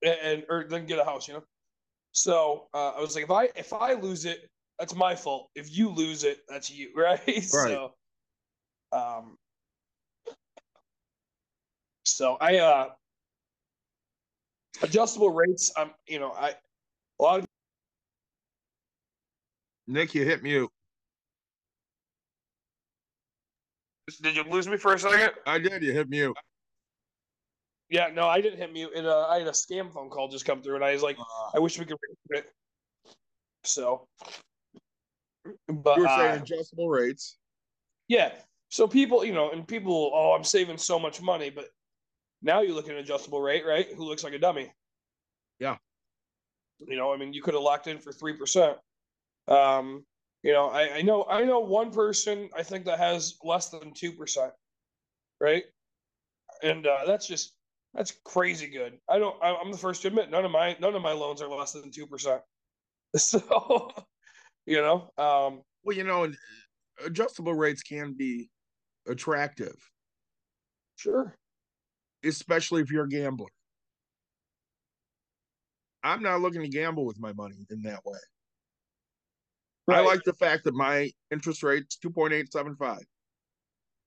and 0.03 0.45
or 0.49 0.65
then 0.69 0.85
get 0.85 0.99
a 0.99 1.05
house, 1.05 1.27
you 1.27 1.35
know. 1.35 1.43
So 2.11 2.67
uh, 2.73 2.91
I 2.91 3.01
was 3.01 3.15
like, 3.15 3.25
if 3.25 3.31
I 3.31 3.49
if 3.55 3.73
I 3.73 3.93
lose 3.93 4.25
it, 4.25 4.49
that's 4.79 4.95
my 4.95 5.15
fault. 5.15 5.49
If 5.55 5.75
you 5.75 5.89
lose 5.89 6.23
it, 6.23 6.39
that's 6.47 6.69
you, 6.69 6.91
right? 6.95 7.43
So, 7.43 7.93
um, 8.91 9.37
so 12.05 12.37
I 12.39 12.57
uh 12.57 12.89
adjustable 14.81 15.31
rates. 15.31 15.71
I'm 15.75 15.91
you 16.07 16.19
know 16.19 16.31
I 16.31 16.55
a 17.19 17.23
lot 17.23 17.39
of 17.39 17.45
Nick, 19.87 20.15
you 20.15 20.25
hit 20.25 20.41
mute. 20.41 20.69
Did 24.21 24.35
you 24.35 24.43
lose 24.43 24.67
me 24.67 24.77
for 24.77 24.93
a 24.93 24.99
second? 24.99 25.31
I 25.45 25.59
did. 25.59 25.81
You 25.83 25.93
hit 25.93 26.09
mute. 26.09 26.35
Yeah, 27.89 28.07
no, 28.13 28.27
I 28.27 28.41
didn't 28.41 28.59
hit 28.59 28.73
mute. 28.73 28.91
And 28.95 29.05
uh, 29.05 29.27
I 29.27 29.39
had 29.39 29.47
a 29.47 29.51
scam 29.51 29.91
phone 29.91 30.09
call 30.09 30.27
just 30.27 30.45
come 30.45 30.61
through, 30.61 30.75
and 30.75 30.83
I 30.83 30.93
was 30.93 31.03
like, 31.03 31.17
Uh, 31.19 31.51
I 31.55 31.59
wish 31.59 31.77
we 31.77 31.85
could 31.85 31.97
record 32.29 32.45
it. 32.45 32.51
So, 33.63 34.07
but 35.67 35.97
you 35.97 36.03
were 36.03 36.07
uh, 36.07 36.17
saying 36.17 36.41
adjustable 36.41 36.89
rates. 36.89 37.37
yeah. 38.07 38.31
So 38.69 38.87
people, 38.87 39.23
you 39.23 39.33
know, 39.33 39.51
and 39.51 39.65
people, 39.65 40.11
oh, 40.13 40.33
I'm 40.33 40.43
saving 40.43 40.77
so 40.77 40.99
much 40.99 41.21
money, 41.21 41.49
but 41.49 41.69
now 42.41 42.61
you 42.61 42.73
look 42.73 42.85
at 42.85 42.91
an 42.91 42.97
adjustable 42.97 43.39
rate, 43.39 43.65
right? 43.65 43.87
Who 43.95 44.03
looks 44.03 44.23
like 44.23 44.33
a 44.33 44.39
dummy? 44.39 44.73
Yeah. 45.59 45.77
You 46.79 46.97
know, 46.97 47.13
I 47.13 47.17
mean, 47.17 47.31
you 47.31 47.41
could 47.41 47.53
have 47.53 47.63
locked 47.63 47.87
in 47.87 47.99
for 47.99 48.11
three 48.11 48.33
percent. 48.33 48.77
Um, 49.47 50.03
you 50.45 50.53
know, 50.53 50.69
I, 50.69 50.97
I 50.97 51.03
know, 51.03 51.25
I 51.29 51.43
know 51.45 51.59
one 51.61 51.91
person 51.91 52.51
I 52.57 52.63
think 52.63 52.85
that 52.85 52.99
has 52.99 53.37
less 53.43 53.71
than 53.71 53.93
two 53.93 54.13
percent, 54.13 54.53
right? 55.41 55.63
And 56.63 56.87
uh, 56.87 57.05
that's 57.07 57.27
just 57.27 57.55
that's 57.93 58.13
crazy 58.25 58.67
good. 58.67 58.99
I 59.09 59.19
don't. 59.19 59.41
I, 59.43 59.55
I'm 59.55 59.71
the 59.71 59.77
first 59.77 60.01
to 60.03 60.09
admit 60.09 60.31
none 60.31 60.45
of 60.45 60.51
my 60.51 60.77
none 60.79 60.95
of 60.95 61.01
my 61.01 61.13
loans 61.13 61.41
are 61.41 61.49
less 61.49 61.73
than 61.73 61.91
two 61.91 62.07
percent. 62.07 62.41
So, 63.17 63.91
you 64.65 64.77
know, 64.81 65.11
um, 65.17 65.63
Well, 65.83 65.95
you 65.95 66.03
know, 66.03 66.31
adjustable 67.05 67.53
rates 67.55 67.83
can 67.83 68.13
be 68.13 68.49
attractive, 69.07 69.75
sure, 70.97 71.37
especially 72.23 72.81
if 72.81 72.91
you're 72.91 73.05
a 73.05 73.09
gambler. 73.09 73.49
I'm 76.03 76.21
not 76.21 76.41
looking 76.41 76.61
to 76.61 76.69
gamble 76.69 77.05
with 77.05 77.19
my 77.19 77.33
money 77.33 77.65
in 77.69 77.81
that 77.83 78.05
way. 78.05 78.19
I 79.88 79.99
like 80.01 80.23
the 80.25 80.33
fact 80.33 80.63
that 80.63 80.73
my 80.73 81.11
interest 81.31 81.61
rate's 81.63 81.97
2.875. 82.03 82.99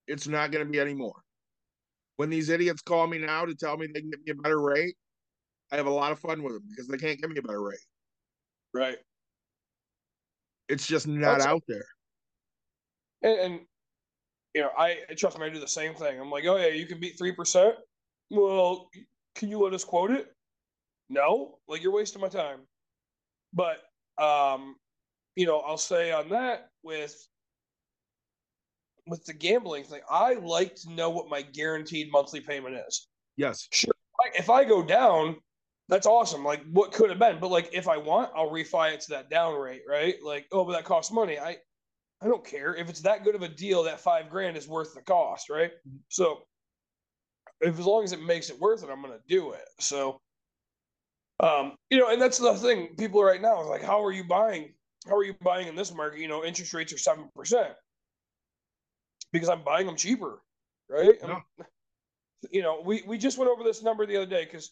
It's 0.08 0.26
not 0.26 0.50
going 0.50 0.64
to 0.66 0.70
be 0.70 0.80
any 0.80 0.94
more. 0.94 1.14
When 2.16 2.30
these 2.30 2.48
idiots 2.48 2.82
call 2.82 3.06
me 3.06 3.18
now 3.18 3.44
to 3.44 3.54
tell 3.54 3.76
me 3.76 3.86
they 3.86 4.00
can 4.00 4.10
get 4.10 4.20
me 4.20 4.30
a 4.32 4.34
better 4.34 4.60
rate, 4.60 4.96
I 5.70 5.76
have 5.76 5.86
a 5.86 5.90
lot 5.90 6.10
of 6.12 6.18
fun 6.18 6.42
with 6.42 6.54
them 6.54 6.62
because 6.68 6.88
they 6.88 6.96
can't 6.96 7.20
give 7.20 7.30
me 7.30 7.38
a 7.38 7.42
better 7.42 7.62
rate. 7.62 7.78
right. 8.74 8.98
It's 10.68 10.86
just 10.86 11.06
not 11.06 11.38
That's- 11.38 11.46
out 11.46 11.62
there. 11.68 11.86
And, 13.22 13.38
and 13.40 13.60
you 14.54 14.62
know, 14.62 14.70
I 14.76 14.98
I- 15.08 15.14
trust 15.14 15.38
me, 15.38 15.46
I 15.46 15.48
do 15.48 15.60
the 15.60 15.66
same 15.68 15.94
thing. 15.94 16.20
I'm 16.20 16.30
like, 16.30 16.44
oh 16.46 16.56
yeah, 16.56 16.68
you 16.68 16.86
can 16.86 17.00
beat 17.00 17.16
three 17.16 17.32
percent. 17.32 17.74
Well, 18.30 18.90
can 19.34 19.48
you 19.48 19.58
let 19.60 19.72
us 19.72 19.84
quote 19.84 20.10
it? 20.10 20.34
No, 21.08 21.58
like 21.68 21.82
you're 21.82 21.92
wasting 21.92 22.20
my 22.20 22.28
time. 22.28 22.60
But 23.54 23.78
um, 24.22 24.76
you 25.38 25.46
know, 25.46 25.60
I'll 25.60 25.78
say 25.78 26.10
on 26.10 26.28
that 26.30 26.70
with 26.82 27.16
with 29.06 29.24
the 29.24 29.32
gambling 29.32 29.84
thing, 29.84 30.00
I 30.10 30.34
like 30.34 30.74
to 30.76 30.90
know 30.90 31.10
what 31.10 31.30
my 31.30 31.42
guaranteed 31.42 32.10
monthly 32.10 32.40
payment 32.40 32.76
is. 32.88 33.06
Yes. 33.36 33.68
Like, 33.86 34.34
if 34.36 34.50
I 34.50 34.64
go 34.64 34.82
down, 34.82 35.36
that's 35.88 36.08
awesome. 36.08 36.44
Like 36.44 36.62
what 36.72 36.90
could 36.90 37.08
have 37.08 37.20
been, 37.20 37.38
but 37.38 37.52
like 37.52 37.70
if 37.72 37.86
I 37.86 37.98
want, 37.98 38.32
I'll 38.34 38.50
refi 38.50 38.92
it 38.92 39.00
to 39.02 39.10
that 39.10 39.30
down 39.30 39.54
rate, 39.54 39.82
right? 39.88 40.16
Like 40.24 40.46
oh, 40.50 40.64
but 40.64 40.72
that 40.72 40.84
costs 40.84 41.12
money. 41.12 41.38
I 41.38 41.56
I 42.20 42.26
don't 42.26 42.44
care 42.44 42.74
if 42.74 42.90
it's 42.90 43.02
that 43.02 43.22
good 43.22 43.36
of 43.36 43.42
a 43.42 43.48
deal. 43.48 43.84
That 43.84 44.00
five 44.00 44.28
grand 44.30 44.56
is 44.56 44.66
worth 44.66 44.92
the 44.92 45.02
cost, 45.02 45.50
right? 45.50 45.70
So 46.08 46.40
if 47.60 47.78
as 47.78 47.86
long 47.86 48.02
as 48.02 48.12
it 48.12 48.20
makes 48.20 48.50
it 48.50 48.58
worth 48.58 48.82
it, 48.82 48.90
I'm 48.90 49.02
gonna 49.02 49.18
do 49.28 49.52
it. 49.52 49.68
So 49.78 50.20
um, 51.40 51.76
you 51.90 51.98
know, 51.98 52.10
and 52.10 52.20
that's 52.20 52.38
the 52.38 52.54
thing. 52.54 52.96
People 52.98 53.22
right 53.22 53.40
now 53.40 53.62
is 53.62 53.68
like, 53.68 53.82
how 53.82 54.04
are 54.04 54.10
you 54.12 54.24
buying? 54.24 54.74
How 55.08 55.16
are 55.16 55.24
you 55.24 55.34
buying 55.42 55.68
in 55.68 55.74
this 55.74 55.92
market? 55.94 56.20
You 56.20 56.28
know, 56.28 56.44
interest 56.44 56.72
rates 56.74 56.92
are 56.92 56.98
seven 56.98 57.28
percent 57.34 57.72
because 59.32 59.48
I'm 59.48 59.62
buying 59.62 59.86
them 59.86 59.96
cheaper, 59.96 60.42
right? 60.88 61.18
I'm- 61.24 61.42
you 62.52 62.62
know, 62.62 62.80
we 62.84 63.02
we 63.06 63.18
just 63.18 63.36
went 63.38 63.50
over 63.50 63.64
this 63.64 63.82
number 63.82 64.06
the 64.06 64.16
other 64.16 64.26
day 64.30 64.44
because 64.44 64.70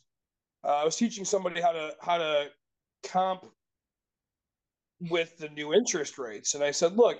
uh, 0.63 0.77
I 0.77 0.85
was 0.85 0.97
teaching 0.97 1.25
somebody 1.25 1.61
how 1.61 1.73
to 1.73 1.97
how 2.01 2.19
to 2.19 2.51
comp 3.03 3.47
with 5.01 5.37
the 5.39 5.49
new 5.49 5.75
interest 5.75 6.17
rates, 6.19 6.55
and 6.55 6.63
I 6.63 6.71
said, 6.71 6.97
look, 6.97 7.19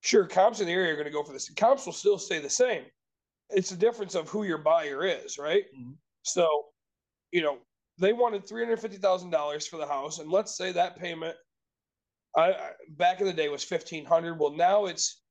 sure, 0.00 0.26
comps 0.26 0.60
in 0.60 0.66
the 0.66 0.72
area 0.72 0.92
are 0.92 0.96
going 0.96 1.06
to 1.06 1.12
go 1.12 1.22
for 1.22 1.32
this. 1.32 1.50
Comps 1.50 1.84
will 1.86 1.92
still 1.92 2.18
stay 2.18 2.38
the 2.40 2.50
same. 2.50 2.84
It's 3.50 3.70
the 3.70 3.76
difference 3.76 4.14
of 4.14 4.28
who 4.28 4.44
your 4.44 4.58
buyer 4.58 5.04
is, 5.04 5.38
right? 5.38 5.64
Mhm. 5.78 5.94
So, 6.22 6.72
you 7.32 7.42
know, 7.42 7.58
they 7.98 8.12
wanted 8.14 8.46
three 8.48 8.62
hundred 8.64 8.80
fifty 8.80 8.96
thousand 8.96 9.30
dollars 9.30 9.66
for 9.66 9.76
the 9.76 9.86
house, 9.86 10.18
and 10.18 10.30
let's 10.30 10.56
say 10.56 10.72
that 10.72 10.96
payment, 10.98 11.36
I, 12.36 12.72
back 12.90 13.20
in 13.20 13.26
the 13.26 13.32
day 13.32 13.48
was 13.48 13.64
fifteen 13.64 14.04
hundred. 14.04 14.38
Well, 14.38 14.52
now 14.52 14.86
it's 14.86 15.22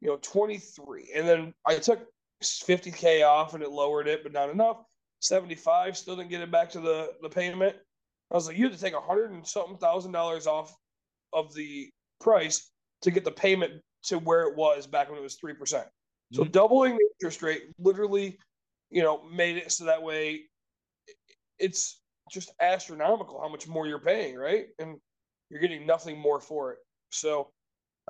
you 0.00 0.08
know 0.08 0.16
twenty 0.18 0.58
three, 0.58 1.10
and 1.14 1.26
then 1.26 1.54
I 1.66 1.76
took 1.76 2.06
fifty 2.42 2.90
k 2.90 3.22
off, 3.22 3.54
and 3.54 3.62
it 3.62 3.70
lowered 3.70 4.08
it, 4.08 4.22
but 4.22 4.32
not 4.32 4.50
enough. 4.50 4.84
Seventy 5.20 5.54
five 5.54 5.96
still 5.96 6.16
didn't 6.16 6.30
get 6.30 6.42
it 6.42 6.50
back 6.50 6.70
to 6.70 6.80
the 6.80 7.14
the 7.22 7.28
payment. 7.28 7.76
I 8.30 8.34
was 8.34 8.46
like, 8.46 8.56
you 8.56 8.64
had 8.64 8.74
to 8.74 8.80
take 8.80 8.94
a 8.94 9.00
hundred 9.00 9.32
and 9.32 9.46
something 9.46 9.78
thousand 9.78 10.12
dollars 10.12 10.46
off 10.46 10.74
of 11.32 11.52
the 11.54 11.90
price 12.20 12.70
to 13.02 13.10
get 13.10 13.24
the 13.24 13.30
payment 13.32 13.82
to 14.04 14.18
where 14.18 14.42
it 14.42 14.56
was 14.56 14.86
back 14.86 15.08
when 15.08 15.18
it 15.18 15.22
was 15.22 15.36
three 15.36 15.54
percent. 15.54 15.88
So 16.32 16.44
Mhm. 16.44 16.52
doubling 16.52 16.96
the 16.96 17.08
interest 17.14 17.42
rate 17.42 17.70
literally, 17.78 18.38
you 18.90 19.02
know, 19.02 19.22
made 19.24 19.56
it 19.56 19.72
so 19.72 19.84
that 19.84 20.02
way 20.02 20.48
it's 21.58 22.00
just 22.30 22.52
astronomical 22.60 23.40
how 23.40 23.48
much 23.48 23.66
more 23.66 23.86
you're 23.86 23.98
paying, 23.98 24.36
right? 24.36 24.68
And 24.78 25.00
you're 25.50 25.60
getting 25.60 25.86
nothing 25.86 26.18
more 26.18 26.40
for 26.40 26.72
it. 26.72 26.78
So, 27.10 27.50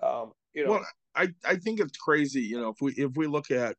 um, 0.02 0.32
you 0.52 0.64
know, 0.64 0.70
Well, 0.72 0.86
I, 1.14 1.28
I 1.44 1.56
think 1.56 1.80
it's 1.80 1.96
crazy, 1.96 2.42
you 2.42 2.60
know, 2.60 2.70
if 2.70 2.76
we 2.80 2.92
if 2.92 3.16
we 3.16 3.26
look 3.26 3.50
at 3.50 3.76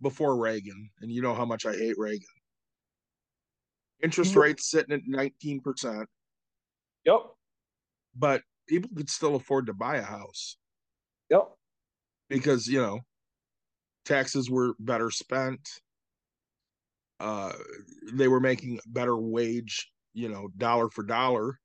before 0.00 0.36
Reagan, 0.40 0.90
and 1.00 1.12
you 1.12 1.22
know 1.22 1.34
how 1.34 1.44
much 1.44 1.66
I 1.66 1.72
hate 1.74 1.96
Reagan. 1.98 2.26
Interest 4.02 4.34
Yeah. 4.34 4.40
rates 4.42 4.70
sitting 4.70 4.92
at 4.94 5.06
19%, 5.06 6.06
yep, 7.04 7.36
but 8.14 8.42
people 8.66 8.90
could 8.96 9.10
still 9.10 9.34
afford 9.34 9.66
to 9.66 9.74
buy 9.74 9.96
a 9.96 10.02
house 10.02 10.56
yep, 11.30 11.56
because, 12.28 12.66
you 12.66 12.80
know, 12.80 13.00
taxes 14.04 14.50
were 14.50 14.74
better 14.78 15.10
spent. 15.10 15.68
Uh 17.20 17.52
they 18.12 18.28
were 18.28 18.40
making 18.40 18.80
better 18.86 19.16
wage, 19.16 19.92
you 20.12 20.28
know, 20.28 20.48
dollar 20.56 20.90
for 20.90 21.04
dollar 21.04 21.60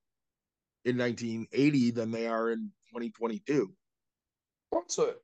in 0.87 0.97
1980 0.97 1.91
than 1.91 2.11
they 2.11 2.27
are 2.27 2.51
in 2.51 2.71
2022. 2.93 3.69
What's 4.69 4.97
it? 4.97 5.17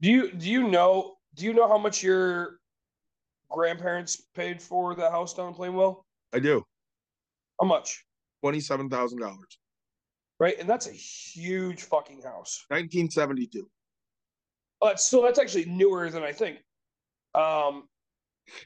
Do 0.00 0.08
you 0.08 0.30
do 0.30 0.48
you 0.48 0.68
know 0.68 1.16
do 1.34 1.44
you 1.44 1.52
know 1.52 1.66
how 1.66 1.78
much 1.78 2.02
your 2.02 2.58
grandparents 3.50 4.22
paid 4.34 4.62
for 4.62 4.94
the 4.94 5.10
house 5.10 5.34
down 5.34 5.48
in 5.48 5.54
Plainwell? 5.54 6.04
I 6.32 6.38
do. 6.38 6.64
How 7.60 7.66
much? 7.66 8.04
$27,000. 8.44 9.36
Right, 10.40 10.58
and 10.58 10.68
that's 10.68 10.88
a 10.88 10.92
huge 10.92 11.82
fucking 11.82 12.22
house. 12.22 12.64
1972. 12.68 13.68
But 14.80 15.00
so 15.00 15.22
that's 15.22 15.38
actually 15.38 15.66
newer 15.66 16.10
than 16.10 16.22
I 16.22 16.32
think. 16.32 16.58
Um, 17.34 17.84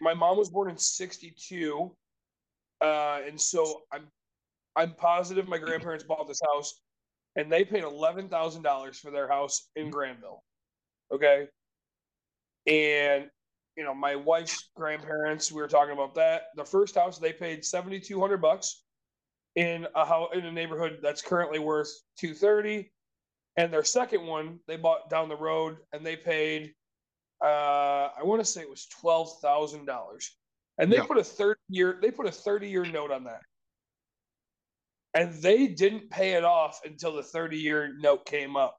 my 0.01 0.15
mom 0.15 0.39
was 0.39 0.49
born 0.49 0.71
in 0.71 0.79
'62, 0.79 1.95
uh, 2.81 3.21
and 3.27 3.39
so 3.39 3.83
I'm 3.93 4.09
I'm 4.77 4.93
positive 4.95 5.49
my 5.49 5.59
grandparents 5.59 6.05
bought 6.05 6.29
this 6.29 6.41
house, 6.53 6.81
and 7.37 7.51
they 7.51 7.65
paid 7.65 7.85
eleven 7.85 8.29
thousand 8.29 8.63
dollars 8.63 8.99
for 8.99 9.11
their 9.11 9.29
house 9.29 9.71
in 9.77 9.91
Grandville. 9.91 10.43
Okay, 11.13 11.49
and 12.67 13.31
you 13.77 13.85
know 13.85 13.95
my 13.95 14.17
wife's 14.17 14.71
grandparents. 14.77 15.51
We 15.53 15.61
were 15.61 15.69
talking 15.69 15.93
about 15.93 16.15
that. 16.17 16.45
The 16.57 16.65
first 16.65 16.95
house 16.95 17.19
they 17.19 17.33
paid 17.33 17.65
seventy 17.65 18.01
two 18.01 18.21
hundred 18.21 18.43
bucks 18.43 18.83
in 19.55 19.87
a 19.95 20.05
house 20.05 20.31
in 20.35 20.45
a 20.45 20.53
neighborhood 20.53 20.99
that's 21.03 21.23
currently 21.23 21.59
worth 21.59 21.91
two 22.19 22.35
thirty. 22.35 22.93
And 23.59 23.73
their 23.73 23.85
second 23.85 24.27
one 24.27 24.61
they 24.69 24.77
bought 24.77 25.09
down 25.09 25.31
the 25.31 25.37
road 25.37 25.79
and 25.93 26.05
they 26.05 26.17
paid 26.17 26.75
uh 27.43 28.11
I 28.19 28.23
want 28.23 28.41
to 28.41 28.45
say 28.45 28.61
it 28.61 28.69
was 28.71 28.87
twelve 28.87 29.31
thousand 29.41 29.87
dollars. 29.87 30.37
And 30.79 30.93
they 30.93 30.97
Yeah. 30.97 31.07
put 31.07 31.17
a 31.17 31.25
30 31.25 31.59
year 31.71 31.99
they 32.03 32.11
put 32.11 32.27
a 32.27 32.33
30 32.33 32.69
year 32.69 32.85
note 32.85 33.11
on 33.11 33.25
that. 33.25 33.41
And 35.17 35.33
they 35.33 35.67
didn't 35.67 36.11
pay 36.11 36.35
it 36.35 36.45
off 36.45 36.83
until 36.85 37.17
the 37.17 37.23
30 37.23 37.57
year 37.57 37.97
note 37.99 38.27
came 38.27 38.55
up. 38.55 38.77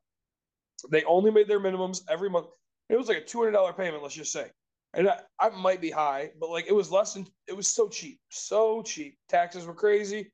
They 0.91 1.03
only 1.05 1.31
made 1.31 1.47
their 1.47 1.59
minimums 1.59 2.01
every 2.07 2.29
month. 2.29 2.45
It 2.89 2.95
was 2.95 3.07
like 3.07 3.17
a 3.17 3.21
$200 3.21 3.75
payment, 3.75 4.03
let's 4.03 4.13
just 4.13 4.31
say. 4.31 4.51
And 4.93 5.09
I, 5.09 5.19
I 5.39 5.49
might 5.49 5.81
be 5.81 5.89
high, 5.89 6.29
but 6.39 6.51
like 6.51 6.67
it 6.67 6.75
was 6.75 6.91
less 6.91 7.15
than 7.15 7.25
it 7.47 7.57
was 7.57 7.67
so 7.67 7.89
cheap, 7.89 8.19
so 8.29 8.83
cheap. 8.83 9.17
Taxes 9.27 9.65
were 9.65 9.73
crazy. 9.73 10.31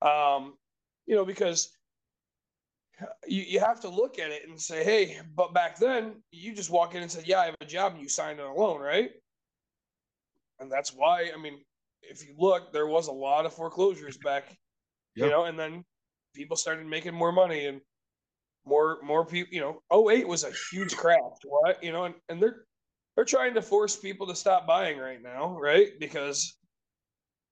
Um, 0.00 0.54
you 1.06 1.14
know, 1.14 1.24
because 1.26 1.76
you, 3.26 3.42
you 3.42 3.60
have 3.60 3.80
to 3.80 3.90
look 3.90 4.18
at 4.18 4.30
it 4.30 4.48
and 4.48 4.58
say, 4.58 4.82
hey, 4.82 5.20
but 5.36 5.52
back 5.52 5.78
then 5.78 6.22
you 6.30 6.54
just 6.54 6.70
walk 6.70 6.94
in 6.94 7.02
and 7.02 7.10
said, 7.10 7.26
yeah, 7.26 7.40
I 7.40 7.44
have 7.46 7.56
a 7.60 7.66
job 7.66 7.92
and 7.92 8.02
you 8.02 8.08
signed 8.08 8.40
on 8.40 8.46
a 8.46 8.54
loan, 8.54 8.80
right? 8.80 9.10
And 10.60 10.72
that's 10.72 10.94
why, 10.94 11.30
I 11.36 11.38
mean, 11.38 11.58
if 12.00 12.26
you 12.26 12.34
look, 12.38 12.72
there 12.72 12.86
was 12.86 13.08
a 13.08 13.12
lot 13.12 13.44
of 13.44 13.52
foreclosures 13.52 14.16
back, 14.16 14.56
you 15.14 15.28
know, 15.28 15.44
and 15.44 15.58
then 15.58 15.84
people 16.34 16.56
started 16.56 16.86
making 16.86 17.14
more 17.14 17.32
money 17.32 17.66
and 17.66 17.80
more 18.64 18.98
more 19.02 19.24
people, 19.26 19.52
you 19.52 19.60
know, 19.60 20.10
08 20.10 20.26
was 20.26 20.44
a 20.44 20.52
huge 20.70 20.96
crash, 20.96 21.18
what, 21.44 21.82
you 21.82 21.92
know, 21.92 22.04
and, 22.04 22.14
and 22.28 22.42
they're 22.42 22.64
they're 23.16 23.24
trying 23.24 23.54
to 23.54 23.62
force 23.62 23.96
people 23.96 24.26
to 24.26 24.34
stop 24.34 24.66
buying 24.66 24.98
right 24.98 25.22
now, 25.22 25.58
right? 25.58 25.88
Because 26.00 26.56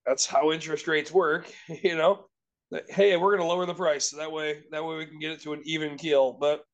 that's 0.07 0.25
how 0.25 0.53
interest 0.53 0.89
rates 0.89 1.13
work, 1.13 1.53
you 1.83 1.97
know. 1.97 2.27
That, 2.71 2.85
hey, 2.89 3.17
we're 3.17 3.37
going 3.37 3.41
to 3.41 3.53
lower 3.53 3.67
the 3.67 3.75
price 3.75 4.11
so 4.11 4.17
that 4.19 4.31
way 4.31 4.63
that 4.71 4.85
way 4.85 4.97
we 4.97 5.07
can 5.07 5.19
get 5.19 5.33
it 5.33 5.43
to 5.43 5.53
an 5.53 5.63
even 5.65 5.99
keel. 5.99 6.33
But 6.33 6.65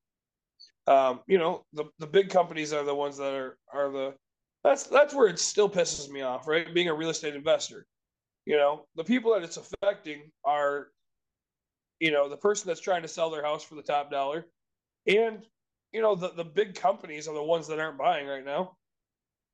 um, 0.87 1.21
you 1.27 1.39
know, 1.39 1.65
the 1.73 1.85
the 1.99 2.07
big 2.07 2.29
companies 2.29 2.73
are 2.73 2.85
the 2.85 2.95
ones 2.95 3.17
that 3.17 3.33
are 3.33 3.59
are 3.73 3.91
the 3.91 4.15
that's 4.63 4.85
that's 4.85 5.15
where 5.15 5.29
it 5.29 5.39
still 5.39 5.71
pisses 5.71 6.11
me 6.11 6.23
off, 6.23 6.47
right? 6.47 6.73
Being 6.73 6.89
a 6.89 6.95
real 6.95 7.11
estate 7.11 7.35
investor. 7.35 7.87
You 8.47 8.57
know, 8.57 8.87
the 8.95 9.05
people 9.05 9.35
that 9.35 9.43
it's 9.43 9.59
affecting 9.59 10.33
are 10.45 10.89
you 12.01 12.11
know, 12.11 12.29
the 12.29 12.37
person 12.37 12.69
that's 12.69 12.81
trying 12.81 13.03
to 13.03 13.09
sell 13.09 13.31
their 13.31 13.43
house 13.43 13.65
for 13.65 13.75
the 13.75 13.83
top 13.83 14.11
dollar 14.11 14.47
and 15.07 15.47
you 15.93 16.03
know, 16.03 16.15
the 16.17 16.31
the 16.31 16.45
big 16.45 16.75
companies 16.75 17.29
are 17.29 17.35
the 17.35 17.43
ones 17.43 17.69
that 17.69 17.79
aren't 17.81 17.99
buying 17.99 18.27
right 18.27 18.45
now. 18.45 18.77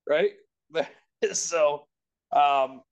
Right? 0.09 0.33
so 1.33 1.87
um 2.33 2.83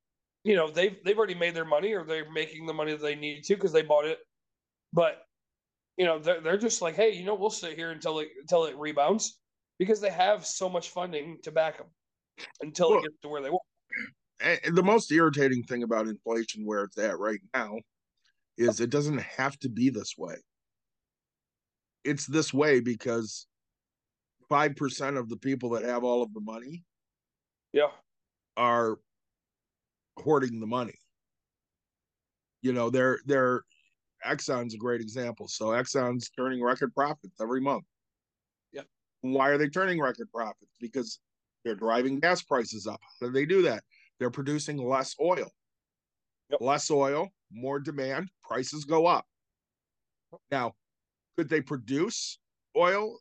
you 0.44 0.57
know 0.57 0.70
they've 0.70 1.03
they've 1.05 1.18
already 1.18 1.34
made 1.34 1.55
their 1.55 1.64
money 1.64 1.92
or 1.94 2.05
they're 2.05 2.30
making 2.30 2.66
the 2.66 2.74
money 2.74 2.92
that 2.92 3.03
they 3.03 3.16
need 3.16 3.42
to 3.44 3.55
because 3.57 3.72
they 3.72 3.82
bought 3.82 4.05
it 4.07 4.18
but 4.92 5.24
you 5.96 6.05
know 6.07 6.18
they're, 6.18 6.40
they're 6.40 6.59
just 6.59 6.82
like 6.82 6.94
hey 6.96 7.11
you 7.12 7.24
know 7.24 7.34
we'll 7.34 7.51
sit 7.51 7.76
here 7.76 7.90
until 7.90 8.18
it 8.20 8.28
until 8.40 8.64
it 8.66 8.76
rebounds 8.76 9.40
because 9.78 10.01
they 10.01 10.11
have 10.11 10.46
so 10.46 10.68
much 10.68 10.90
funding 10.90 11.38
to 11.42 11.53
back 11.53 11.78
them 11.78 11.88
until 12.62 12.90
Well- 12.90 13.01
it 13.01 13.03
gets 13.05 13.16
to 13.22 13.28
where 13.28 13.42
they 13.42 13.51
want 13.51 13.62
the 14.72 14.82
most 14.82 15.11
irritating 15.12 15.62
thing 15.62 15.82
about 15.82 16.09
inflation 16.09 16.64
where 16.64 16.84
it's 16.84 16.99
at 16.99 17.18
right 17.18 17.41
now 17.55 17.78
is 18.57 18.80
it 18.80 18.91
doesn't 18.91 19.20
have 19.20 19.59
to 19.61 19.68
be 19.68 19.91
this 19.91 20.14
way. 20.16 20.36
It's 22.05 22.26
this 22.26 22.53
way 22.53 22.80
because 22.80 23.47
5% 24.51 25.18
of 25.18 25.28
the 25.28 25.36
people 25.36 25.70
that 25.70 25.84
have 25.84 26.05
all 26.05 26.22
of 26.22 26.34
the 26.34 26.41
money 26.41 26.84
yeah 27.72 27.91
are 28.57 28.99
hoarding 30.18 30.61
the 30.61 30.66
money. 30.66 30.99
You 32.62 32.72
know, 32.72 32.91
they're 32.91 33.20
they're 33.26 33.62
Exxon's 34.26 34.74
a 34.74 34.78
great 34.78 35.01
example. 35.01 35.49
So 35.49 35.66
Exxon's 35.68 36.30
turning 36.30 36.62
record 36.62 36.95
profits 36.95 37.41
every 37.41 37.61
month. 37.61 37.84
Yeah. 38.72 38.82
Why 39.22 39.49
are 39.49 39.59
they 39.59 39.68
turning 39.68 39.99
record 39.99 40.28
profits? 40.32 40.72
Because 40.78 41.20
they're 41.64 41.74
driving 41.74 42.20
gas 42.20 42.43
prices 42.43 42.86
up. 42.86 43.01
How 43.20 43.28
do 43.28 43.32
they 43.32 43.47
do 43.47 43.62
that? 43.62 43.82
They're 44.21 44.31
producing 44.31 44.77
less 44.77 45.16
oil. 45.21 45.51
Yep. 46.51 46.61
Less 46.61 46.91
oil, 46.91 47.31
more 47.51 47.81
demand, 47.81 48.31
prices 48.43 48.85
go 48.85 49.07
up. 49.07 49.25
Now, 50.51 50.75
could 51.37 51.49
they 51.49 51.62
produce 51.62 52.39
oil 52.77 53.18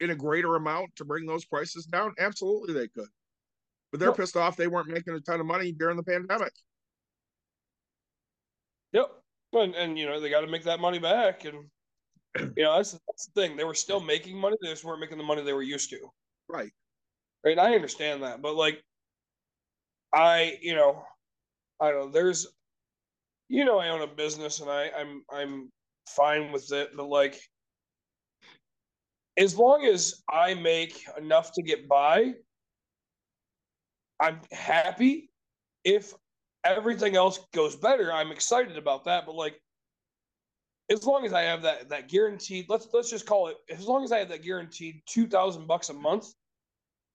in 0.00 0.10
a 0.10 0.14
greater 0.14 0.54
amount 0.56 0.94
to 0.96 1.04
bring 1.04 1.26
those 1.26 1.44
prices 1.44 1.84
down? 1.84 2.14
Absolutely, 2.18 2.74
they 2.74 2.88
could. 2.88 3.08
But 3.90 4.00
they're 4.00 4.10
Yep. 4.10 4.16
pissed 4.16 4.36
off 4.36 4.56
they 4.56 4.68
weren't 4.68 4.88
making 4.88 5.14
a 5.14 5.20
ton 5.20 5.40
of 5.40 5.46
money 5.46 5.72
during 5.72 5.96
the 5.96 6.02
pandemic. 6.02 6.52
yep 8.92 9.10
and, 9.54 9.74
and 9.74 9.98
you 9.98 10.06
know 10.06 10.20
they 10.20 10.30
got 10.30 10.40
to 10.42 10.46
make 10.46 10.64
that 10.64 10.80
money 10.80 10.98
back 10.98 11.44
and 11.44 11.68
you 12.56 12.62
know 12.62 12.76
that's, 12.76 12.92
that's 12.92 13.26
the 13.26 13.40
thing 13.40 13.56
they 13.56 13.64
were 13.64 13.74
still 13.74 14.00
making 14.00 14.38
money 14.38 14.56
they 14.62 14.68
just 14.68 14.84
weren't 14.84 15.00
making 15.00 15.18
the 15.18 15.24
money 15.24 15.42
they 15.42 15.52
were 15.52 15.62
used 15.62 15.90
to 15.90 15.98
Right. 16.48 16.72
right? 17.44 17.52
And 17.52 17.60
I 17.60 17.74
understand 17.74 18.22
that, 18.22 18.42
but 18.42 18.54
like, 18.54 18.82
I, 20.14 20.58
you 20.60 20.74
know, 20.74 21.02
I 21.80 21.90
don't 21.90 22.06
know. 22.06 22.10
There's, 22.10 22.46
you 23.48 23.64
know, 23.64 23.78
I 23.78 23.88
own 23.88 24.02
a 24.02 24.06
business 24.06 24.60
and 24.60 24.70
I, 24.70 24.90
I'm, 24.96 25.24
I'm 25.32 25.70
fine 26.08 26.52
with 26.52 26.72
it, 26.72 26.90
but 26.96 27.08
like, 27.08 27.40
as 29.38 29.56
long 29.56 29.86
as 29.86 30.22
I 30.30 30.54
make 30.54 31.02
enough 31.16 31.52
to 31.54 31.62
get 31.62 31.88
by, 31.88 32.34
I'm 34.20 34.40
happy. 34.52 35.30
If 35.84 36.12
everything 36.64 37.16
else 37.16 37.40
goes 37.54 37.74
better, 37.74 38.12
I'm 38.12 38.30
excited 38.30 38.76
about 38.76 39.04
that. 39.04 39.24
But 39.24 39.34
like, 39.34 39.58
as 40.90 41.06
long 41.06 41.24
as 41.24 41.32
I 41.32 41.42
have 41.42 41.62
that 41.62 41.88
that 41.88 42.08
guaranteed, 42.08 42.66
let's 42.68 42.86
let's 42.92 43.10
just 43.10 43.24
call 43.24 43.48
it. 43.48 43.56
As 43.70 43.86
long 43.86 44.04
as 44.04 44.12
I 44.12 44.18
have 44.18 44.28
that 44.28 44.42
guaranteed 44.42 45.00
two 45.06 45.26
thousand 45.26 45.66
bucks 45.66 45.88
a 45.88 45.94
month, 45.94 46.26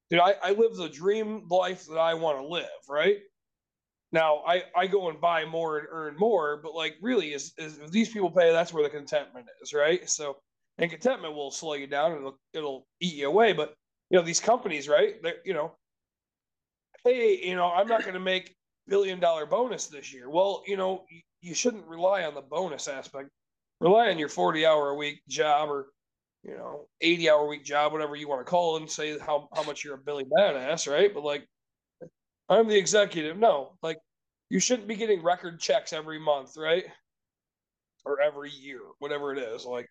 dude, 0.10 0.20
I, 0.20 0.36
I 0.44 0.52
live 0.52 0.76
the 0.76 0.90
dream 0.90 1.48
life 1.50 1.86
that 1.88 1.98
I 1.98 2.14
want 2.14 2.40
to 2.40 2.48
live, 2.48 2.66
right? 2.90 3.18
Now 4.12 4.44
I, 4.48 4.64
I 4.76 4.88
go 4.88 5.10
and 5.10 5.20
buy 5.20 5.46
more 5.46 5.80
and 5.80 5.88
earn 5.92 6.16
more, 6.18 6.58
but 6.58 6.74
like 6.74 6.96
really 7.02 7.34
is, 7.34 7.54
is 7.58 7.78
if 7.78 7.92
these 7.92 8.10
people 8.10 8.32
pay, 8.32 8.52
that's 8.52 8.74
where 8.74 8.84
the 8.84 8.90
contentment 8.90 9.48
is, 9.62 9.74
right? 9.74 10.10
So 10.10 10.38
and 10.78 10.90
contentment 10.90 11.34
will 11.34 11.52
slow 11.52 11.74
you 11.74 11.88
down 11.88 12.12
and 12.12 12.20
it'll, 12.22 12.40
it'll 12.54 12.88
eat 13.00 13.16
you 13.16 13.28
away. 13.28 13.54
But 13.54 13.74
you 14.10 14.18
know, 14.18 14.24
these 14.24 14.40
companies, 14.40 14.88
right? 14.88 15.22
They're 15.22 15.36
you 15.44 15.54
know, 15.54 15.74
hey, 17.04 17.40
you 17.46 17.56
know, 17.56 17.68
I'm 17.68 17.88
not 17.88 18.06
gonna 18.06 18.20
make 18.20 18.56
billion 18.88 19.20
dollar 19.20 19.46
bonus 19.46 19.88
this 19.88 20.14
year. 20.14 20.30
Well, 20.30 20.64
you 20.66 20.78
know, 20.78 21.04
you, 21.10 21.22
you 21.42 21.54
shouldn't 21.54 21.86
rely 21.86 22.24
on 22.24 22.34
the 22.34 22.42
bonus 22.42 22.88
aspect. 22.88 23.30
Rely 23.80 24.10
on 24.10 24.18
your 24.18 24.30
40 24.30 24.66
hour 24.66 24.90
a 24.90 24.96
week 24.96 25.22
job 25.28 25.70
or 25.70 25.88
you 26.48 26.58
know, 26.58 26.88
80 27.02 27.30
hour 27.30 27.48
week 27.48 27.66
job, 27.66 27.92
whatever 27.92 28.16
you 28.16 28.28
want 28.30 28.46
to 28.46 28.50
call 28.50 28.78
it, 28.78 28.82
and 28.82 28.92
say 28.92 29.18
how, 29.20 29.50
how 29.54 29.64
much 29.64 29.84
you're 29.84 29.96
a 29.96 30.00
Billy 30.00 30.26
badass, 30.26 30.92
right? 30.92 31.14
But 31.14 31.24
like, 31.24 31.48
I'm 32.50 32.68
the 32.68 32.78
executive. 32.78 33.38
No, 33.38 33.78
like, 33.82 33.98
you 34.50 34.60
shouldn't 34.60 34.88
be 34.88 34.96
getting 34.96 35.24
record 35.24 35.60
checks 35.60 35.94
every 35.94 36.20
month, 36.20 36.56
right? 36.58 36.86
Or 38.06 38.20
every 38.22 38.50
year, 38.50 38.82
whatever 38.98 39.32
it 39.34 39.38
is. 39.38 39.66
Like, 39.66 39.88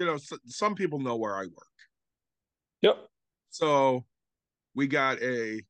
You 0.00 0.06
know, 0.06 0.14
s 0.14 0.32
some 0.46 0.74
people 0.74 0.98
know 0.98 1.16
where 1.16 1.36
I 1.36 1.46
work. 1.46 1.76
yep, 2.82 3.10
So 3.50 4.06
we 4.74 4.86
got 4.88 5.22
a 5.22 5.62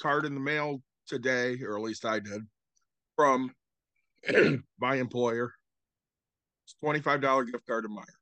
card 0.00 0.26
in 0.26 0.34
the 0.34 0.40
mail 0.40 0.82
today, 1.06 1.60
or 1.62 1.76
at 1.76 1.82
least 1.82 2.04
I 2.06 2.20
did, 2.20 2.42
from 3.16 3.54
my 4.78 4.96
employer. 4.96 5.52
It's 6.64 6.74
$25 6.80 7.44
gift 7.44 7.66
card 7.66 7.84
to 7.84 7.88
Meijer. 7.88 8.15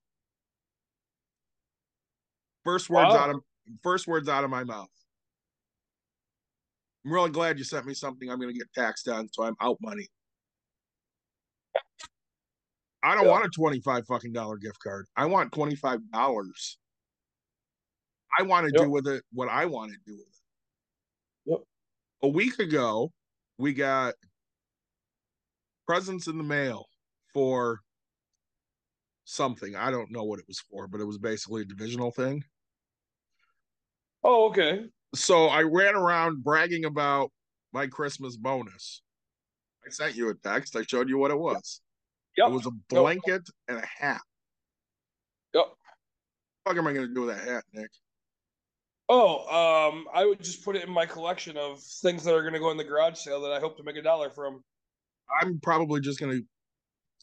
First 2.65 2.91
words 2.91 3.15
Wow. 3.15 3.15
out 3.15 3.31
of 3.31 3.43
first 3.83 4.07
words 4.07 4.29
out 4.29 4.45
of 4.45 4.51
my 4.51 4.65
mouth. 4.65 4.91
I'm 7.05 7.12
really 7.12 7.31
glad 7.31 7.59
you 7.59 7.65
sent 7.65 7.87
me 7.87 7.95
something 7.95 8.31
I'm 8.31 8.41
gonna 8.41 8.53
get 8.53 8.73
taxed 8.75 9.09
on, 9.09 9.29
so 9.33 9.45
I'm 9.45 9.57
out 9.61 9.79
money. 9.81 10.09
I 13.05 13.15
don't 13.15 13.27
Yeah. 13.27 13.31
want 13.31 13.45
a 13.45 13.51
25 13.51 14.07
fucking 14.07 14.33
dollar 14.33 14.57
gift 14.57 14.81
card. 14.81 15.07
I 15.17 15.27
want 15.27 15.53
$25. 15.53 16.79
I 18.39 18.43
want 18.43 18.67
to 18.67 18.73
Yep. 18.73 18.85
do 18.85 18.91
with 18.91 19.07
it 19.09 19.25
what 19.33 19.49
I 19.49 19.67
want 19.67 19.93
to 19.93 19.99
do 20.05 20.17
with 20.17 20.29
it. 20.29 20.35
Yep. 21.47 21.65
A 22.23 22.29
week 22.29 22.59
ago, 22.59 23.12
we 23.59 23.73
got 23.73 24.15
presents 25.87 26.27
in 26.27 26.37
the 26.39 26.45
mail 26.45 26.87
for 27.33 27.81
something. 29.25 29.75
I 29.77 29.91
don't 29.91 30.11
know 30.11 30.25
what 30.25 30.39
it 30.39 30.47
was 30.49 30.61
for, 30.61 30.87
but 30.89 31.01
it 31.01 31.05
was 31.05 31.19
basically 31.19 31.62
a 31.62 31.67
divisional 31.67 32.11
thing. 32.11 32.45
Oh, 34.25 34.49
okay. 34.49 34.87
So 35.14 35.47
I 35.47 35.62
ran 35.62 35.95
around 35.95 36.43
bragging 36.43 36.87
about 36.87 37.31
my 37.72 37.87
Christmas 37.87 38.37
bonus. 38.37 39.03
I 39.87 39.91
sent 39.91 40.16
you 40.16 40.31
a 40.31 40.35
text. 40.35 40.75
I 40.77 40.83
showed 40.83 41.09
you 41.09 41.18
what 41.18 41.31
it 41.31 41.39
was. 41.39 41.83
Yep. 42.39 42.49
It 42.49 42.53
was 42.53 42.66
a 42.66 42.70
blanket 42.89 43.43
and 43.68 43.79
a 43.79 43.87
hat. 43.87 44.22
Yep. 45.53 45.66
What 46.64 46.79
am 46.79 46.87
I 46.87 46.95
going 46.95 47.07
to 47.07 47.14
do 47.14 47.27
with 47.27 47.37
that 47.37 47.47
hat, 47.47 47.64
Nick? 47.75 47.91
Oh, 49.11 49.91
um, 49.91 50.07
I 50.14 50.25
would 50.25 50.43
just 50.43 50.64
put 50.64 50.77
it 50.77 50.85
in 50.85 50.91
my 50.91 51.05
collection 51.05 51.59
of 51.59 51.81
things 51.83 52.25
that 52.25 52.35
are 52.35 52.41
going 52.41 52.55
to 52.55 52.59
go 52.59 52.70
in 52.70 52.79
the 52.79 52.85
garage 52.85 53.18
sale 53.18 53.43
that 53.43 53.53
I 53.53 53.61
hope 53.61 53.77
to 53.77 53.83
make 53.83 53.97
a 53.97 54.03
dollar 54.03 54.31
from. 54.31 54.64
I'm 55.41 55.61
probably 55.61 56.01
just 56.01 56.18
going 56.18 56.33
to 56.33 56.45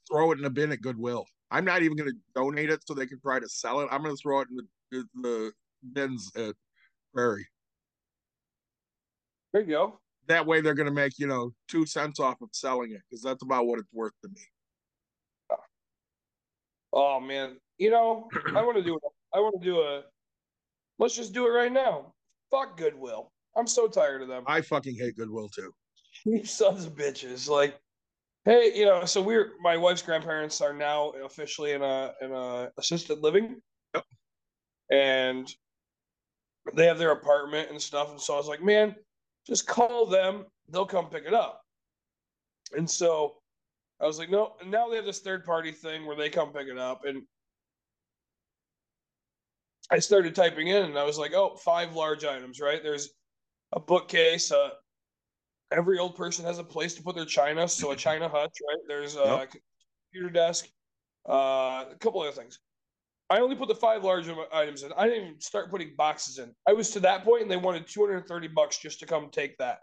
throw 0.09 0.31
it 0.31 0.39
in 0.39 0.45
a 0.45 0.49
bin 0.49 0.71
at 0.71 0.81
Goodwill. 0.81 1.25
I'm 1.49 1.65
not 1.65 1.81
even 1.81 1.97
going 1.97 2.11
to 2.11 2.17
donate 2.35 2.69
it 2.69 2.81
so 2.87 2.93
they 2.93 3.07
can 3.07 3.19
try 3.19 3.39
to 3.39 3.49
sell 3.49 3.81
it. 3.81 3.89
I'm 3.91 4.03
going 4.03 4.15
to 4.15 4.21
throw 4.21 4.41
it 4.41 4.47
in 4.51 4.57
the, 4.91 5.05
the 5.21 5.51
bins 5.93 6.31
at 6.35 6.53
Prairie. 7.13 7.47
There 9.53 9.61
you 9.61 9.67
go. 9.67 9.99
That 10.27 10.45
way 10.45 10.61
they're 10.61 10.75
going 10.75 10.87
to 10.87 10.93
make, 10.93 11.19
you 11.19 11.27
know, 11.27 11.51
two 11.67 11.85
cents 11.85 12.19
off 12.19 12.41
of 12.41 12.49
selling 12.53 12.91
it 12.91 13.01
because 13.09 13.21
that's 13.21 13.43
about 13.43 13.65
what 13.65 13.79
it's 13.79 13.91
worth 13.91 14.13
to 14.21 14.29
me. 14.29 14.41
Oh 16.93 17.19
man, 17.19 17.57
you 17.77 17.89
know, 17.89 18.27
I 18.55 18.61
want 18.63 18.77
to 18.77 18.83
do 18.83 18.95
it. 18.95 19.01
I 19.33 19.39
want 19.39 19.61
to 19.61 19.65
do 19.65 19.79
a. 19.79 20.03
Let's 20.99 21.15
just 21.15 21.33
do 21.33 21.47
it 21.47 21.51
right 21.51 21.71
now. 21.71 22.13
Fuck 22.51 22.77
Goodwill. 22.77 23.31
I'm 23.55 23.67
so 23.67 23.87
tired 23.87 24.21
of 24.21 24.27
them. 24.27 24.43
I 24.45 24.61
fucking 24.61 24.95
hate 24.95 25.15
Goodwill 25.17 25.49
too. 25.49 25.71
You 26.25 26.43
sons 26.43 26.85
of 26.85 26.95
bitches. 26.95 27.49
Like, 27.49 27.79
hey, 28.45 28.73
you 28.75 28.85
know, 28.85 29.05
so 29.05 29.21
we're 29.21 29.53
my 29.61 29.77
wife's 29.77 30.01
grandparents 30.01 30.61
are 30.61 30.73
now 30.73 31.11
officially 31.25 31.71
in 31.71 31.81
a 31.81 32.11
in 32.21 32.31
a 32.31 32.69
assisted 32.77 33.19
living. 33.19 33.61
Yep. 33.95 34.03
And 34.91 35.55
they 36.73 36.85
have 36.85 36.97
their 36.97 37.11
apartment 37.11 37.69
and 37.69 37.81
stuff. 37.81 38.11
And 38.11 38.19
so 38.19 38.33
I 38.33 38.37
was 38.37 38.47
like, 38.47 38.63
man, 38.63 38.95
just 39.47 39.67
call 39.67 40.05
them, 40.05 40.45
they'll 40.69 40.85
come 40.85 41.07
pick 41.09 41.25
it 41.25 41.33
up. 41.33 41.61
And 42.75 42.89
so 42.89 43.37
I 43.99 44.05
was 44.05 44.17
like, 44.17 44.29
no, 44.29 44.53
and 44.61 44.71
now 44.71 44.89
they 44.89 44.95
have 44.95 45.05
this 45.05 45.19
third 45.19 45.45
party 45.45 45.71
thing 45.71 46.05
where 46.05 46.15
they 46.15 46.29
come 46.29 46.51
pick 46.51 46.67
it 46.67 46.77
up. 46.77 47.05
And 47.05 47.23
I 49.89 49.99
started 49.99 50.33
typing 50.35 50.67
in 50.67 50.85
and 50.85 50.97
I 50.97 51.03
was 51.03 51.17
like, 51.17 51.33
oh, 51.33 51.55
five 51.55 51.95
large 51.95 52.23
items, 52.23 52.59
right? 52.59 52.81
There's 52.81 53.09
a 53.73 53.79
bookcase, 53.79 54.51
uh, 54.51 54.69
every 55.71 55.99
old 55.99 56.15
person 56.15 56.45
has 56.45 56.59
a 56.59 56.63
place 56.63 56.93
to 56.95 57.03
put 57.03 57.15
their 57.15 57.25
china, 57.25 57.67
so 57.67 57.91
a 57.91 57.95
china 57.95 58.27
hutch, 58.27 58.57
right? 58.67 58.79
There's 58.87 59.15
a 59.15 59.47
Yep. 59.51 59.55
computer 60.11 60.33
desk, 60.33 60.67
uh, 61.27 61.85
a 61.91 61.95
couple 61.99 62.21
other 62.21 62.31
things. 62.31 62.59
I 63.31 63.39
only 63.39 63.55
put 63.55 63.69
the 63.69 63.75
five 63.75 64.03
large 64.03 64.27
items 64.53 64.83
in. 64.83 64.91
I 64.97 65.07
didn't 65.07 65.23
even 65.23 65.41
start 65.41 65.71
putting 65.71 65.95
boxes 65.95 66.37
in. 66.37 66.53
I 66.67 66.73
was 66.73 66.91
to 66.91 66.99
that 66.99 67.23
point, 67.23 67.43
and 67.43 67.49
they 67.49 67.57
wanted 67.57 67.87
230 67.87 68.47
bucks 68.49 68.77
just 68.77 68.99
to 68.99 69.05
come 69.05 69.29
take 69.31 69.57
that. 69.57 69.79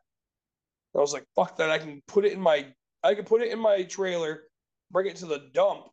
I 0.95 1.01
was 1.01 1.13
like, 1.13 1.25
"Fuck 1.35 1.57
that! 1.57 1.71
I 1.71 1.79
can 1.79 2.03
put 2.07 2.25
it 2.25 2.33
in 2.33 2.41
my, 2.41 2.67
I 3.03 3.15
can 3.15 3.25
put 3.25 3.41
it 3.41 3.51
in 3.51 3.59
my 3.59 3.85
trailer, 3.85 4.43
bring 4.91 5.07
it 5.07 5.17
to 5.17 5.27
the 5.27 5.49
dump, 5.55 5.87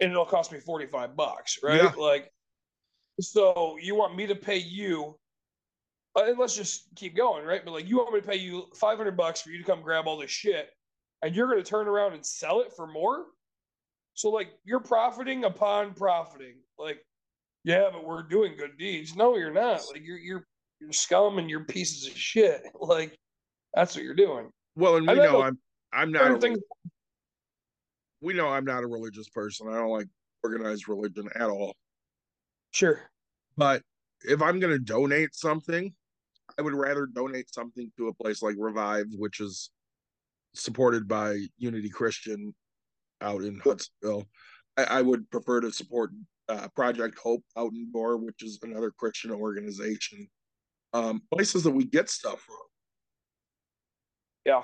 and 0.00 0.10
it'll 0.10 0.24
cost 0.24 0.52
me 0.52 0.58
45 0.58 1.14
bucks, 1.14 1.58
right? 1.62 1.82
Yeah. 1.82 1.92
Like, 1.96 2.30
so 3.20 3.76
you 3.80 3.94
want 3.94 4.16
me 4.16 4.26
to 4.26 4.34
pay 4.34 4.58
you 4.58 5.18
uh, 6.16 6.24
and 6.26 6.38
let's 6.38 6.56
just 6.56 6.88
keep 6.96 7.16
going, 7.16 7.44
right? 7.44 7.64
But 7.64 7.72
like, 7.72 7.88
you 7.88 7.96
want 7.96 8.14
me 8.14 8.20
to 8.20 8.26
pay 8.26 8.36
you 8.36 8.66
500 8.76 9.16
bucks 9.16 9.42
for 9.42 9.50
you 9.50 9.58
to 9.58 9.64
come 9.64 9.82
grab 9.82 10.06
all 10.06 10.16
this 10.16 10.30
shit, 10.30 10.68
and 11.22 11.34
you're 11.34 11.48
going 11.48 11.62
to 11.62 11.68
turn 11.68 11.88
around 11.88 12.14
and 12.14 12.24
sell 12.24 12.60
it 12.60 12.72
for 12.74 12.86
more? 12.86 13.26
So, 14.14 14.30
like, 14.30 14.48
you're 14.64 14.80
profiting 14.80 15.44
upon 15.44 15.94
profiting. 15.94 16.54
Like, 16.78 17.04
yeah, 17.64 17.88
but 17.92 18.04
we're 18.04 18.22
doing 18.22 18.56
good 18.56 18.78
deeds. 18.78 19.16
No, 19.16 19.36
you're 19.36 19.52
not. 19.52 19.82
Like, 19.92 20.02
you're, 20.04 20.18
you're, 20.18 20.46
you're 20.80 20.92
scum 20.92 21.38
and 21.38 21.50
you're 21.50 21.64
pieces 21.64 22.06
of 22.06 22.16
shit. 22.16 22.62
Like, 22.80 23.16
that's 23.74 23.94
what 23.96 24.04
you're 24.04 24.14
doing. 24.14 24.50
Well, 24.76 24.96
and 24.96 25.06
we 25.06 25.14
know 25.14 25.42
I'm 25.42 25.58
I'm 25.92 26.12
not. 26.12 26.40
Things, 26.40 26.58
we 28.20 28.34
know 28.34 28.48
I'm 28.48 28.64
not 28.64 28.84
a 28.84 28.86
religious 28.86 29.28
person. 29.28 29.68
I 29.68 29.74
don't 29.74 29.90
like 29.90 30.08
organized 30.42 30.88
religion 30.88 31.28
at 31.34 31.48
all. 31.48 31.74
sure. 32.72 33.00
But 33.56 33.82
if 34.22 34.42
I'm 34.42 34.58
going 34.58 34.72
to 34.72 34.78
donate 34.78 35.34
something, 35.34 35.92
I 36.58 36.62
would 36.62 36.74
rather 36.74 37.06
donate 37.06 37.52
something 37.52 37.90
to 37.96 38.08
a 38.08 38.14
place 38.14 38.42
like 38.42 38.56
Revive, 38.58 39.06
which 39.16 39.40
is 39.40 39.70
supported 40.54 41.06
by 41.08 41.38
Unity 41.58 41.88
Christian 41.88 42.54
out 43.24 43.42
in 43.42 43.58
Hudsonville. 43.58 44.28
I, 44.76 44.84
I 44.84 45.02
would 45.02 45.30
prefer 45.30 45.60
to 45.60 45.72
support 45.72 46.10
uh, 46.48 46.68
Project 46.76 47.18
Hope 47.18 47.42
out 47.56 47.72
in 47.72 47.90
Dorr, 47.92 48.18
which 48.18 48.42
is 48.42 48.58
another 48.62 48.90
Christian 48.90 49.30
organization. 49.30 50.28
Um, 50.92 51.22
places 51.32 51.64
that 51.64 51.72
we 51.72 51.84
get 51.84 52.08
stuff 52.08 52.40
from. 52.40 52.56
Yeah. 54.44 54.62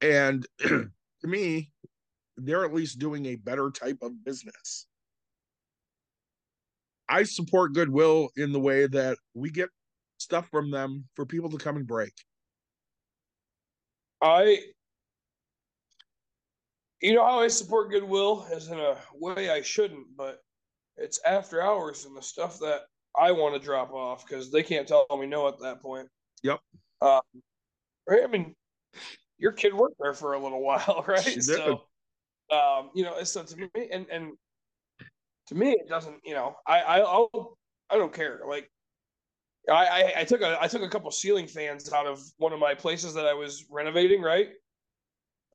And 0.00 0.46
to 0.60 0.90
me, 1.24 1.72
they're 2.36 2.64
at 2.64 2.74
least 2.74 2.98
doing 2.98 3.26
a 3.26 3.36
better 3.36 3.70
type 3.70 3.98
of 4.02 4.24
business. 4.24 4.86
I 7.08 7.24
support 7.24 7.74
Goodwill 7.74 8.30
in 8.36 8.52
the 8.52 8.60
way 8.60 8.86
that 8.86 9.18
we 9.34 9.50
get 9.50 9.68
stuff 10.18 10.48
from 10.50 10.70
them 10.70 11.04
for 11.16 11.26
people 11.26 11.50
to 11.50 11.58
come 11.58 11.76
and 11.76 11.86
break. 11.86 12.12
I, 14.22 14.60
you 17.04 17.14
know 17.14 17.24
how 17.24 17.40
I 17.40 17.48
support 17.48 17.90
Goodwill 17.90 18.46
is 18.50 18.68
in 18.68 18.80
a 18.80 18.96
way 19.14 19.50
I 19.50 19.60
shouldn't, 19.60 20.06
but 20.16 20.40
it's 20.96 21.20
after 21.26 21.60
hours 21.60 22.06
and 22.06 22.16
the 22.16 22.22
stuff 22.22 22.58
that 22.60 22.82
I 23.14 23.30
want 23.30 23.54
to 23.54 23.60
drop 23.60 23.92
off 23.92 24.26
because 24.26 24.50
they 24.50 24.62
can't 24.62 24.88
tell 24.88 25.06
me 25.10 25.26
no 25.26 25.46
at 25.46 25.60
that 25.60 25.82
point. 25.82 26.08
Yep. 26.42 26.60
Um, 27.02 27.20
right. 28.08 28.22
I 28.24 28.26
mean, 28.26 28.54
your 29.36 29.52
kid 29.52 29.74
worked 29.74 29.96
there 30.00 30.14
for 30.14 30.32
a 30.32 30.38
little 30.38 30.62
while, 30.64 31.04
right? 31.06 31.22
She 31.22 31.34
did. 31.34 31.44
So, 31.44 31.82
um, 32.50 32.90
you 32.94 33.04
know, 33.04 33.16
it's 33.18 33.32
so 33.32 33.42
to 33.42 33.56
me, 33.56 33.68
and 33.92 34.06
and 34.10 34.32
to 35.48 35.54
me, 35.54 35.72
it 35.72 35.90
doesn't. 35.90 36.16
You 36.24 36.32
know, 36.32 36.56
I 36.66 36.80
I 36.80 36.98
I'll, 37.00 37.58
I 37.90 37.98
don't 37.98 38.14
care. 38.14 38.40
Like, 38.48 38.70
I, 39.68 39.74
I 39.74 40.12
I 40.20 40.24
took 40.24 40.40
a 40.40 40.56
I 40.58 40.68
took 40.68 40.80
a 40.80 40.88
couple 40.88 41.10
ceiling 41.10 41.48
fans 41.48 41.92
out 41.92 42.06
of 42.06 42.22
one 42.38 42.54
of 42.54 42.60
my 42.60 42.74
places 42.74 43.12
that 43.12 43.26
I 43.26 43.34
was 43.34 43.66
renovating, 43.70 44.22
right? 44.22 44.48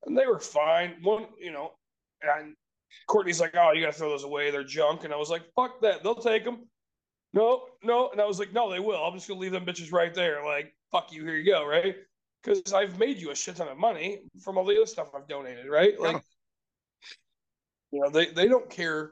And 0.05 0.17
they 0.17 0.25
were 0.25 0.39
fine. 0.39 0.95
One, 1.01 1.27
you 1.39 1.51
know, 1.51 1.73
and 2.21 2.55
Courtney's 3.07 3.39
like, 3.39 3.55
"Oh, 3.55 3.71
you 3.71 3.81
gotta 3.81 3.93
throw 3.93 4.09
those 4.09 4.23
away. 4.23 4.51
They're 4.51 4.63
junk." 4.63 5.03
And 5.03 5.13
I 5.13 5.17
was 5.17 5.29
like, 5.29 5.43
"Fuck 5.55 5.81
that. 5.81 6.03
They'll 6.03 6.15
take 6.15 6.43
them." 6.43 6.67
No, 7.33 7.67
no. 7.83 8.09
And 8.09 8.21
I 8.21 8.25
was 8.25 8.39
like, 8.39 8.53
"No, 8.53 8.69
they 8.69 8.79
will. 8.79 9.03
I'm 9.03 9.13
just 9.13 9.27
gonna 9.27 9.39
leave 9.39 9.51
them 9.51 9.65
bitches 9.65 9.91
right 9.91 10.13
there. 10.13 10.43
Like, 10.43 10.75
fuck 10.91 11.11
you. 11.11 11.25
Here 11.25 11.35
you 11.35 11.51
go, 11.51 11.65
right?" 11.65 11.95
Because 12.41 12.73
I've 12.73 12.97
made 12.97 13.17
you 13.17 13.31
a 13.31 13.35
shit 13.35 13.57
ton 13.57 13.67
of 13.67 13.77
money 13.77 14.23
from 14.41 14.57
all 14.57 14.65
the 14.65 14.75
other 14.75 14.85
stuff 14.85 15.09
I've 15.13 15.27
donated, 15.27 15.67
right? 15.67 15.99
Like, 15.99 16.23
you 17.91 17.99
know, 17.99 18.09
they 18.09 18.27
they 18.27 18.47
don't 18.47 18.69
care 18.69 19.11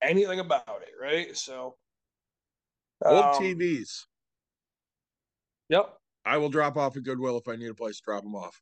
anything 0.00 0.40
about 0.40 0.82
it, 0.82 0.92
right? 1.00 1.36
So, 1.36 1.76
Old 3.04 3.24
um, 3.24 3.42
TVs. 3.42 4.04
Yep, 5.68 5.96
I 6.24 6.38
will 6.38 6.50
drop 6.50 6.76
off 6.76 6.96
at 6.96 7.02
Goodwill 7.02 7.38
if 7.38 7.48
I 7.48 7.56
need 7.56 7.70
a 7.70 7.74
place 7.74 7.96
to 7.96 8.02
drop 8.04 8.22
them 8.22 8.36
off. 8.36 8.60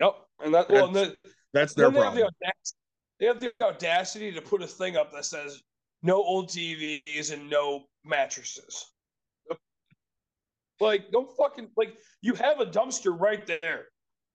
Yep. 0.00 0.14
And 0.42 0.54
that 0.54 0.70
well, 0.70 0.86
and 0.86 0.96
That's 0.96 1.08
the, 1.10 1.16
That's 1.52 1.74
their 1.74 1.90
then 1.90 1.94
they 1.94 2.00
have, 2.00 2.14
the 2.14 2.20
problem. 2.20 2.34
audacity, 2.42 2.76
they 3.18 3.26
have 3.26 3.40
the 3.40 3.52
audacity 3.62 4.32
to 4.32 4.40
put 4.40 4.62
a 4.62 4.66
thing 4.66 4.96
up 4.96 5.12
that 5.12 5.24
says 5.24 5.62
no 6.02 6.16
old 6.16 6.48
TVs 6.48 7.32
and 7.32 7.50
no 7.50 7.84
mattresses. 8.04 8.86
Like, 10.80 11.10
don't 11.10 11.28
fucking 11.36 11.68
like 11.76 11.98
you 12.22 12.34
have 12.34 12.60
a 12.60 12.66
dumpster 12.66 13.18
right 13.18 13.46
there. 13.46 13.86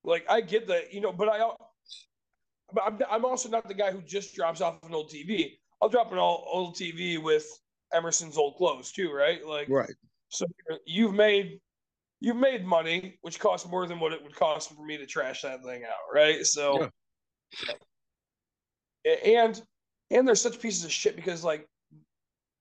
Like, 0.03 0.25
I 0.29 0.41
get 0.41 0.67
that, 0.67 0.93
you 0.93 1.01
know, 1.01 1.11
but 1.11 1.27
I, 1.27 1.39
but 2.71 2.83
I'm, 2.85 2.99
I'm 3.09 3.25
also 3.25 3.49
not 3.49 3.67
the 3.67 3.73
guy 3.73 3.91
who 3.91 4.01
just 4.01 4.35
drops 4.35 4.61
off 4.61 4.77
an 4.83 4.93
old 4.93 5.09
TV. 5.09 5.53
I'll 5.81 5.89
drop 5.89 6.11
an 6.11 6.19
old, 6.19 6.43
old 6.45 6.75
TV 6.75 7.21
with 7.21 7.47
Emerson's 7.91 8.37
old 8.37 8.57
clothes 8.57 8.91
too, 8.91 9.11
right? 9.11 9.43
Like, 9.43 9.67
Right. 9.69 9.89
so 10.29 10.45
you've 10.85 11.15
made 11.15 11.59
you've 12.19 12.35
made 12.35 12.65
money, 12.65 13.17
which 13.21 13.39
costs 13.39 13.67
more 13.67 13.87
than 13.87 13.99
what 13.99 14.13
it 14.13 14.23
would 14.23 14.35
cost 14.35 14.73
for 14.73 14.85
me 14.85 14.97
to 14.97 15.05
trash 15.05 15.41
that 15.41 15.63
thing 15.63 15.83
out, 15.83 16.13
right? 16.13 16.45
So, 16.45 16.89
A- 19.05 19.35
and 19.35 19.61
and 20.11 20.27
they're 20.27 20.35
such 20.35 20.59
pieces 20.59 20.83
of 20.83 20.91
shit 20.91 21.15
because 21.15 21.43
like 21.43 21.67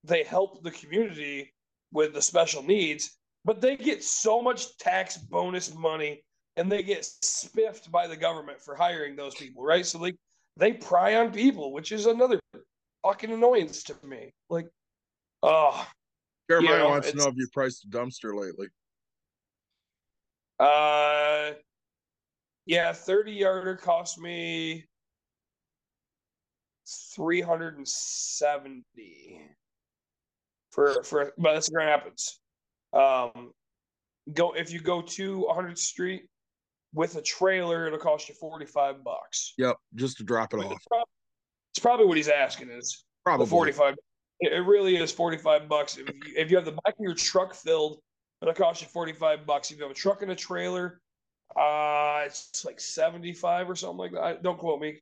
they 0.04 0.22
help 0.22 0.62
the 0.62 0.70
community 0.70 1.52
with 1.92 2.12
the 2.14 2.22
special 2.22 2.62
needs, 2.62 3.16
but 3.44 3.60
they 3.60 3.76
get 3.76 4.04
so 4.04 4.42
much 4.42 4.76
tax 4.78 5.16
bonus 5.16 5.74
money 5.74 6.22
and 6.56 6.70
they 6.70 6.82
get 6.82 7.04
spiffed 7.04 7.90
by 7.90 8.06
the 8.06 8.16
government 8.16 8.60
for 8.60 8.74
hiring 8.74 9.16
those 9.16 9.34
people, 9.34 9.62
right? 9.62 9.86
So 9.86 9.98
like 9.98 10.16
they 10.56 10.72
pry 10.72 11.16
on 11.16 11.32
people, 11.32 11.72
which 11.72 11.92
is 11.92 12.06
another 12.06 12.40
fucking 13.04 13.30
annoyance 13.30 13.82
to 13.84 13.94
me. 14.04 14.32
Like, 14.48 14.68
oh, 15.42 15.86
Jeremiah 16.50 16.78
know, 16.78 16.88
wants 16.90 17.10
to 17.10 17.16
know 17.16 17.28
if 17.28 17.36
you 17.36 17.48
priced 17.52 17.84
a 17.84 17.88
dumpster 17.88 18.38
lately. 18.38 18.68
Uh, 20.58 21.50
yeah, 22.66 22.92
thirty 22.92 23.32
yarder 23.32 23.76
cost 23.76 24.18
me 24.18 24.84
three 27.14 27.40
hundred 27.40 27.76
and 27.76 27.88
seventy 27.88 29.40
for 30.70 31.02
for, 31.02 31.32
but 31.38 31.54
that's 31.54 31.68
Grand 31.68 31.88
Rapids. 31.88 32.40
Um, 32.92 33.52
go 34.32 34.52
if 34.52 34.72
you 34.72 34.80
go 34.80 35.02
to 35.02 35.46
100th 35.50 35.78
Street 35.78 36.24
with 36.92 37.16
a 37.16 37.22
trailer, 37.22 37.86
it'll 37.86 37.98
cost 37.98 38.28
you 38.28 38.34
forty 38.36 38.66
five 38.66 39.02
bucks. 39.02 39.54
Yep, 39.58 39.76
just 39.94 40.18
to 40.18 40.24
drop 40.24 40.54
it 40.54 40.58
off. 40.58 40.72
It's 40.72 40.86
prob- 40.86 41.08
it's 41.72 41.80
probably 41.80 42.06
what 42.06 42.16
he's 42.16 42.28
asking 42.28 42.70
is 42.70 43.04
Probably. 43.24 43.46
45 43.46 43.94
it 44.40 44.52
it 44.52 44.60
really 44.60 44.96
is 44.96 45.10
45 45.10 45.68
bucks 45.68 45.96
if 45.96 46.06
you, 46.08 46.20
if 46.36 46.50
you 46.50 46.56
have 46.56 46.64
the 46.64 46.72
back 46.72 46.94
of 46.94 47.00
your 47.00 47.14
truck 47.14 47.54
filled 47.54 47.98
it'll 48.48 48.54
cost 48.54 48.82
you 48.82 48.88
45 48.88 49.46
bucks. 49.46 49.70
If 49.70 49.78
you 49.78 49.82
have 49.84 49.90
a 49.90 49.94
truck 49.94 50.22
and 50.22 50.30
a 50.30 50.36
trailer 50.36 51.00
uh 51.56 52.22
it's 52.26 52.64
like 52.64 52.80
75 52.80 53.70
or 53.70 53.76
something 53.76 53.98
like 53.98 54.12
that. 54.12 54.22
I- 54.22 54.36
don't 54.36 54.58
quote 54.58 54.80
me. 54.80 55.00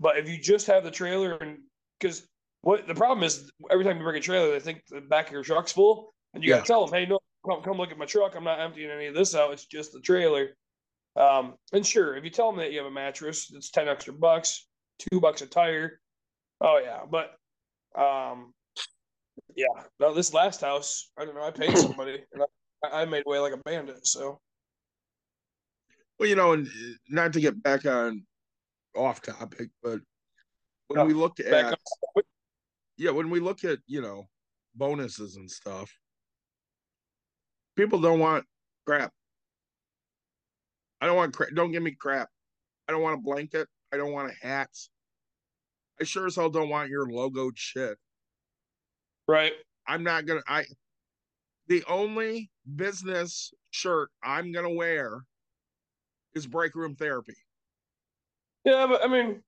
But 0.00 0.18
if 0.18 0.28
you 0.28 0.38
just 0.38 0.66
have 0.66 0.84
the 0.84 0.90
trailer 0.90 1.34
and 1.34 1.58
because 1.98 2.26
what 2.62 2.86
the 2.86 2.94
problem 2.94 3.22
is 3.24 3.50
every 3.70 3.84
time 3.84 3.96
you 3.96 4.02
bring 4.02 4.16
a 4.16 4.20
trailer 4.20 4.50
they 4.50 4.60
think 4.60 4.82
the 4.88 5.00
back 5.00 5.26
of 5.28 5.32
your 5.32 5.42
truck's 5.44 5.72
full 5.72 6.14
and 6.34 6.42
you 6.42 6.50
Yeah. 6.50 6.56
gotta 6.56 6.66
tell 6.66 6.86
them 6.86 6.94
hey 6.94 7.06
no 7.06 7.18
come, 7.46 7.62
come 7.62 7.76
look 7.78 7.90
at 7.90 7.98
my 7.98 8.04
truck. 8.06 8.34
I'm 8.36 8.44
not 8.44 8.60
emptying 8.60 8.90
any 8.90 9.06
of 9.06 9.14
this 9.14 9.34
out. 9.34 9.52
It's 9.52 9.66
just 9.66 9.92
the 9.92 10.00
trailer. 10.00 10.50
Um 11.16 11.54
and 11.72 11.86
sure 11.86 12.16
if 12.16 12.24
you 12.24 12.30
tell 12.30 12.50
them 12.50 12.58
that 12.58 12.72
you 12.72 12.78
have 12.78 12.86
a 12.86 12.90
mattress 12.90 13.50
it's 13.54 13.70
10 13.70 13.88
extra 13.88 14.12
bucks 14.12 14.66
two 14.98 15.20
bucks 15.20 15.42
a 15.42 15.46
tire. 15.46 16.00
Oh 16.60 16.80
yeah 16.82 17.00
but 17.10 17.36
um 18.00 18.52
yeah. 19.56 19.66
No 20.00 20.12
this 20.12 20.34
last 20.34 20.60
house 20.60 21.10
i 21.16 21.24
don't 21.24 21.34
know 21.34 21.44
i 21.44 21.50
paid 21.50 21.76
somebody 21.78 22.22
and 22.32 22.42
I, 22.42 22.46
I 22.92 23.04
made 23.04 23.24
way 23.26 23.38
like 23.38 23.52
a 23.52 23.58
bandit 23.58 24.06
so 24.06 24.40
Well, 26.18 26.28
you 26.28 26.36
know, 26.36 26.52
and 26.52 26.66
uh, 26.66 26.70
not 27.08 27.32
to 27.34 27.40
get 27.40 27.62
back 27.62 27.86
on 27.86 28.24
off 28.96 29.20
topic, 29.22 29.70
but 29.82 30.00
when 30.88 31.00
No, 31.00 31.04
we 31.04 31.14
look 31.14 31.40
at 31.40 31.78
yeah, 32.96 33.10
when 33.10 33.30
we 33.30 33.40
look 33.40 33.64
at 33.64 33.78
you 33.86 34.00
know 34.00 34.24
bonuses 34.74 35.36
and 35.36 35.50
stuff, 35.50 35.90
people 37.76 38.00
don't 38.00 38.20
want 38.20 38.44
crap. 38.86 39.12
I 41.00 41.06
don't 41.06 41.16
want 41.16 41.34
crap. 41.34 41.50
Don't 41.54 41.72
give 41.72 41.82
me 41.82 41.92
crap. 41.92 42.28
I 42.88 42.92
don't 42.92 43.02
want 43.02 43.18
a 43.18 43.22
blanket. 43.22 43.68
I 43.92 43.96
don't 43.96 44.12
want 44.12 44.30
a 44.30 44.46
hat. 44.46 44.70
I 46.00 46.04
sure 46.04 46.26
as 46.26 46.36
hell 46.36 46.50
don't 46.50 46.68
want 46.68 46.90
your 46.90 47.06
logoed 47.06 47.56
shit. 47.56 47.96
Right. 49.28 49.52
I'm 49.86 50.02
not 50.02 50.26
gonna. 50.26 50.42
I 50.46 50.64
the 51.68 51.84
only 51.88 52.50
business 52.76 53.52
shirt 53.70 54.10
I'm 54.22 54.52
gonna 54.52 54.70
wear 54.70 55.24
is 56.34 56.46
break 56.46 56.74
room 56.74 56.96
therapy. 56.96 57.36
Yeah, 58.64 58.86
but 58.88 59.02
I 59.04 59.08
mean, 59.08 59.42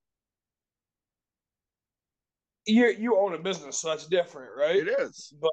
you 2.67 2.87
you 2.89 3.17
own 3.17 3.35
a 3.35 3.39
business, 3.39 3.81
so 3.81 3.89
that's 3.89 4.07
different, 4.07 4.51
right? 4.57 4.77
It 4.77 4.89
is. 4.89 5.33
But 5.41 5.53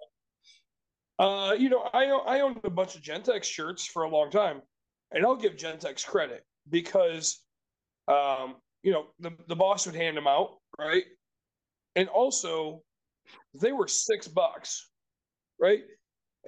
uh, 1.19 1.53
you 1.53 1.69
know, 1.69 1.89
I 1.93 2.07
own- 2.09 2.27
I 2.27 2.39
owned 2.41 2.59
a 2.63 2.69
bunch 2.69 2.95
of 2.95 3.01
Gentex 3.01 3.43
shirts 3.43 3.85
for 3.85 4.03
a 4.03 4.09
long 4.09 4.31
time, 4.31 4.61
and 5.11 5.25
I'll 5.25 5.35
give 5.35 5.55
Gentex 5.55 6.05
credit 6.05 6.43
because, 6.69 7.39
um, 8.07 8.55
you 8.83 8.91
know, 8.91 9.07
the 9.19 9.31
the 9.47 9.55
boss 9.55 9.85
would 9.85 9.95
hand 9.95 10.17
them 10.17 10.27
out, 10.27 10.57
right? 10.79 11.03
And 11.95 12.09
also, 12.09 12.83
they 13.53 13.71
were 13.71 13.87
six 13.87 14.27
bucks, 14.27 14.89
right? 15.59 15.83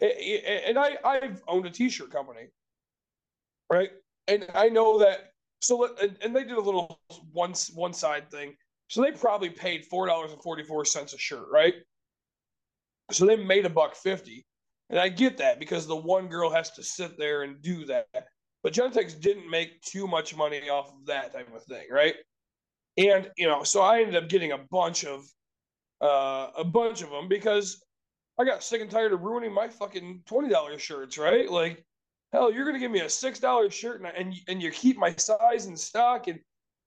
And 0.02 0.78
I 0.78 0.98
I've 1.04 1.42
owned 1.48 1.66
a 1.66 1.70
T-shirt 1.70 2.12
company, 2.12 2.48
right? 3.72 3.92
And 4.28 4.48
I 4.54 4.70
know 4.70 5.00
that. 5.00 5.32
So 5.62 5.96
and, 6.02 6.18
and 6.22 6.36
they 6.36 6.44
did 6.44 6.58
a 6.58 6.62
little 6.62 7.00
one 7.32 7.54
one 7.74 7.94
side 7.94 8.30
thing. 8.30 8.56
So 8.90 9.02
they 9.02 9.12
probably 9.12 9.50
paid 9.50 9.86
four 9.86 10.08
dollars 10.08 10.32
and 10.32 10.42
forty 10.42 10.64
four 10.64 10.86
cents 10.86 11.14
a 11.14 11.18
shirt, 11.18 11.48
right? 11.52 11.76
So 13.12 13.26
they 13.26 13.36
made 13.36 13.66
a 13.66 13.70
buck 13.70 13.96
fifty. 13.96 14.46
And 14.90 15.00
I 15.00 15.10
get 15.10 15.38
that 15.38 15.60
because 15.60 15.88
the 15.88 15.96
one 15.96 16.28
girl 16.28 16.52
has 16.52 16.72
to 16.72 16.84
sit 16.84 17.18
there 17.18 17.42
and 17.42 17.62
do 17.62 17.86
that. 17.86 18.08
But 18.62 18.74
Gentex 18.74 19.20
didn't 19.20 19.50
make 19.50 19.82
too 19.82 20.08
much 20.08 20.36
money 20.36 20.70
off 20.70 20.90
of 20.90 21.06
that 21.08 21.34
type 21.34 21.54
of 21.56 21.64
thing, 21.64 21.86
right? 21.90 22.16
And 22.98 23.30
you 23.38 23.48
know, 23.48 23.64
so 23.64 23.82
I 23.82 24.02
ended 24.02 24.16
up 24.16 24.30
getting 24.30 24.52
a 24.52 24.60
bunch 24.70 25.06
of 25.06 25.24
uh 26.02 26.50
a 26.58 26.64
bunch 26.64 27.02
of 27.02 27.10
them 27.10 27.28
because 27.28 27.85
I 28.38 28.44
got 28.44 28.64
sick 28.64 28.82
and 28.82 28.92
tired 28.92 29.14
of 29.14 29.22
ruining 29.22 29.54
my 29.54 29.68
fucking 29.70 30.24
twenty 30.26 30.50
dollars 30.50 30.82
shirts, 30.82 31.18
right? 31.18 31.50
Like, 31.50 31.86
hell, 32.34 32.52
you're 32.52 32.66
gonna 32.66 32.80
give 32.80 32.92
me 32.92 33.02
a 33.02 33.10
six 33.10 33.40
dollar 33.40 33.70
shirt 33.70 34.02
and 34.02 34.08
and 34.16 34.34
you- 34.34 34.42
and 34.48 34.62
you 34.62 34.72
keep 34.72 34.98
my 34.98 35.14
size 35.16 35.68
in 35.68 35.78
stock, 35.78 36.28
and 36.28 36.40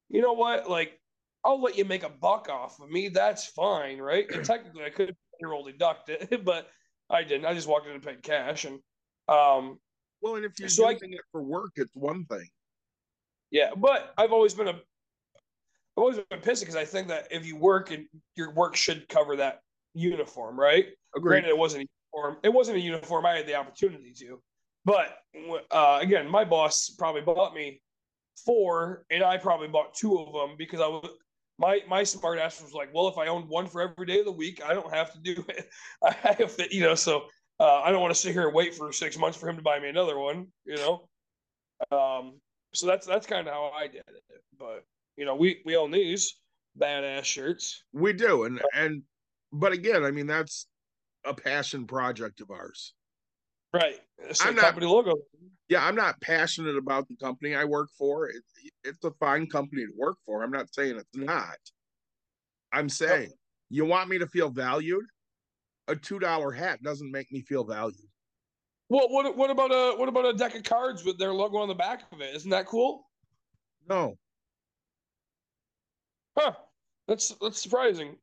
you 0.09 0.21
know 0.21 0.33
what? 0.35 0.69
Like, 0.69 1.01
I'll 1.45 1.61
let 1.61 1.79
you 1.79 1.85
make 1.85 2.03
a 2.03 2.09
buck 2.11 2.49
off 2.51 2.81
of 2.81 2.91
me. 2.91 3.09
That's 3.09 3.47
fine, 3.47 3.99
right? 3.99 4.29
And 4.31 4.45
technically, 4.45 4.85
I 4.85 4.91
could 4.91 5.17
payroll 5.41 5.65
deduct 5.65 6.09
it, 6.11 6.21
deducted, 6.21 6.45
but 6.45 6.69
I 7.09 7.23
didn't. 7.23 7.47
I 7.47 7.55
just 7.55 7.67
walked 7.69 7.87
in 7.87 7.93
and 7.95 8.03
paid 8.03 8.23
cash, 8.23 8.65
and 8.67 8.81
um, 9.29 9.79
Well, 10.21 10.37
and 10.37 10.45
if 10.45 10.59
you're 10.59 10.69
So 10.69 10.87
I- 10.87 10.93
using 10.93 11.13
it 11.15 11.21
for 11.33 11.43
work, 11.43 11.73
it's 11.77 11.95
one 11.95 12.27
thing. 12.27 12.47
yeah. 13.51 13.71
But 13.75 14.13
I've 14.19 14.33
always 14.33 14.53
been 14.53 14.69
a, 14.69 14.73
I've 14.73 14.83
always 15.97 16.19
been 16.29 16.41
pissed 16.41 16.63
because 16.63 16.77
I 16.77 16.85
think 16.85 17.09
that 17.09 17.29
if 17.31 17.47
you 17.47 17.57
work 17.57 17.91
and 17.91 18.07
your 18.37 18.53
work 18.53 18.77
should 18.77 19.09
cover 19.09 19.37
that 19.37 19.63
uniform, 19.95 20.59
right? 20.61 20.87
Agreed. 21.17 21.31
Granted, 21.31 21.49
it 21.51 21.59
wasn't 21.59 21.85
a 21.85 21.87
uniform. 22.15 22.37
It 22.43 22.53
wasn't 22.53 22.77
a 22.79 22.81
uniform. 22.81 23.27
I 23.27 23.37
had 23.37 23.47
the 23.47 23.55
opportunity 23.55 24.13
to, 24.21 24.41
but 24.85 25.19
uh, 25.71 25.99
again, 26.01 26.29
my 26.29 26.45
boss 26.45 26.91
probably 26.99 27.23
bought 27.23 27.55
me 27.55 27.81
four, 28.45 29.05
and 29.11 29.23
I 29.23 29.37
probably 29.37 29.69
bought 29.69 29.95
two 29.95 30.19
of 30.19 30.33
them 30.33 30.57
because 30.59 30.81
I 30.81 30.87
was 30.87 31.09
my 31.59 31.81
my 31.89 32.05
smart 32.05 32.39
ass 32.39 32.63
was 32.63 32.73
like, 32.73 32.93
well, 32.95 33.09
if 33.09 33.19
I 33.19 33.27
owned 33.27 33.49
one 33.49 33.67
for 33.67 33.83
every 33.83 34.07
day 34.07 34.21
of 34.21 34.25
the 34.25 34.33
week, 34.33 34.63
I 34.65 34.75
don't 34.75 34.93
have 34.93 35.13
to 35.13 35.19
do 35.21 35.45
it. 35.49 35.69
I 36.03 36.13
have 36.39 36.57
to, 36.57 36.75
you 36.75 36.83
know, 36.83 36.95
so 36.95 37.27
uh, 37.61 37.83
I 37.83 37.91
don't 37.91 38.01
want 38.01 38.15
to 38.15 38.21
sit 38.21 38.33
here 38.33 38.47
and 38.47 38.55
wait 38.55 38.75
for 38.75 38.93
six 38.93 39.19
months 39.19 39.37
for 39.37 39.49
him 39.49 39.57
to 39.57 39.63
buy 39.63 39.81
me 39.81 39.89
another 39.89 40.19
one, 40.19 40.47
you 40.65 40.77
know. 40.77 41.09
Um, 41.91 42.41
so 42.75 42.87
that's 42.87 43.07
that's 43.07 43.27
kind 43.27 43.47
of 43.47 43.53
how 43.53 43.73
I 43.77 43.87
did 43.87 44.05
it. 44.09 44.43
But 44.59 44.85
you 45.17 45.25
know, 45.25 45.35
we 45.35 45.61
we 45.65 45.77
own 45.77 45.91
these 45.91 46.37
badass 46.81 47.25
shirts. 47.25 47.83
We 47.93 48.13
do, 48.13 48.45
and 48.45 48.61
and 48.75 49.03
but 49.53 49.73
again, 49.73 50.05
I 50.05 50.11
mean 50.11 50.27
that's 50.27 50.67
a 51.29 51.35
passion 51.35 51.87
project 51.87 52.41
of 52.41 52.51
ours. 52.51 52.95
Right. 53.73 54.01
It's 54.19 54.45
I'm 54.45 54.55
not- 54.55 54.65
company 54.65 54.87
logo. 54.87 55.15
Yeah, 55.69 55.85
I'm 55.85 55.95
not 55.95 56.19
passionate 56.23 56.77
about 56.77 57.07
the 57.09 57.17
company 57.17 57.55
I 57.55 57.65
work 57.65 57.91
for. 57.99 58.31
It, 58.31 58.43
it's 58.85 59.05
a 59.05 59.11
fine 59.21 59.47
company 59.49 59.85
to 59.85 59.93
work 59.95 60.17
for. 60.25 60.43
I'm 60.43 60.51
not 60.51 60.73
saying 60.75 60.97
it's 60.97 61.15
not. 61.15 61.59
I'm 62.73 62.89
saying 62.89 63.33
you 63.69 63.85
want 63.85 64.09
me 64.09 64.19
to 64.19 64.27
feel 64.27 64.49
valued. 64.49 65.05
A 65.89 65.95
two 65.97 66.19
dollar 66.19 66.53
hat 66.53 66.83
doesn't 66.83 67.11
make 67.11 67.31
me 67.31 67.43
feel 67.43 67.65
valued. 67.65 68.09
What 68.89 69.11
what 69.11 69.37
what 69.37 69.51
about 69.51 69.71
a 69.71 69.95
what 69.99 70.09
about 70.09 70.25
a 70.25 70.33
deck 70.33 70.55
of 70.55 70.63
cards 70.63 71.05
with 71.05 71.19
their 71.19 71.35
logo 71.35 71.59
on 71.59 71.69
the 71.69 71.75
back 71.75 72.03
of 72.13 72.23
it? 72.23 72.35
Isn't 72.35 72.51
that 72.51 72.67
cool? 72.67 73.07
No, 73.87 74.17
Huh. 76.39 76.53
That's 77.09 77.35
that's 77.41 77.61
surprising. 77.61 78.17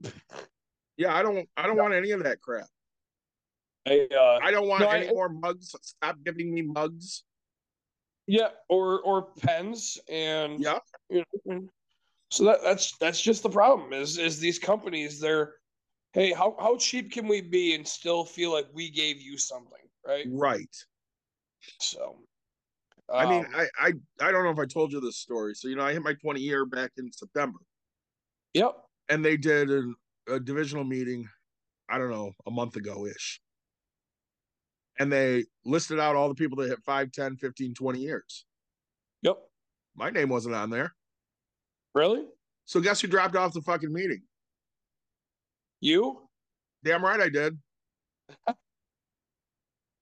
yeah, 0.97 1.13
I 1.15 1.21
don't. 1.21 1.47
I 1.57 1.67
don't 1.67 1.77
want 1.77 1.93
any 1.93 2.11
of 2.11 2.23
that 2.23 2.39
crap. 2.41 2.67
I, 3.85 4.07
uh, 4.15 4.39
I 4.41 4.51
don't 4.51 4.67
want 4.67 4.81
No, 4.81 4.89
I- 4.89 4.99
any 4.99 5.13
more 5.13 5.29
mugs. 5.29 5.75
Stop 5.81 6.17
giving 6.23 6.53
me 6.53 6.61
mugs. 6.63 7.23
yeah, 8.27 8.49
or 8.69 9.01
or 9.01 9.33
pens 9.41 9.99
and 10.09 10.59
Yeah, 10.59 10.79
you 11.09 11.23
know, 11.45 11.67
so 12.31 12.45
that 12.45 12.63
that's 12.63 12.97
that's 12.97 13.21
just 13.21 13.43
the 13.43 13.49
problem 13.49 13.93
is 13.93 14.17
is 14.17 14.39
these 14.39 14.57
companies 14.57 15.19
they're 15.19 15.55
hey 16.13 16.33
how 16.33 16.55
how 16.59 16.75
cheap 16.77 17.11
can 17.11 17.27
we 17.27 17.41
be 17.41 17.75
and 17.75 17.87
still 17.87 18.25
feel 18.25 18.51
like 18.51 18.65
we 18.73 18.89
gave 18.89 19.21
you 19.21 19.37
something 19.37 19.87
right 20.05 20.25
right. 20.31 20.75
so 21.79 22.17
I 23.13 23.29
mean, 23.29 23.45
um, 23.45 23.51
I, 23.55 23.67
I 23.77 23.93
I 24.19 24.31
don't 24.31 24.43
know 24.43 24.49
if 24.49 24.57
I 24.57 24.65
told 24.65 24.91
you 24.91 24.99
this 24.99 25.17
story. 25.17 25.53
So 25.53 25.67
you 25.67 25.75
know, 25.75 25.83
I 25.83 25.93
hit 25.93 26.01
my 26.01 26.15
20 26.15 26.41
year 26.41 26.65
back 26.65 26.91
in 26.97 27.11
September, 27.11 27.59
yep 28.55 28.75
and 29.09 29.23
they 29.23 29.37
did 29.37 29.69
an, 29.69 29.95
a 30.27 30.39
divisional 30.39 30.83
meeting. 30.83 31.29
I 31.87 31.99
don't 31.99 32.09
know, 32.09 32.31
a 32.47 32.51
month 32.51 32.75
ago 32.77 33.05
ish. 33.05 33.39
And 34.99 35.11
they 35.11 35.45
listed 35.65 35.99
out 35.99 36.15
all 36.15 36.29
the 36.29 36.35
people 36.35 36.57
that 36.57 36.69
hit 36.69 36.81
5, 36.83 37.11
10, 37.11 37.37
15, 37.37 37.73
20 37.73 37.99
years. 37.99 38.45
yep 39.21 39.37
My 39.95 40.09
name 40.09 40.29
wasn't 40.29 40.55
on 40.55 40.69
there. 40.69 40.95
really 41.93 42.25
So 42.65 42.79
guess 42.79 43.01
who 43.01 43.07
dropped 43.07 43.35
off 43.35 43.53
the 43.53 43.61
fucking 43.61 43.91
meeting? 43.91 44.23
you 45.81 46.21
Damn 46.83 47.03
right 47.03 47.19
I 47.19 47.29
did. 47.29 47.57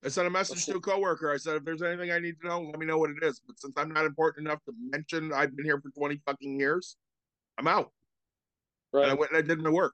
I 0.04 0.10
sent 0.10 0.28
a 0.28 0.30
message 0.30 0.66
to 0.66 0.76
a 0.76 0.82
coworker. 0.82 1.32
I 1.32 1.38
said, 1.38 1.56
if 1.56 1.64
there's 1.64 1.82
anything 1.82 2.12
I 2.12 2.20
need 2.20 2.36
to 2.42 2.48
know, 2.48 2.60
let 2.62 2.78
me 2.78 2.86
know 2.86 2.98
what 2.98 3.10
it 3.10 3.24
is. 3.24 3.40
But 3.48 3.58
since 3.58 3.74
I'm 3.78 3.94
not 3.94 4.06
important 4.06 4.48
enough 4.48 4.60
to 4.66 4.74
mention 4.78 5.32
I've 5.32 5.56
been 5.56 5.66
here 5.66 5.80
for 5.80 5.90
20 5.92 6.22
fucking 6.26 6.60
years, 6.60 6.98
I'm 7.58 7.68
out. 7.68 7.92
right 8.92 9.04
And 9.04 9.12
I 9.12 9.16
went 9.16 9.32
and 9.32 9.38
I 9.38 9.42
did 9.42 9.60
my 9.62 9.70
work. 9.70 9.94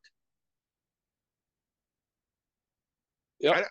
yep 3.39 3.67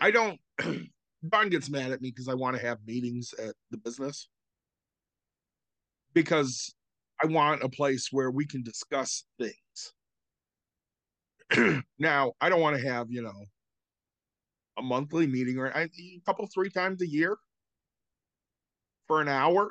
I 0.00 0.10
don't. 0.10 0.40
Don 1.28 1.50
gets 1.50 1.70
mad 1.70 1.92
at 1.92 2.02
me 2.02 2.10
because 2.10 2.28
I 2.28 2.34
want 2.34 2.56
to 2.56 2.62
have 2.62 2.78
meetings 2.84 3.32
at 3.34 3.54
the 3.70 3.78
business 3.78 4.28
because 6.14 6.74
I 7.22 7.26
want 7.26 7.62
a 7.62 7.68
place 7.68 8.08
where 8.10 8.30
we 8.30 8.44
can 8.44 8.62
discuss 8.64 9.24
things. 9.38 9.92
now, 11.98 12.32
I 12.40 12.48
don't 12.48 12.60
want 12.60 12.76
to 12.76 12.88
have 12.88 13.10
you 13.10 13.22
know 13.22 13.44
a 14.78 14.82
monthly 14.82 15.26
meeting 15.26 15.58
or 15.58 15.66
a 15.66 15.88
couple 16.26 16.46
three 16.52 16.70
times 16.70 17.02
a 17.02 17.06
year 17.06 17.36
for 19.06 19.20
an 19.20 19.28
hour. 19.28 19.70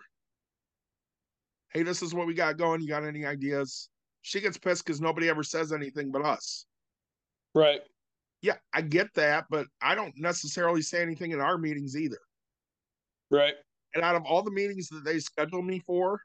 Hey, 1.73 1.83
this 1.83 2.01
is 2.01 2.13
what 2.13 2.27
we 2.27 2.33
got 2.33 2.57
going. 2.57 2.81
You 2.81 2.87
got 2.87 3.03
any 3.03 3.25
ideas? 3.25 3.89
She 4.21 4.39
gets 4.39 4.57
pissed 4.57 4.85
because 4.85 5.01
nobody 5.01 5.29
ever 5.29 5.43
says 5.43 5.73
anything 5.73 6.11
but 6.11 6.23
us. 6.23 6.65
right 7.55 7.81
Yeah, 8.41 8.55
I 8.73 8.81
get 8.81 9.13
that, 9.13 9.45
but 9.49 9.67
I 9.81 9.93
don't 9.93 10.13
necessarily 10.17 10.81
say 10.81 11.01
anything 11.01 11.31
in 11.31 11.39
our 11.39 11.57
meetings 11.57 11.95
either. 11.95 12.17
right 13.29 13.53
And 13.93 14.03
out 14.03 14.15
of 14.15 14.23
all 14.25 14.41
the 14.41 14.51
meetings 14.51 14.87
that 14.89 15.05
they 15.05 15.19
schedule 15.19 15.61
me 15.61 15.79
for, 15.85 16.19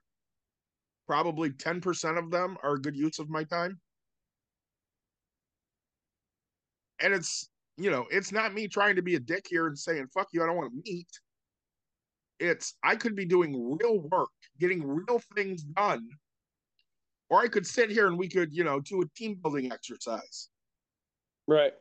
probably 1.06 1.50
10% 1.50 2.18
of 2.18 2.30
them 2.30 2.56
are 2.62 2.74
a 2.74 2.80
good 2.80 2.96
use 2.96 3.18
of 3.18 3.28
my 3.28 3.44
time. 3.44 3.78
And 7.00 7.12
it's, 7.12 7.50
you 7.76 7.90
know, 7.90 8.06
it's 8.10 8.32
not 8.32 8.54
me 8.54 8.66
trying 8.66 8.96
to 8.96 9.02
be 9.02 9.16
a 9.16 9.20
dick 9.20 9.46
here 9.48 9.66
and 9.66 9.78
saying, 9.78 10.08
fuck 10.14 10.28
you, 10.32 10.42
I 10.42 10.46
don't 10.46 10.56
want 10.56 10.72
to 10.72 10.90
meet. 10.90 11.08
It's, 12.40 12.74
I 12.82 12.96
could 12.96 13.14
be 13.14 13.26
doing 13.26 13.78
real 13.80 14.00
work, 14.10 14.30
getting 14.58 14.86
real 14.86 15.20
things 15.34 15.62
done. 15.62 16.08
Or 17.28 17.40
I 17.40 17.48
could 17.48 17.66
sit 17.66 17.90
here 17.90 18.06
and 18.06 18.16
we 18.16 18.28
could, 18.28 18.54
you 18.54 18.64
know, 18.64 18.80
do 18.80 19.02
a 19.02 19.08
team 19.16 19.38
building 19.42 19.72
exercise. 19.72 20.48
right 21.46 21.72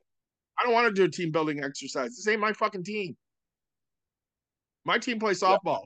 I 0.57 0.63
don't 0.63 0.73
want 0.73 0.87
to 0.87 0.93
do 0.93 1.03
a 1.03 1.09
team 1.09 1.31
building 1.31 1.63
exercise. 1.63 2.15
This 2.15 2.27
ain't 2.27 2.39
my 2.39 2.53
fucking 2.53 2.83
team. 2.83 3.15
My 4.85 4.97
team 4.97 5.19
plays 5.19 5.41
Yeah. 5.41 5.57
softball. 5.57 5.85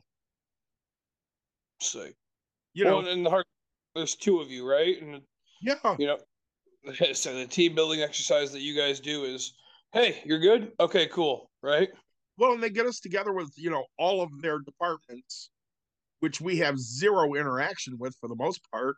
see 1.82 2.14
You 2.74 2.86
know, 2.86 2.98
well, 2.98 3.08
and 3.08 3.26
the 3.26 3.30
hard 3.30 3.46
there's 3.96 4.16
two 4.16 4.40
of 4.40 4.52
you, 4.52 4.70
right? 4.70 5.02
And 5.02 5.22
Yeah. 5.62 5.96
you 5.98 6.08
know, 6.08 6.20
so 7.14 7.34
the 7.34 7.48
team 7.48 7.76
building 7.76 8.02
exercise 8.02 8.52
that 8.52 8.62
you 8.62 8.76
guys 8.76 9.00
do 9.00 9.26
is, 9.26 9.54
hey, 9.94 10.22
you're 10.26 10.40
good. 10.40 10.74
Okay, 10.80 11.08
cool, 11.08 11.50
right? 11.62 11.90
Well, 12.38 12.54
and 12.54 12.64
they 12.64 12.70
get 12.70 12.86
us 12.86 13.00
together 13.00 13.34
with, 13.34 13.52
you 13.58 13.70
know, 13.70 13.86
all 13.98 14.22
of 14.22 14.30
their 14.42 14.60
departments, 14.60 15.50
which 16.20 16.40
we 16.40 16.58
have 16.58 16.78
zero 16.78 17.34
interaction 17.34 17.98
with 17.98 18.16
for 18.22 18.30
the 18.30 18.36
most 18.36 18.62
part. 18.72 18.96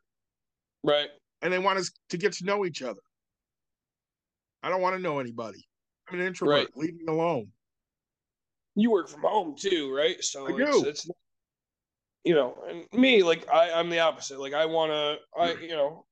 Right. 0.84 1.10
And 1.42 1.52
they 1.52 1.60
want 1.60 1.80
us 1.80 1.92
to 2.10 2.18
get 2.18 2.34
to 2.34 2.46
know 2.46 2.66
each 2.66 2.82
other. 2.82 3.02
I 4.64 4.70
don't 4.70 4.82
want 4.82 4.95
to 4.95 5.01
know 5.01 5.20
anybody. 5.20 5.66
I'm 6.09 6.20
an 6.20 6.26
introvert. 6.26 6.55
Right. 6.55 6.68
Leave 6.76 6.95
me 6.95 7.05
alone. 7.07 7.47
You 8.76 8.91
work 8.91 9.09
from 9.09 9.22
home 9.22 9.55
too, 9.57 9.93
right? 9.93 10.22
So 10.24 10.47
I 10.47 10.59
it's, 10.59 10.82
do. 10.82 10.88
it's 10.88 11.09
you 12.24 12.36
know, 12.36 12.57
and 12.70 12.86
me, 12.93 13.24
like 13.24 13.49
I, 13.51 13.72
I'm 13.72 13.89
the 13.89 13.99
opposite. 13.99 14.39
Like 14.39 14.53
I 14.53 14.66
wanna 14.66 15.18
I 15.38 15.53
you 15.53 15.70
know 15.70 16.05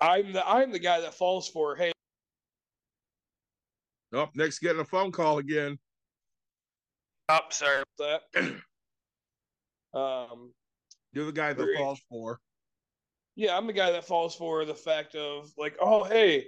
I'm 0.00 0.32
the 0.32 0.46
I'm 0.48 0.72
the 0.72 0.78
guy 0.78 1.00
that 1.00 1.14
falls 1.14 1.48
for, 1.48 1.76
hey, 1.76 1.92
Oh, 4.12 4.28
Nick's 4.34 4.58
getting 4.58 4.80
a 4.80 4.84
phone 4.84 5.12
call 5.12 5.38
again. 5.38 5.78
up, 7.28 7.44
oh, 7.46 7.50
sorry 7.50 7.82
about 7.98 8.20
that. 8.32 8.54
um 9.98 10.52
You're 11.12 11.26
the 11.26 11.32
guy 11.32 11.52
that 11.52 11.76
falls 11.76 12.00
for. 12.08 12.40
yeah, 13.36 13.56
I'm 13.56 13.66
the 13.66 13.72
guy 13.72 13.92
that 13.92 14.04
falls 14.04 14.34
for 14.34 14.64
the 14.64 14.74
fact 14.74 15.14
of 15.14 15.50
like, 15.58 15.76
oh 15.80 16.04
hey, 16.04 16.46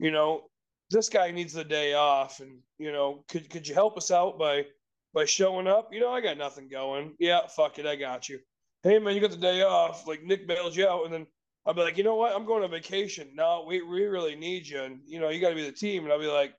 you 0.00 0.10
know, 0.10 0.44
this 0.90 1.08
guy 1.08 1.30
needs 1.30 1.52
the 1.52 1.62
day 1.64 1.94
off, 1.94 2.40
and 2.40 2.58
you 2.78 2.90
know, 2.90 3.24
could 3.28 3.48
could 3.50 3.68
you 3.68 3.74
help 3.74 3.96
us 3.96 4.10
out 4.10 4.38
by 4.38 4.66
by 5.14 5.24
showing 5.24 5.66
up? 5.68 5.92
You 5.92 6.00
know, 6.00 6.10
I 6.10 6.20
got 6.20 6.38
nothing 6.38 6.68
going. 6.68 7.14
Yeah, 7.18 7.46
fuck 7.46 7.78
it, 7.78 7.86
I 7.86 7.96
got 7.96 8.28
you. 8.28 8.40
Hey 8.82 8.98
man, 8.98 9.14
you 9.14 9.20
got 9.20 9.30
the 9.30 9.36
day 9.36 9.62
off. 9.62 10.06
Like 10.06 10.22
Nick 10.24 10.48
bailed 10.48 10.74
you 10.74 10.88
out, 10.88 11.04
and 11.04 11.12
then 11.14 11.26
I'll 11.66 11.74
be 11.74 11.82
like, 11.82 11.98
you 11.98 12.04
know 12.04 12.16
what? 12.16 12.34
I'm 12.34 12.46
going 12.46 12.64
on 12.64 12.70
vacation. 12.70 13.28
No, 13.34 13.64
we 13.68 13.82
we 13.82 14.04
really 14.06 14.34
need 14.34 14.66
you, 14.66 14.82
and 14.82 15.00
you 15.06 15.20
know, 15.20 15.28
you 15.28 15.40
got 15.40 15.50
to 15.50 15.54
be 15.54 15.64
the 15.64 15.72
team. 15.72 16.04
And 16.04 16.12
I'll 16.12 16.18
be 16.18 16.26
like, 16.26 16.54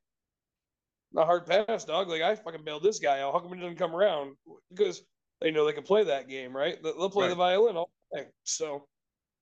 not 1.12 1.26
hard 1.26 1.46
pass, 1.48 1.84
dog. 1.86 2.08
Like 2.08 2.22
I 2.22 2.36
fucking 2.36 2.64
bailed 2.64 2.84
this 2.84 3.00
guy 3.00 3.22
out. 3.22 3.34
How 3.34 3.40
come 3.40 3.54
he 3.54 3.60
doesn't 3.60 3.78
come 3.78 3.96
around? 3.96 4.36
Because 4.70 5.02
they 5.42 5.52
know 5.52 5.66
they 5.66 5.74
can 5.74 5.84
play 5.84 6.04
that 6.04 6.30
game, 6.30 6.56
right? 6.56 6.82
They- 6.82 6.92
They'll 6.92 7.10
play 7.10 7.28
the 7.28 7.36
violin 7.36 7.76
all 7.76 7.90
day. 8.14 8.28
So, 8.44 8.86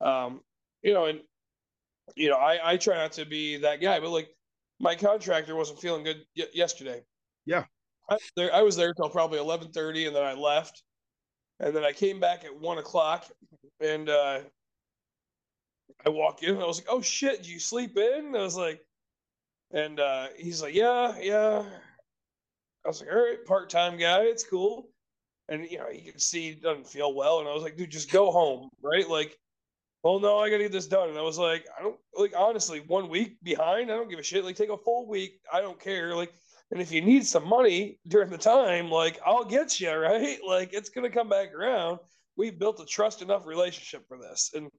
um, 0.01 0.41
you 0.81 0.93
know, 0.93 1.05
and 1.05 1.19
you 2.15 2.29
know, 2.29 2.37
I 2.37 2.73
I 2.73 2.77
try 2.77 2.95
not 2.95 3.13
to 3.13 3.25
be 3.25 3.57
that 3.57 3.81
guy, 3.81 3.99
but 3.99 4.09
like 4.09 4.29
my 4.79 4.95
contractor 4.95 5.55
wasn't 5.55 5.79
feeling 5.79 6.03
good 6.03 6.25
y- 6.37 6.45
yesterday. 6.53 7.03
Yeah. 7.45 7.65
I 8.09 8.15
was 8.15 8.31
there 8.35 8.53
I 8.53 8.61
was 8.61 8.75
there 8.75 8.93
till 8.93 9.09
probably 9.09 9.39
eleven 9.39 9.71
thirty, 9.71 10.07
and 10.07 10.15
then 10.15 10.23
I 10.23 10.33
left, 10.33 10.83
and 11.59 11.75
then 11.75 11.83
I 11.83 11.91
came 11.91 12.19
back 12.19 12.43
at 12.43 12.59
one 12.59 12.77
o'clock, 12.79 13.25
and 13.79 14.09
uh, 14.09 14.41
I 16.05 16.09
walk 16.09 16.43
in, 16.43 16.55
and 16.55 16.63
I 16.63 16.65
was 16.65 16.79
like, 16.79 16.87
"Oh 16.89 17.01
shit, 17.01 17.47
you 17.47 17.59
sleep 17.59 17.97
in?" 17.97 18.25
And 18.27 18.37
I 18.37 18.41
was 18.41 18.57
like, 18.57 18.81
and 19.71 19.99
uh, 19.99 20.27
he's 20.37 20.61
like, 20.61 20.73
"Yeah, 20.73 21.17
yeah." 21.19 21.65
I 22.85 22.87
was 22.87 23.01
like, 23.01 23.11
"All 23.11 23.21
right, 23.21 23.45
part 23.45 23.69
time 23.69 23.97
guy, 23.97 24.23
it's 24.23 24.43
cool." 24.43 24.89
And 25.49 25.69
you 25.69 25.77
know, 25.77 25.89
you 25.89 26.11
can 26.11 26.19
see 26.19 26.49
he 26.49 26.55
doesn't 26.55 26.87
feel 26.87 27.13
well, 27.13 27.39
and 27.39 27.47
I 27.47 27.53
was 27.53 27.63
like, 27.63 27.77
"Dude, 27.77 27.91
just 27.91 28.11
go 28.11 28.31
home, 28.31 28.69
right?" 28.81 29.07
Like, 29.07 29.37
well, 30.03 30.19
no, 30.19 30.39
I 30.39 30.49
gotta 30.49 30.63
get 30.63 30.71
this 30.71 30.87
done. 30.87 31.09
And 31.09 31.17
I 31.17 31.21
was 31.21 31.37
like, 31.37 31.65
I 31.77 31.83
don't 31.83 31.97
like 32.15 32.33
honestly, 32.37 32.79
one 32.87 33.09
week 33.09 33.37
behind, 33.43 33.91
I 33.91 33.95
don't 33.95 34.09
give 34.09 34.19
a 34.19 34.23
shit. 34.23 34.45
Like, 34.45 34.55
take 34.55 34.69
a 34.69 34.77
full 34.77 35.07
week, 35.07 35.39
I 35.51 35.61
don't 35.61 35.79
care. 35.79 36.15
Like, 36.15 36.33
and 36.71 36.81
if 36.81 36.91
you 36.91 37.01
need 37.01 37.25
some 37.25 37.47
money 37.47 37.99
during 38.07 38.29
the 38.29 38.37
time, 38.37 38.89
like, 38.89 39.19
I'll 39.25 39.45
get 39.45 39.79
you, 39.79 39.91
right? 39.93 40.39
Like, 40.47 40.73
it's 40.73 40.89
gonna 40.89 41.09
come 41.09 41.29
back 41.29 41.53
around. 41.53 41.99
We've 42.37 42.57
built 42.57 42.79
a 42.79 42.85
trust 42.85 43.21
enough 43.21 43.45
relationship 43.45 44.07
for 44.07 44.17
this, 44.17 44.51
and 44.53 44.69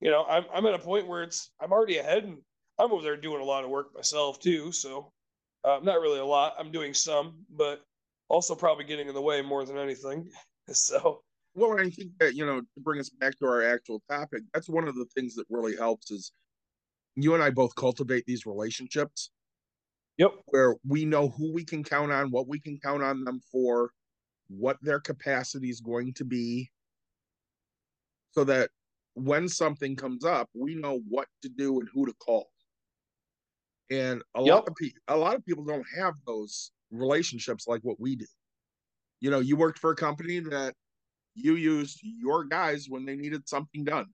you 0.00 0.10
know, 0.10 0.24
I'm 0.24 0.44
I'm 0.52 0.66
at 0.66 0.74
a 0.74 0.78
point 0.78 1.06
where 1.08 1.22
it's 1.22 1.50
I'm 1.60 1.72
already 1.72 1.98
ahead, 1.98 2.24
and 2.24 2.38
I'm 2.78 2.92
over 2.92 3.02
there 3.02 3.16
doing 3.16 3.40
a 3.40 3.44
lot 3.44 3.64
of 3.64 3.70
work 3.70 3.94
myself 3.94 4.38
too. 4.40 4.72
So, 4.72 5.12
uh, 5.64 5.80
not 5.82 6.00
really 6.00 6.20
a 6.20 6.24
lot. 6.24 6.54
I'm 6.58 6.72
doing 6.72 6.94
some, 6.94 7.44
but 7.54 7.82
also 8.28 8.54
probably 8.54 8.84
getting 8.84 9.08
in 9.08 9.14
the 9.14 9.22
way 9.22 9.42
more 9.42 9.64
than 9.64 9.78
anything. 9.78 10.30
So, 10.72 11.20
Well, 11.54 11.78
I 11.78 11.88
think 11.90 12.12
that, 12.18 12.34
you 12.34 12.44
know, 12.44 12.60
to 12.60 12.80
bring 12.80 13.00
us 13.00 13.10
back 13.10 13.38
to 13.38 13.46
our 13.46 13.62
actual 13.62 14.02
topic, 14.10 14.42
that's 14.52 14.68
one 14.68 14.88
of 14.88 14.96
the 14.96 15.06
things 15.14 15.34
that 15.36 15.46
really 15.48 15.76
helps 15.76 16.10
is 16.10 16.32
you 17.16 17.34
and 17.34 17.42
I 17.42 17.50
both 17.50 17.76
cultivate 17.76 18.24
these 18.26 18.46
relationships 18.46 19.30
yep, 20.18 20.32
where 20.46 20.76
we 20.86 21.04
know 21.04 21.28
who 21.28 21.52
we 21.52 21.64
can 21.64 21.84
count 21.84 22.12
on, 22.12 22.30
what 22.30 22.48
we 22.48 22.60
can 22.60 22.78
count 22.78 23.02
on 23.02 23.24
them 23.24 23.40
for, 23.40 23.90
what 24.48 24.78
their 24.82 25.00
capacity 25.00 25.70
is 25.70 25.80
going 25.80 26.14
to 26.14 26.24
be, 26.24 26.70
so 28.32 28.44
that 28.44 28.70
when 29.14 29.48
something 29.48 29.96
comes 29.96 30.24
up, 30.24 30.50
we 30.54 30.74
know 30.74 30.98
what 31.08 31.28
to 31.42 31.48
do 31.48 31.78
and 31.80 31.88
who 31.92 32.04
to 32.06 32.12
call. 32.14 32.50
And 33.90 34.22
a 34.34 34.42
lot 34.42 34.66
of 34.66 34.74
people, 34.74 35.00
a 35.08 35.16
lot 35.16 35.34
of 35.36 35.44
people 35.44 35.64
don't 35.64 35.86
have 35.96 36.14
those 36.26 36.72
relationships 36.90 37.66
like 37.66 37.82
what 37.82 38.00
we 38.00 38.16
do. 38.16 38.26
You 39.20 39.30
know, 39.30 39.40
you 39.40 39.56
worked 39.56 39.78
for 39.78 39.92
a 39.92 39.96
company 39.96 40.40
that 40.40 40.74
you 41.34 41.54
used 41.56 42.00
your 42.02 42.44
guys 42.44 42.86
when 42.88 43.04
they 43.04 43.16
needed 43.16 43.48
something 43.48 43.84
done. 43.84 44.06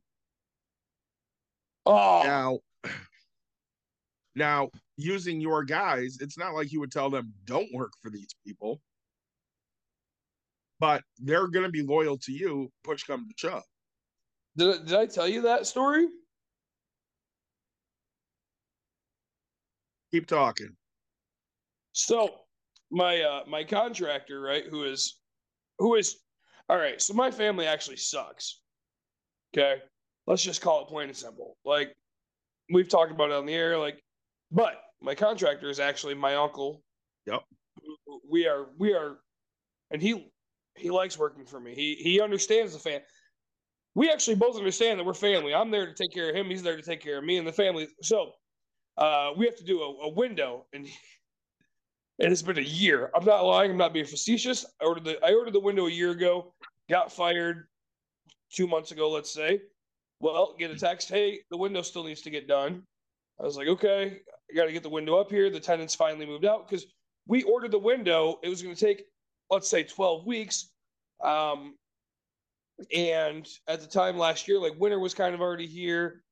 oh, 1.86 2.22
Now, 2.24 2.58
now 4.34 4.70
using 4.96 5.40
your 5.40 5.64
guys, 5.64 6.18
it's 6.20 6.38
not 6.38 6.54
like 6.54 6.72
you 6.72 6.80
would 6.80 6.92
tell 6.92 7.10
them 7.10 7.32
don't 7.44 7.72
work 7.72 7.92
for 8.02 8.10
these 8.10 8.34
people, 8.46 8.80
but 10.78 11.02
they're 11.18 11.48
going 11.48 11.64
to 11.64 11.70
be 11.70 11.82
loyal 11.82 12.16
to 12.18 12.32
you. 12.32 12.70
Push 12.84 13.04
come 13.04 13.26
to 13.28 13.34
shove. 13.36 13.62
Did, 14.56 14.86
did 14.86 14.96
I 14.96 15.06
tell 15.06 15.28
you 15.28 15.42
that 15.42 15.66
story? 15.66 16.06
Keep 20.10 20.26
talking. 20.26 20.76
So 21.92 22.34
my 22.90 23.20
uh 23.20 23.42
my 23.46 23.62
contractor, 23.62 24.40
right, 24.40 24.64
who 24.68 24.84
is 24.84 25.20
who 25.78 25.94
is 25.94 26.16
all 26.70 26.78
right, 26.78 27.02
so 27.02 27.14
my 27.14 27.32
family 27.32 27.66
actually 27.66 27.96
sucks. 27.96 28.60
Okay. 29.52 29.82
Let's 30.28 30.44
just 30.44 30.60
call 30.60 30.82
it 30.82 30.86
plain 30.86 31.08
and 31.08 31.16
simple. 31.16 31.56
Like 31.64 31.96
we've 32.72 32.88
talked 32.88 33.10
about 33.10 33.30
it 33.30 33.34
on 33.34 33.44
the 33.44 33.54
air, 33.54 33.76
like, 33.76 34.00
but 34.52 34.80
my 35.02 35.16
contractor 35.16 35.68
is 35.68 35.80
actually 35.80 36.14
my 36.14 36.36
uncle. 36.36 36.84
Yep. 37.26 37.40
We 38.30 38.46
are 38.46 38.66
we 38.78 38.94
are 38.94 39.16
and 39.90 40.00
he 40.00 40.30
he 40.76 40.90
likes 40.90 41.18
working 41.18 41.44
for 41.44 41.58
me. 41.58 41.74
He 41.74 41.96
he 41.96 42.20
understands 42.20 42.72
the 42.72 42.78
fan. 42.78 43.00
We 43.96 44.08
actually 44.08 44.36
both 44.36 44.56
understand 44.56 45.00
that 45.00 45.04
we're 45.04 45.14
family. 45.14 45.52
I'm 45.52 45.72
there 45.72 45.86
to 45.86 45.94
take 45.94 46.12
care 46.12 46.30
of 46.30 46.36
him. 46.36 46.46
He's 46.46 46.62
there 46.62 46.76
to 46.76 46.82
take 46.82 47.00
care 47.00 47.18
of 47.18 47.24
me 47.24 47.36
and 47.36 47.48
the 47.48 47.52
family. 47.52 47.88
So 48.02 48.30
uh, 48.96 49.32
we 49.36 49.44
have 49.46 49.56
to 49.56 49.64
do 49.64 49.80
a, 49.80 50.04
a 50.04 50.08
window, 50.10 50.66
and 50.72 50.86
and 52.20 52.30
it's 52.32 52.42
been 52.42 52.58
a 52.58 52.62
year. 52.62 53.10
I'm 53.14 53.24
not 53.24 53.44
lying. 53.44 53.70
I'm 53.70 53.76
not 53.76 53.92
being 53.92 54.04
facetious. 54.04 54.64
I 54.80 54.84
ordered 54.84 55.04
the 55.04 55.24
I 55.24 55.32
ordered 55.34 55.54
the 55.54 55.60
window 55.60 55.86
a 55.86 55.90
year 55.90 56.10
ago. 56.10 56.52
Got 56.88 57.12
fired 57.12 57.66
two 58.52 58.66
months 58.66 58.92
ago, 58.92 59.10
let's 59.10 59.32
say. 59.32 59.62
Well, 60.20 60.54
get 60.58 60.70
a 60.70 60.76
text. 60.76 61.08
Hey, 61.08 61.40
the 61.50 61.56
window 61.56 61.82
still 61.82 62.04
needs 62.04 62.20
to 62.22 62.30
get 62.30 62.46
done. 62.46 62.82
I 63.40 63.44
was 63.44 63.56
like, 63.56 63.68
okay, 63.68 64.20
I 64.50 64.54
got 64.54 64.66
to 64.66 64.72
get 64.72 64.82
the 64.82 64.90
window 64.90 65.18
up 65.18 65.30
here. 65.30 65.48
The 65.48 65.60
tenants 65.60 65.94
finally 65.94 66.26
moved 66.26 66.44
out 66.44 66.68
because 66.68 66.84
we 67.26 67.42
ordered 67.44 67.70
the 67.70 67.78
window. 67.78 68.38
It 68.42 68.50
was 68.50 68.60
going 68.60 68.74
to 68.74 68.80
take, 68.80 69.04
let's 69.48 69.70
say, 69.70 69.82
12 69.82 70.26
weeks. 70.26 70.72
Um, 71.24 71.76
and 72.94 73.48
at 73.66 73.80
the 73.80 73.86
time 73.86 74.18
last 74.18 74.46
year, 74.46 74.58
like 74.58 74.74
winter 74.78 74.98
was 74.98 75.14
kind 75.14 75.34
of 75.34 75.40
already 75.40 75.66
here. 75.66 76.22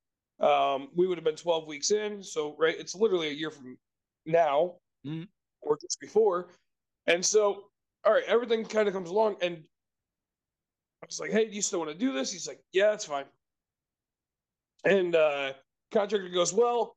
Um, 0.41 0.89
we 0.95 1.07
would 1.07 1.17
have 1.17 1.25
been 1.25 1.37
12 1.37 1.67
weeks 1.67 1.91
in. 1.91 2.23
So, 2.23 2.55
right, 2.59 2.79
it's 2.79 2.95
literally 2.95 3.29
a 3.29 3.33
year 3.33 3.51
from 3.51 3.79
now 4.27 4.75
Mhm. 5.07 5.29
Or 5.69 5.79
just 5.81 6.01
before. 6.01 6.49
And 7.07 7.25
so, 7.25 7.65
all 8.05 8.13
right, 8.13 8.25
everything 8.27 8.65
kind 8.65 8.89
of 8.89 8.95
comes 8.95 9.11
along. 9.11 9.37
And 9.43 9.63
I 11.03 11.07
was 11.07 11.21
like, 11.21 11.31
hey, 11.31 11.49
do 11.49 11.55
you 11.55 11.63
still 11.63 11.79
want 11.79 11.93
to 11.93 11.97
do 11.99 12.13
this? 12.13 12.33
He's 12.33 12.49
like, 12.49 12.61
yeah, 12.73 12.93
it's 12.93 13.05
fine. 13.05 13.25
And 14.85 15.15
uh, 15.15 15.53
contractor 15.93 16.29
goes, 16.29 16.53
well, 16.53 16.97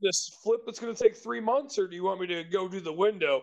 this 0.00 0.30
flip 0.42 0.60
that's 0.66 0.78
going 0.78 0.94
to 0.94 1.02
take 1.02 1.16
three 1.16 1.40
months, 1.40 1.78
or 1.78 1.86
do 1.88 1.96
you 1.96 2.04
want 2.04 2.20
me 2.20 2.26
to 2.28 2.44
go 2.44 2.68
do 2.68 2.80
the 2.80 2.92
window? 2.92 3.42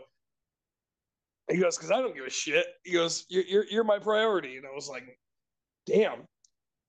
He 1.49 1.57
goes, 1.57 1.77
because 1.77 1.91
I 1.91 2.01
don't 2.01 2.15
give 2.15 2.25
a 2.25 2.29
shit. 2.29 2.65
He 2.83 2.93
goes, 2.93 3.25
you're, 3.29 3.43
you're, 3.43 3.65
you're 3.65 3.83
my 3.83 3.99
priority. 3.99 4.57
And 4.57 4.65
I 4.65 4.73
was 4.73 4.87
like, 4.87 5.17
damn. 5.85 6.23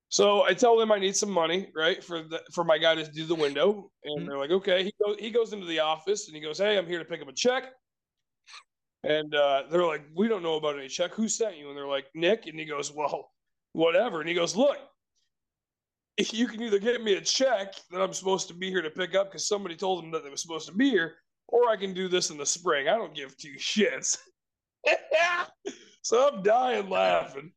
So 0.09 0.45
I 0.45 0.55
tell 0.55 0.77
them 0.77 0.93
I 0.93 0.99
need 0.99 1.17
some 1.17 1.31
money, 1.31 1.71
right, 1.75 2.03
for 2.03 2.23
the 2.23 2.41
for 2.53 2.63
my 2.63 2.79
guy 2.79 2.95
to 2.95 3.11
do 3.11 3.25
the 3.27 3.35
window, 3.35 3.91
and 4.05 4.21
Mhm. 4.21 4.27
they're 4.27 4.39
like, 4.39 4.51
okay. 4.51 4.85
He 4.85 4.95
goes 5.05 5.17
he 5.19 5.31
goes 5.31 5.53
into 5.53 5.67
the 5.67 5.81
office 5.81 6.29
and 6.29 6.37
he 6.37 6.43
goes, 6.43 6.59
hey, 6.59 6.79
I'm 6.79 6.87
here 6.87 6.99
to 6.99 7.05
pick 7.05 7.21
up 7.23 7.29
a 7.29 7.33
check. 7.33 7.73
And 9.03 9.35
uh, 9.35 9.65
they're 9.71 9.85
like, 9.85 10.03
we 10.15 10.29
don't 10.29 10.43
know 10.43 10.55
about 10.55 10.79
any 10.79 10.89
check. 10.89 11.13
Who 11.13 11.29
sent 11.29 11.59
you? 11.59 11.69
And 11.69 11.77
they're 11.77 11.87
like, 11.87 12.07
Nick. 12.15 12.47
And 12.47 12.59
he 12.59 12.65
goes, 12.65 12.91
well, 12.91 13.31
whatever. 13.73 14.21
And 14.21 14.29
he 14.29 14.35
goes, 14.35 14.57
look, 14.57 14.79
if 16.17 16.33
you 16.33 16.47
can 16.47 16.63
either 16.63 16.79
get 16.79 17.03
me 17.03 17.15
a 17.15 17.21
check 17.21 17.75
that 17.91 18.01
I'm 18.01 18.15
supposed 18.15 18.49
to 18.49 18.55
be 18.55 18.71
here 18.71 18.81
to 18.83 18.91
pick 18.91 19.15
up 19.15 19.29
because 19.31 19.47
somebody 19.47 19.77
told 19.77 20.03
them 20.03 20.11
that 20.13 20.23
they 20.25 20.31
were 20.31 20.37
supposed 20.39 20.69
to 20.69 20.75
be 20.75 20.89
here, 20.89 21.17
or 21.49 21.69
I 21.69 21.77
can 21.77 21.93
do 21.93 22.09
this 22.09 22.31
in 22.31 22.39
the 22.39 22.47
spring. 22.47 22.89
I 22.89 22.93
don't 22.97 23.15
give 23.15 23.37
two 23.37 23.55
shits. 23.59 24.17
so 26.03 26.29
I'm 26.29 26.43
dying 26.43 26.89
laughing. 26.89 27.53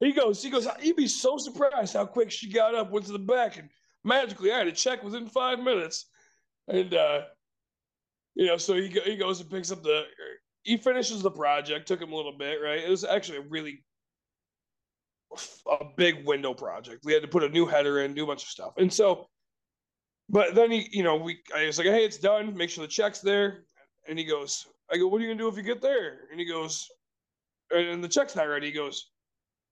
He 0.00 0.12
goes, 0.12 0.42
he 0.42 0.50
goes, 0.50 0.66
you'd 0.80 0.96
be 0.96 1.06
so 1.06 1.36
surprised 1.36 1.94
how 1.94 2.06
quick 2.06 2.30
she 2.30 2.50
got 2.50 2.74
up, 2.74 2.90
went 2.90 3.06
to 3.06 3.12
the 3.12 3.18
back, 3.18 3.58
and 3.58 3.68
magically 4.02 4.52
I 4.52 4.58
had 4.58 4.64
to 4.64 4.72
check 4.72 5.02
within 5.02 5.26
five 5.26 5.58
minutes. 5.60 6.06
And 6.68 6.94
uh, 6.94 7.22
you 8.34 8.46
know, 8.46 8.56
so 8.56 8.74
he 8.74 8.88
he 8.88 9.16
goes 9.16 9.40
and 9.40 9.50
picks 9.50 9.70
up 9.70 9.82
the 9.82 10.04
he 10.62 10.76
finishes 10.76 11.22
the 11.22 11.30
project, 11.30 11.86
took 11.86 12.00
him 12.00 12.12
a 12.12 12.16
little 12.16 12.36
bit, 12.36 12.58
right? 12.62 12.78
It 12.78 12.90
was 12.90 13.04
actually 13.04 13.38
a 13.38 13.48
really 13.48 13.84
a 15.70 15.84
big 15.96 16.26
window 16.26 16.54
project. 16.54 17.04
We 17.04 17.12
had 17.12 17.22
to 17.22 17.28
put 17.28 17.44
a 17.44 17.48
new 17.48 17.66
header 17.66 18.00
in, 18.00 18.14
do 18.14 18.24
a 18.24 18.26
bunch 18.26 18.42
of 18.42 18.48
stuff. 18.48 18.72
And 18.78 18.92
so 18.92 19.28
but 20.30 20.54
then 20.54 20.70
he, 20.70 20.88
you 20.92 21.02
know, 21.02 21.16
we 21.16 21.40
I 21.54 21.66
was 21.66 21.78
like, 21.78 21.88
hey, 21.88 22.04
it's 22.04 22.18
done. 22.18 22.56
Make 22.56 22.70
sure 22.70 22.82
the 22.82 22.88
check's 22.88 23.20
there. 23.20 23.64
And 24.08 24.18
he 24.18 24.24
goes, 24.24 24.66
I 24.90 24.96
go, 24.96 25.08
what 25.08 25.20
are 25.20 25.24
you 25.24 25.28
gonna 25.28 25.38
do 25.38 25.48
if 25.48 25.56
you 25.56 25.62
get 25.62 25.82
there? 25.82 26.20
And 26.30 26.38
he 26.38 26.46
goes, 26.46 26.88
and 27.70 28.02
the 28.02 28.08
check's 28.08 28.36
not 28.36 28.44
ready. 28.44 28.66
He 28.68 28.72
goes, 28.72 29.10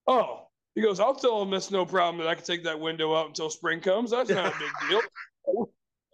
Oh, 0.07 0.47
he 0.75 0.81
goes, 0.81 0.99
I'll 0.99 1.15
tell 1.15 1.41
him 1.41 1.49
that's 1.51 1.71
no 1.71 1.85
problem 1.85 2.17
that 2.23 2.29
I 2.29 2.35
can 2.35 2.43
take 2.45 2.63
that 2.63 2.79
window 2.79 3.15
out 3.15 3.27
until 3.27 3.49
spring 3.49 3.81
comes. 3.81 4.11
That's 4.11 4.29
not 4.29 4.55
a 4.55 4.59
big 4.59 4.71
deal. 4.89 5.01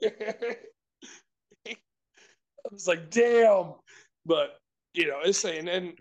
I 1.67 2.69
was 2.71 2.87
like, 2.87 3.09
damn. 3.09 3.73
But 4.25 4.57
you 4.93 5.07
know, 5.07 5.19
it's 5.23 5.39
saying, 5.39 5.67
and 5.67 5.93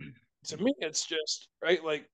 to 0.45 0.57
me, 0.57 0.73
it's 0.79 1.05
just 1.07 1.49
right. 1.63 1.85
Like 1.85 2.09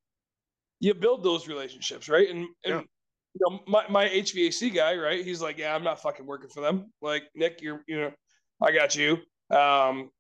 you 0.81 0.95
build 0.95 1.23
those 1.23 1.47
relationships, 1.47 2.09
right? 2.09 2.29
And, 2.29 2.39
and 2.65 2.75
Yeah. 2.75 2.81
you 2.81 3.41
know, 3.41 3.61
my, 3.67 3.87
my 3.89 4.09
HVAC 4.09 4.75
guy, 4.75 4.97
right? 4.97 5.25
He's 5.25 5.43
like, 5.43 5.59
yeah, 5.59 5.75
I'm 5.75 5.85
not 5.85 6.01
fucking 6.03 6.27
working 6.27 6.51
for 6.51 6.63
them. 6.63 6.93
Like 7.03 7.25
Nick, 7.35 7.61
you're, 7.61 7.83
you 7.87 8.01
know, 8.01 8.13
I 8.63 8.73
got 8.73 8.97
you. 8.97 9.19
Um, 9.55 10.11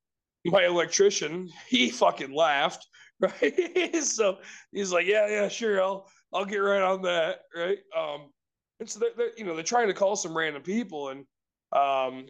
my 0.44 0.64
electrician, 0.64 1.48
he 1.68 1.90
fucking 1.90 2.32
laughed, 2.32 2.86
right? 3.20 3.96
so 4.02 4.38
he's 4.72 4.92
like, 4.92 5.06
yeah, 5.06 5.28
yeah, 5.28 5.48
sure, 5.48 5.82
I'll, 5.82 6.08
I'll 6.32 6.44
get 6.44 6.58
right 6.58 6.82
on 6.82 7.02
that, 7.02 7.40
right? 7.56 7.78
Um, 7.96 8.30
and 8.78 8.88
so 8.88 9.00
they're, 9.00 9.10
they're, 9.16 9.30
you 9.36 9.44
know, 9.44 9.54
they're 9.54 9.62
trying 9.62 9.88
to 9.88 9.94
call 9.94 10.16
some 10.16 10.36
random 10.36 10.62
people, 10.62 11.10
and 11.10 11.24
um, 11.72 12.26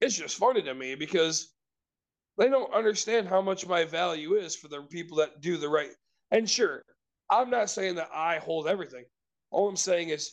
it's 0.00 0.16
just 0.16 0.36
funny 0.36 0.62
to 0.62 0.74
me 0.74 0.94
because 0.94 1.52
they 2.36 2.48
don't 2.48 2.72
understand 2.74 3.28
how 3.28 3.40
much 3.40 3.66
my 3.66 3.84
value 3.84 4.34
is 4.34 4.56
for 4.56 4.68
the 4.68 4.82
people 4.82 5.16
that 5.18 5.40
do 5.40 5.56
the 5.56 5.68
right. 5.68 5.90
And 6.30 6.48
sure, 6.48 6.82
I'm 7.30 7.50
not 7.50 7.70
saying 7.70 7.94
that 7.96 8.08
I 8.14 8.38
hold 8.38 8.66
everything. 8.66 9.04
All 9.50 9.68
I'm 9.68 9.76
saying 9.76 10.08
is 10.08 10.32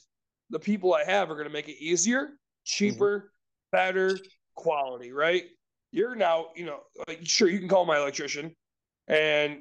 the 0.50 0.60
people 0.60 0.94
I 0.94 1.04
have 1.06 1.30
are 1.30 1.36
going 1.36 1.48
to 1.48 1.54
make 1.54 1.70
it 1.70 1.82
easier, 1.82 2.32
cheaper, 2.66 3.32
better 3.72 4.18
quality, 4.56 5.12
right? 5.12 5.44
You're 5.92 6.16
now, 6.16 6.48
you 6.56 6.66
know, 6.66 6.80
like 7.08 7.20
sure 7.24 7.50
you 7.50 7.60
can 7.60 7.68
call 7.68 7.86
my 7.86 7.98
electrician 7.98 8.56
and 9.08 9.60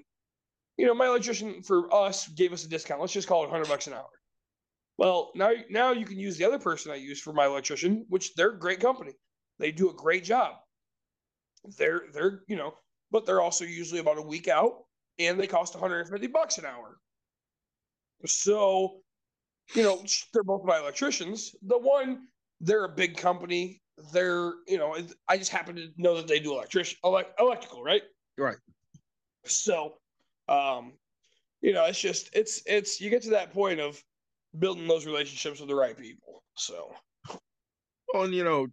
you 0.81 0.87
know, 0.87 0.95
my 0.95 1.09
electrician 1.09 1.62
for 1.62 1.93
us 1.93 2.26
gave 2.28 2.55
us 2.55 2.64
a 2.64 2.68
discount. 2.68 3.03
Let's 3.03 3.12
just 3.12 3.28
call 3.28 3.43
it 3.43 3.51
100 3.51 3.68
bucks 3.68 3.87
an 3.87 3.93
hour. 3.93 4.09
Well, 4.97 5.31
now 5.35 5.53
now 5.68 5.93
you 5.93 6.07
can 6.07 6.18
use 6.18 6.39
the 6.39 6.47
other 6.47 6.59
person 6.59 6.91
I 6.91 6.95
use 6.95 7.20
for 7.20 7.35
my 7.35 7.45
electrician, 7.45 8.07
which 8.09 8.35
they're 8.35 8.53
a 8.53 8.59
great 8.59 8.81
company. 8.81 9.12
They 9.59 9.72
do 9.72 9.91
a 9.91 9.95
great 9.95 10.24
job. 10.24 10.55
They're 11.76 12.05
they're, 12.14 12.41
you 12.49 12.57
know, 12.57 12.72
but 13.11 13.26
they're 13.26 13.43
also 13.43 13.66
usually 13.66 14.01
about 14.01 14.16
a 14.16 14.22
week 14.22 14.49
out 14.49 14.85
and 15.18 15.39
they 15.39 15.47
cost 15.47 15.74
150 15.74 16.26
bucks 16.28 16.57
an 16.57 16.64
hour. 16.64 16.97
So, 18.24 19.03
you 19.74 19.83
know, 19.83 20.03
they're 20.33 20.43
both 20.43 20.64
my 20.64 20.78
electricians. 20.78 21.55
The 21.61 21.78
one, 21.78 22.28
they're 22.62 22.85
a 22.85 22.95
big 22.95 23.18
company. 23.18 23.83
They're, 24.14 24.55
you 24.66 24.78
know, 24.78 24.97
I 25.28 25.37
just 25.37 25.51
happen 25.51 25.76
to 25.76 25.89
know 25.99 26.16
that 26.16 26.26
they 26.26 26.41
do 26.41 26.55
electric, 26.55 26.97
elect, 27.05 27.39
electrical, 27.39 27.83
right? 27.83 28.03
Right. 28.39 28.57
So, 29.45 30.00
um, 30.51 30.93
you 31.63 31.73
know, 31.73 31.85
it's 31.87 32.01
just 32.01 32.31
it's 32.35 32.63
it's 32.67 33.01
you 33.01 33.09
get 33.09 33.23
to 33.23 33.31
that 33.31 33.53
point 33.53 33.81
of 33.81 34.03
building 34.59 34.87
those 34.89 35.07
relationships 35.07 35.61
with 35.61 35.69
the 35.69 35.75
right 35.75 35.97
people. 35.97 36.43
So, 36.57 36.93
Well, 38.13 38.25
and 38.25 38.35
you 38.35 38.45
know, 38.45 38.67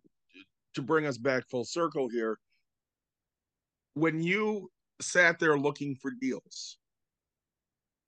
to 0.74 0.82
bring 0.82 1.06
us 1.06 1.18
back 1.18 1.48
full 1.48 1.66
circle 1.66 2.10
here, 2.10 2.40
when 3.94 4.22
you 4.22 4.70
sat 5.00 5.40
there 5.40 5.58
looking 5.58 5.96
for 5.96 6.12
deals 6.20 6.78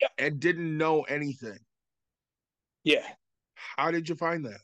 Yep. 0.02 0.12
and 0.18 0.40
didn't 0.40 0.78
know 0.78 1.04
anything, 1.04 1.60
yeah. 2.84 3.06
how 3.54 3.92
did 3.92 4.10
you 4.10 4.16
find 4.16 4.46
that? 4.46 4.62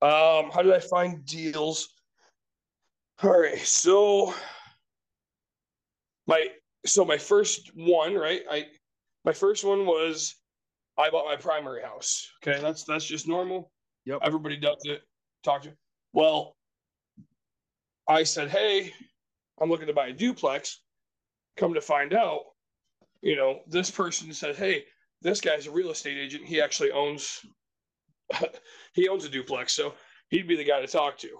Um, 0.00 0.50
how 0.52 0.62
did 0.62 0.72
I 0.72 0.78
find 0.78 1.24
deals? 1.24 1.88
All 3.22 3.40
right, 3.40 3.58
so 3.58 4.32
my 6.28 6.46
so 6.86 7.04
my 7.04 7.18
first 7.18 7.72
one, 7.74 8.14
right? 8.14 8.42
I 8.48 8.66
my 9.24 9.32
first 9.32 9.64
one 9.64 9.86
was 9.86 10.36
I 10.96 11.10
bought 11.10 11.26
my 11.26 11.36
primary 11.36 11.82
house. 11.82 12.30
Okay, 12.42 12.60
that's 12.60 12.84
that's 12.84 13.04
just 13.04 13.26
normal. 13.26 13.72
Yep. 14.04 14.20
Everybody 14.22 14.56
does 14.56 14.78
it. 14.84 15.02
Talk 15.42 15.62
to. 15.62 15.72
Well, 16.12 16.56
I 18.08 18.22
said, 18.22 18.48
hey, 18.48 18.92
I'm 19.60 19.68
looking 19.68 19.86
to 19.88 19.92
buy 19.92 20.08
a 20.08 20.12
duplex. 20.12 20.80
Come 21.56 21.74
to 21.74 21.80
find 21.80 22.14
out, 22.14 22.40
you 23.20 23.36
know, 23.36 23.60
this 23.66 23.90
person 23.90 24.32
said, 24.32 24.56
hey, 24.56 24.84
this 25.20 25.40
guy's 25.40 25.66
a 25.66 25.70
real 25.70 25.90
estate 25.90 26.16
agent. 26.16 26.44
He 26.44 26.60
actually 26.60 26.92
owns 26.92 27.40
he 28.92 29.08
owns 29.08 29.24
a 29.24 29.28
duplex, 29.28 29.72
so 29.72 29.94
he'd 30.30 30.48
be 30.48 30.56
the 30.56 30.64
guy 30.64 30.80
to 30.80 30.86
talk 30.86 31.18
to. 31.18 31.30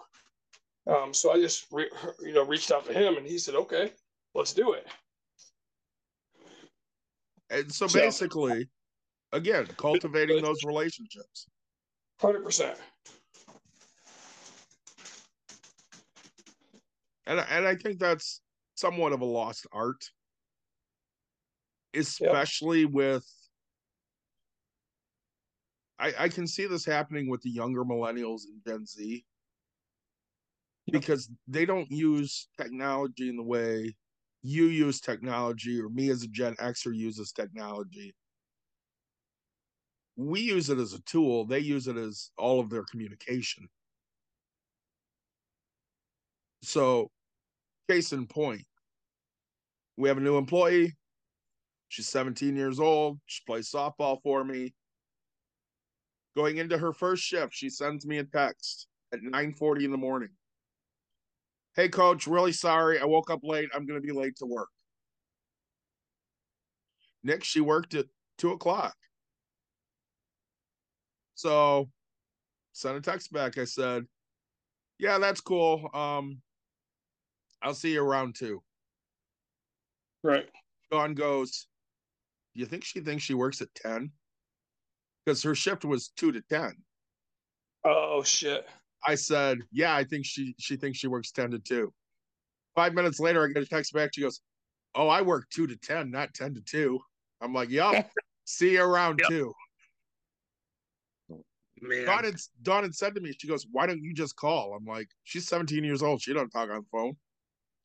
Um, 0.88 1.12
so 1.12 1.32
I 1.32 1.36
just 1.36 1.66
re- 1.70 1.90
you 2.20 2.32
know 2.32 2.44
reached 2.44 2.72
out 2.72 2.86
to 2.86 2.92
him, 2.92 3.16
and 3.16 3.26
he 3.26 3.38
said, 3.38 3.54
"Okay, 3.54 3.92
let's 4.38 4.54
do 4.54 4.72
it." 4.72 4.86
And 7.50 7.72
so 7.72 7.86
So- 7.86 7.98
basically, 7.98 8.68
again, 9.32 9.66
cultivating 9.76 10.42
those 10.42 10.64
relationships. 10.64 11.46
Hundred 12.20 12.44
percent. 12.44 12.78
And 17.26 17.40
I- 17.40 17.44
and 17.44 17.66
I 17.66 17.76
think 17.76 17.98
that's 17.98 18.40
somewhat 18.74 19.12
of 19.12 19.20
a 19.20 19.24
lost 19.24 19.66
art, 19.72 20.02
especially 21.94 22.86
with. 22.86 23.26
I 25.98 26.14
I 26.24 26.28
can 26.28 26.46
see 26.46 26.66
this 26.66 26.84
happening 26.84 27.28
with 27.28 27.42
the 27.42 27.50
younger 27.50 27.84
millennials 27.84 28.42
and 28.44 28.64
Gen 28.64 28.86
Z 28.86 29.26
because 30.90 31.28
they 31.46 31.66
don't 31.66 31.90
use 31.90 32.48
technology 32.56 33.28
in 33.28 33.36
the 33.36 33.42
way 33.42 33.96
you 34.42 34.66
use 34.66 35.00
technology 35.00 35.80
or 35.80 35.88
me 35.88 36.10
as 36.10 36.22
a 36.22 36.28
Gen 36.28 36.54
Xer 36.56 36.94
uses 36.94 37.32
technology. 37.32 38.14
We 40.16 40.40
use 40.40 40.68
it 40.70 40.78
as 40.78 40.94
a 40.94 41.02
tool, 41.02 41.46
they 41.46 41.60
use 41.60 41.86
it 41.86 41.96
as 41.96 42.30
all 42.36 42.60
of 42.60 42.70
their 42.70 42.84
communication. 42.84 43.68
So, 46.62 47.10
case 47.88 48.12
in 48.12 48.26
point, 48.26 48.66
we 49.96 50.08
have 50.08 50.18
a 50.18 50.20
new 50.20 50.36
employee. 50.36 50.96
She's 51.88 52.08
17 52.08 52.56
years 52.56 52.80
old. 52.80 53.18
She 53.26 53.42
plays 53.46 53.70
softball 53.70 54.20
for 54.22 54.44
me. 54.44 54.74
Going 56.36 56.58
into 56.58 56.78
her 56.78 56.92
first 56.92 57.22
shift, 57.22 57.54
she 57.54 57.70
sends 57.70 58.06
me 58.06 58.18
a 58.18 58.24
text 58.24 58.86
at 59.12 59.22
9:40 59.22 59.84
in 59.84 59.90
the 59.90 59.96
morning. 59.96 60.30
Hey 61.78 61.88
coach, 61.88 62.26
really 62.26 62.50
sorry. 62.50 62.98
I 62.98 63.04
woke 63.04 63.30
up 63.30 63.38
late. 63.44 63.68
I'm 63.72 63.86
gonna 63.86 64.00
be 64.00 64.10
late 64.10 64.34
to 64.38 64.46
work. 64.46 64.68
Nick, 67.22 67.44
she 67.44 67.60
worked 67.60 67.94
at 67.94 68.06
two 68.36 68.50
o'clock. 68.50 68.96
So 71.36 71.88
sent 72.72 72.96
a 72.96 73.00
text 73.00 73.32
back. 73.32 73.58
I 73.58 73.64
said, 73.64 74.06
Yeah, 74.98 75.18
that's 75.18 75.40
cool. 75.40 75.88
Um, 75.94 76.42
I'll 77.62 77.74
see 77.74 77.92
you 77.92 78.02
around 78.02 78.34
two. 78.34 78.60
Right. 80.24 80.48
Dawn 80.90 81.14
goes, 81.14 81.68
Do 82.56 82.60
you 82.60 82.66
think 82.66 82.82
she 82.82 82.98
thinks 82.98 83.22
she 83.22 83.34
works 83.34 83.62
at 83.62 83.72
10? 83.76 84.10
Because 85.24 85.44
her 85.44 85.54
shift 85.54 85.84
was 85.84 86.08
two 86.08 86.32
to 86.32 86.40
10. 86.50 86.74
Oh 87.84 88.24
shit. 88.24 88.66
I 89.06 89.14
said, 89.14 89.58
Yeah, 89.72 89.94
I 89.94 90.04
think 90.04 90.26
she 90.26 90.54
she 90.58 90.76
thinks 90.76 90.98
she 90.98 91.08
works 91.08 91.30
10 91.32 91.52
to 91.52 91.58
2. 91.58 91.92
Five 92.74 92.94
minutes 92.94 93.20
later, 93.20 93.44
I 93.44 93.48
get 93.52 93.62
a 93.62 93.66
text 93.66 93.92
back. 93.92 94.10
She 94.14 94.22
goes, 94.22 94.40
Oh, 94.94 95.08
I 95.08 95.22
work 95.22 95.48
two 95.50 95.66
to 95.66 95.76
10, 95.76 96.10
not 96.10 96.34
10 96.34 96.54
to 96.54 96.60
2. 96.60 96.98
I'm 97.40 97.52
like, 97.52 97.70
Yup, 97.70 98.10
see 98.44 98.72
you 98.72 98.82
around 98.82 99.20
Yep. 99.20 99.28
two. 99.28 99.54
Man. 101.80 102.06
Dawn 102.06 102.24
had, 102.24 102.34
Dawn 102.62 102.82
had 102.82 102.94
said 102.94 103.14
to 103.14 103.20
me, 103.20 103.32
She 103.38 103.46
goes, 103.46 103.66
Why 103.70 103.86
don't 103.86 104.02
you 104.02 104.12
just 104.14 104.36
call? 104.36 104.74
I'm 104.74 104.84
like, 104.84 105.08
She's 105.24 105.46
17 105.46 105.84
years 105.84 106.02
old. 106.02 106.20
She 106.20 106.32
don't 106.32 106.50
talk 106.50 106.68
on 106.70 106.76
the 106.76 106.86
phone. 106.90 107.16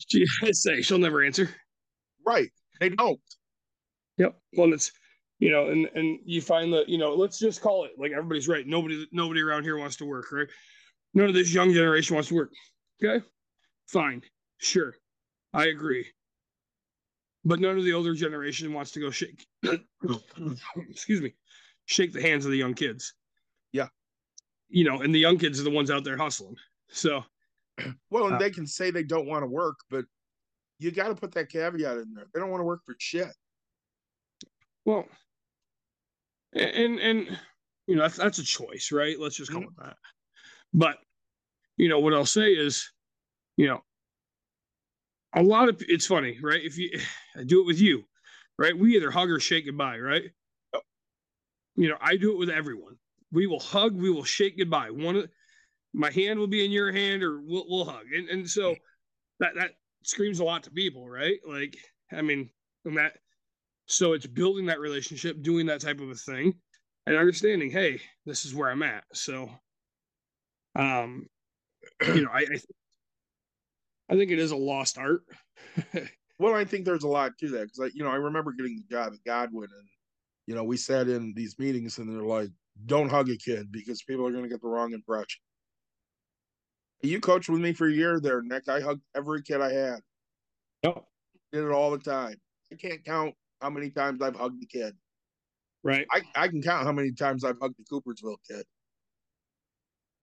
She 0.08 0.26
I 0.42 0.52
say 0.52 0.82
she'll 0.82 0.98
never 0.98 1.24
answer. 1.24 1.50
Right. 2.26 2.50
They 2.80 2.90
don't. 2.90 3.20
Yep. 4.18 4.36
Well, 4.58 4.74
it's 4.74 4.92
you 5.40 5.52
know, 5.52 5.70
and 5.70 5.90
and 5.94 6.20
you 6.26 6.42
find 6.42 6.74
that 6.74 6.88
you 6.88 6.98
know, 6.98 7.14
let's 7.14 7.40
just 7.40 7.62
call 7.62 7.86
it 7.86 7.92
like 7.98 8.12
everybody's 8.12 8.48
right. 8.48 8.66
Nobody 8.66 9.08
nobody 9.12 9.42
around 9.42 9.64
here 9.64 9.78
wants 9.78 9.98
to 9.98 10.06
work, 10.06 10.32
right? 10.32 10.48
None 11.14 11.28
of 11.28 11.34
this 11.34 11.54
young 11.54 11.72
generation 11.74 12.16
wants 12.16 12.30
to 12.30 12.36
work. 12.36 12.52
Okay, 13.04 13.24
fine, 13.88 14.22
sure, 14.58 14.96
I 15.54 15.68
agree. 15.68 16.08
but 17.46 17.60
none 17.60 17.78
of 17.78 17.84
the 17.84 17.94
older 17.94 18.14
generation 18.16 18.72
wants 18.74 18.92
to 18.92 19.00
go 19.02 19.12
shake 19.12 19.46
excuse 20.90 21.22
me 21.22 21.34
shake 21.86 22.14
the 22.14 22.22
hands 22.22 22.46
of 22.46 22.52
the 22.52 22.58
young 22.58 22.74
kids 22.74 23.14
Yeah. 23.74 23.90
you 24.70 24.86
know 24.86 25.02
and 25.02 25.14
the 25.14 25.20
young 25.20 25.38
kids 25.38 25.60
are 25.60 25.64
the 25.64 25.70
ones 25.70 25.92
out 25.92 26.06
there 26.06 26.16
hustling 26.18 26.56
so 26.90 27.24
Well, 28.10 28.28
and 28.28 28.36
Uh, 28.36 28.40
they 28.40 28.50
can 28.52 28.66
say 28.68 28.92
they 28.92 29.04
don't 29.04 29.26
want 29.28 29.42
to 29.44 29.48
work, 29.48 29.78
but 29.90 30.06
you 30.80 30.92
got 30.92 31.08
to 31.10 31.16
put 31.16 31.32
that 31.34 31.50
caveat 31.50 31.98
in 31.98 32.14
there. 32.14 32.28
They 32.34 32.40
don't 32.40 32.52
want 32.52 32.62
to 32.62 32.66
work 32.66 32.82
for 32.86 32.96
shit. 33.00 33.34
well 34.86 35.06
and 36.54 37.00
and 37.00 37.38
you 37.88 37.96
know 37.96 38.04
that's, 38.04 38.18
that's 38.18 38.40
a 38.40 38.44
choice 38.44 38.92
right 38.92 39.20
let's 39.20 39.36
just 39.36 39.52
call 39.52 39.62
Mhm. 39.64 39.68
it 39.68 39.76
that 39.84 39.98
but 40.74 40.98
you 41.78 41.90
know 41.90 42.00
what 42.00 42.14
i'll 42.14 42.26
say 42.26 42.52
is 42.52 42.92
you 43.58 43.68
know 43.68 43.82
a 45.36 45.42
lot 45.42 45.70
of 45.70 45.82
it's 45.88 46.06
funny 46.06 46.38
right? 46.42 46.62
If 46.64 46.78
you 46.78 46.90
i 47.38 47.44
do 47.44 47.62
it 47.62 47.66
with 47.66 47.80
you 47.80 48.04
right? 48.58 48.78
We 48.78 48.96
either 48.96 49.10
hug 49.10 49.30
or 49.30 49.40
shake 49.40 49.66
goodbye 49.66 49.98
right? 49.98 50.24
You 51.76 51.90
know 51.90 51.98
i 52.02 52.16
do 52.18 52.32
it 52.32 52.38
with 52.38 52.50
everyone. 52.50 52.96
We 53.32 53.48
will 53.48 53.60
hug 53.60 53.96
we 53.96 54.12
will 54.12 54.24
shake 54.24 54.58
goodbye. 54.58 54.92
One 54.92 55.16
of 55.16 55.30
my 55.94 56.12
hand 56.12 56.40
will 56.40 56.48
be 56.48 56.64
in 56.66 56.72
your 56.72 56.92
hand 56.92 57.24
or 57.24 57.40
we'll, 57.42 57.66
we'll 57.68 57.86
hug. 57.86 58.06
And, 58.16 58.30
and 58.30 58.50
so 58.50 58.76
that 59.40 59.56
that 59.56 59.72
screams 60.04 60.40
a 60.40 60.44
lot 60.44 60.64
to 60.64 60.72
people 60.72 61.10
right? 61.10 61.40
Like 61.48 61.78
i 62.12 62.22
mean 62.22 62.50
and 62.86 62.98
that 62.98 63.14
so 63.86 64.14
it's 64.14 64.28
building 64.28 64.68
that 64.68 64.80
relationship 64.80 65.42
doing 65.42 65.66
that 65.66 65.82
type 65.82 66.00
of 66.00 66.10
a 66.10 66.16
thing 66.16 66.54
and 67.06 67.18
understanding 67.18 67.70
hey 67.70 68.00
this 68.26 68.46
is 68.46 68.54
where 68.54 68.70
i'm 68.70 68.84
at. 68.84 69.04
So 69.14 69.50
um 70.76 71.28
you 72.08 72.22
know 72.22 72.32
i 72.32 72.40
i, 72.40 72.46
th- 72.46 72.66
I 74.10 74.16
think 74.16 74.32
it 74.32 74.40
is 74.40 74.52
a 74.52 74.58
lost 74.58 74.98
art 74.98 75.22
Well, 76.40 76.56
I 76.56 76.66
think 76.66 76.86
there's 76.86 77.04
a 77.04 77.08
lot 77.08 77.38
to 77.40 77.50
that 77.52 77.64
because 77.64 77.80
I, 77.80 77.86
you 77.94 78.04
know, 78.04 78.10
I 78.10 78.16
remember 78.16 78.52
getting 78.52 78.76
the 78.76 78.94
job 78.94 79.14
at 79.14 79.24
Godwin, 79.24 79.70
and 79.72 79.88
you 80.48 80.56
know, 80.56 80.64
we 80.64 80.78
sat 80.78 81.08
in 81.08 81.34
these 81.34 81.58
meetings, 81.60 82.00
and 82.00 82.10
they're 82.10 82.26
like, 82.26 82.50
"Don't 82.86 83.10
hug 83.10 83.30
a 83.30 83.38
kid 83.38 83.72
because 83.72 84.02
people 84.04 84.28
are 84.28 84.32
going 84.32 84.44
to 84.44 84.50
get 84.50 84.62
the 84.62 84.68
wrong 84.68 84.94
impression." 84.94 85.42
You 87.02 87.20
coached 87.20 87.50
with 87.50 87.62
me 87.62 87.74
for 87.74 87.88
a 87.88 87.94
year 87.94 88.20
there, 88.20 88.42
Nick. 88.42 88.68
I 88.68 88.80
hugged 88.80 89.04
every 89.16 89.42
kid 89.42 89.62
I 89.62 89.72
had. 89.72 90.00
Yep. 90.84 91.06
Did 91.52 91.66
it 91.66 91.72
all 91.72 91.92
the 91.92 91.98
time. 91.98 92.36
I 92.72 92.76
can't 92.76 93.06
count 93.06 93.36
how 93.62 93.70
many 93.70 93.90
times 93.90 94.22
I've 94.22 94.36
hugged 94.36 94.62
the 94.62 94.66
kid. 94.66 94.96
right 95.84 96.08
I, 96.12 96.24
I 96.36 96.48
can 96.48 96.62
count 96.62 96.86
how 96.86 96.92
many 96.92 97.12
times 97.12 97.44
I've 97.44 97.60
hugged 97.62 97.76
the 97.78 97.84
Coopersville 97.84 98.38
kid. 98.50 98.66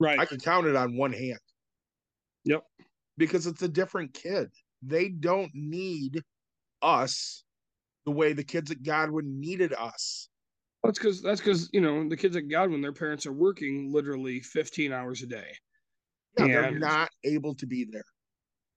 Right 0.00 0.18
I 0.18 0.24
can 0.24 0.40
count 0.40 0.66
it 0.66 0.74
on 0.76 0.96
one 0.96 1.12
hand. 1.12 1.38
Yep. 2.44 2.62
Because 3.18 3.46
it's 3.46 3.62
a 3.62 3.68
different 3.68 4.14
kid. 4.14 4.48
They 4.82 5.08
don't 5.10 5.50
need 5.54 6.22
us 6.82 7.44
the 8.06 8.10
way 8.12 8.32
the 8.32 8.42
kids 8.44 8.70
at 8.70 8.82
Godwin 8.82 9.38
needed 9.38 9.74
us. 9.74 10.28
that's 10.82 10.98
because 10.98 11.20
that's 11.22 11.40
because 11.40 11.68
you 11.74 11.80
know 11.82 12.08
the 12.08 12.16
kids 12.16 12.34
at 12.36 12.48
godwin 12.48 12.80
their 12.80 12.94
parents 12.94 13.26
are 13.26 13.32
working 13.34 13.92
literally 13.92 14.40
15 14.40 14.90
hours 14.92 15.20
a 15.22 15.26
day 15.26 15.52
Yeah, 16.38 16.46
they're 16.46 16.78
not 16.78 17.10
able 17.24 17.54
to 17.56 17.66
be 17.66 17.84
there. 17.84 18.04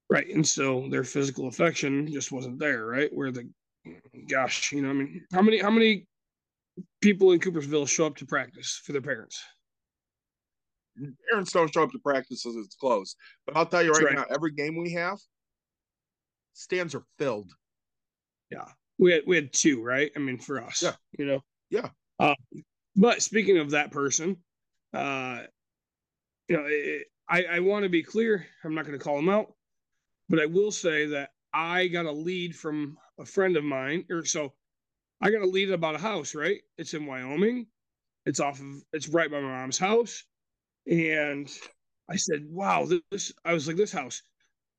right 0.10 0.28
and 0.28 0.46
so 0.46 0.90
their 0.92 1.06
physical 1.06 1.48
affection 1.48 2.12
just 2.12 2.34
wasn't 2.34 2.60
there 2.60 2.86
right 2.86 3.10
where 3.14 3.32
the 3.32 3.48
gosh 4.30 4.74
you 4.74 4.82
know 4.82 4.90
i 4.90 4.94
mean 4.94 5.26
how 5.32 5.42
many 5.42 5.60
how 5.60 5.70
many 5.72 6.06
people 7.02 7.32
in 7.32 7.40
coopersville 7.40 7.88
show 7.88 8.06
up 8.06 8.18
to 8.18 8.26
practice 8.26 8.82
for 8.84 8.92
their 8.92 9.02
parents 9.02 9.42
Parents 11.30 11.52
don't 11.52 11.74
show 11.74 11.84
up 11.84 11.92
to 11.92 12.00
practice 12.00 12.46
as 12.46 12.56
it's 12.56 12.76
closed. 12.76 13.18
But 13.46 13.58
I'll 13.58 13.66
tell 13.66 13.84
you 13.84 13.92
right, 13.92 14.04
right. 14.04 14.16
now, 14.16 14.26
every 14.30 14.52
game 14.52 14.78
we 14.78 14.92
have, 14.94 15.18
stands 16.54 16.94
are 16.96 17.04
filled. 17.18 17.52
Yeah. 18.52 18.66
We 19.00 19.12
had 19.14 19.24
we 19.26 19.36
had 19.36 19.52
two, 19.54 19.84
right? 19.84 20.12
I 20.16 20.20
mean, 20.20 20.38
for 20.38 20.62
us, 20.64 20.84
Yeah. 20.84 20.94
you 21.18 21.26
know, 21.26 21.44
Yeah. 21.70 21.90
Uh, 22.20 22.36
but 22.96 23.24
speaking 23.24 23.58
of 23.58 23.72
that 23.72 23.92
person, 23.92 24.38
uh, 24.94 25.42
you 26.48 26.58
know, 26.58 26.66
it, 26.68 27.08
I 27.28 27.44
I 27.46 27.60
want 27.62 27.84
to 27.84 27.90
be 27.90 28.04
clear. 28.04 28.46
I'm 28.64 28.76
not 28.76 28.86
going 28.86 28.98
to 28.98 29.04
call 29.04 29.18
him 29.18 29.30
out, 29.30 29.52
but 30.30 30.40
I 30.40 30.46
will 30.46 30.72
say 30.72 31.08
that 31.08 31.32
I 31.54 31.88
got 31.88 32.06
a 32.06 32.12
lead 32.12 32.56
from 32.56 32.98
a 33.20 33.26
friend 33.26 33.58
of 33.58 33.64
mine, 33.64 34.06
or 34.12 34.26
so 34.26 34.54
I 35.22 35.32
got 35.32 35.42
a 35.42 35.48
lead 35.48 35.72
about 35.72 35.96
a 35.96 36.00
house. 36.00 36.36
Right? 36.36 36.62
It's 36.78 36.94
in 36.94 37.08
Wyoming. 37.08 37.66
It's 38.28 38.40
off 38.40 38.60
of. 38.60 38.84
It's 38.94 39.10
right 39.10 39.32
by 39.32 39.40
my 39.40 39.48
mom's 39.50 39.80
house, 39.80 40.24
and 40.88 41.50
I 42.10 42.16
said, 42.18 42.46
"Wow, 42.50 42.88
this." 43.12 43.34
I 43.46 43.54
was 43.54 43.68
like, 43.68 43.78
"This 43.78 43.92
house." 43.92 44.22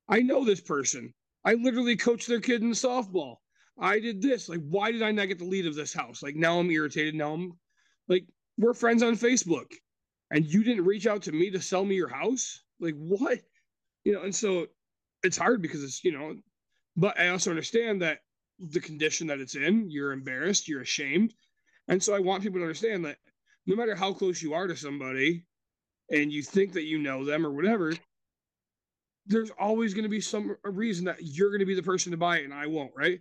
I 0.07 0.21
know 0.21 0.45
this 0.45 0.61
person. 0.61 1.13
I 1.43 1.55
literally 1.55 1.95
coached 1.95 2.27
their 2.27 2.41
kid 2.41 2.61
in 2.61 2.71
softball. 2.71 3.37
I 3.77 3.99
did 3.99 4.21
this. 4.21 4.47
Like, 4.47 4.61
why 4.61 4.91
did 4.91 5.01
I 5.01 5.11
not 5.11 5.27
get 5.27 5.39
the 5.39 5.45
lead 5.45 5.65
of 5.65 5.75
this 5.75 5.93
house? 5.93 6.23
Like, 6.23 6.35
now 6.35 6.59
I'm 6.59 6.71
irritated. 6.71 7.15
Now 7.15 7.33
I'm 7.33 7.53
like, 8.07 8.25
we're 8.57 8.73
friends 8.73 9.03
on 9.03 9.15
Facebook, 9.15 9.71
and 10.31 10.45
you 10.45 10.63
didn't 10.63 10.85
reach 10.85 11.07
out 11.07 11.23
to 11.23 11.31
me 11.31 11.51
to 11.51 11.61
sell 11.61 11.83
me 11.83 11.95
your 11.95 12.07
house. 12.07 12.63
Like, 12.79 12.95
what? 12.95 13.39
You 14.03 14.13
know, 14.13 14.21
and 14.21 14.35
so 14.35 14.67
it's 15.23 15.37
hard 15.37 15.61
because 15.61 15.83
it's, 15.83 16.03
you 16.03 16.11
know, 16.11 16.35
but 16.95 17.19
I 17.19 17.29
also 17.29 17.49
understand 17.49 18.01
that 18.01 18.19
the 18.59 18.79
condition 18.79 19.27
that 19.27 19.39
it's 19.39 19.55
in, 19.55 19.89
you're 19.89 20.13
embarrassed, 20.13 20.67
you're 20.67 20.81
ashamed. 20.81 21.33
And 21.87 22.01
so 22.01 22.15
I 22.15 22.19
want 22.19 22.43
people 22.43 22.59
to 22.59 22.63
understand 22.63 23.05
that 23.05 23.17
no 23.65 23.75
matter 23.75 23.95
how 23.95 24.13
close 24.13 24.41
you 24.41 24.53
are 24.53 24.67
to 24.67 24.75
somebody 24.75 25.45
and 26.11 26.31
you 26.31 26.43
think 26.43 26.73
that 26.73 26.83
you 26.83 26.99
know 26.99 27.25
them 27.25 27.45
or 27.45 27.51
whatever, 27.51 27.93
there's 29.27 29.49
always 29.51 29.93
going 29.93 30.03
to 30.03 30.09
be 30.09 30.21
some 30.21 30.55
a 30.63 30.69
reason 30.69 31.05
that 31.05 31.17
you're 31.21 31.49
going 31.49 31.59
to 31.59 31.65
be 31.65 31.75
the 31.75 31.83
person 31.83 32.11
to 32.11 32.17
buy 32.17 32.37
it 32.39 32.45
and 32.45 32.53
I 32.53 32.67
won't, 32.67 32.91
right? 32.95 33.19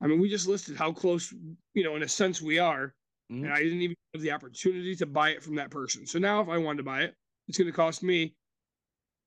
I 0.00 0.06
mean, 0.06 0.20
we 0.20 0.28
just 0.28 0.46
listed 0.46 0.76
how 0.76 0.92
close, 0.92 1.32
you 1.74 1.82
know, 1.84 1.96
in 1.96 2.02
a 2.02 2.08
sense 2.08 2.40
we 2.42 2.58
are, 2.58 2.94
Mhm. 3.30 3.44
and 3.44 3.52
I 3.52 3.62
didn't 3.62 3.80
even 3.80 3.96
have 4.14 4.22
the 4.22 4.30
opportunity 4.32 4.94
to 4.96 5.06
buy 5.06 5.30
it 5.30 5.42
from 5.42 5.56
that 5.56 5.70
person. 5.70 6.06
So 6.06 6.18
now, 6.18 6.40
if 6.40 6.48
I 6.48 6.58
wanted 6.58 6.78
to 6.78 6.82
buy 6.84 7.02
it, 7.02 7.14
it's 7.48 7.58
going 7.58 7.66
to 7.70 7.76
cost 7.76 8.02
me, 8.02 8.36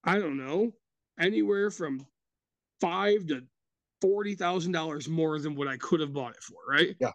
I 0.03 0.19
don't 0.19 0.37
know, 0.37 0.73
anywhere 1.19 1.71
from 1.71 2.05
five 2.79 3.25
to 3.27 3.45
forty 4.01 4.35
thousand 4.35 4.71
dollars 4.71 5.09
more 5.09 5.39
than 5.39 5.55
what 5.55 5.67
I 5.67 5.77
could 5.77 5.99
have 5.99 6.13
bought 6.13 6.35
it 6.35 6.43
for, 6.43 6.57
right? 6.67 6.95
Yeah. 6.99 7.11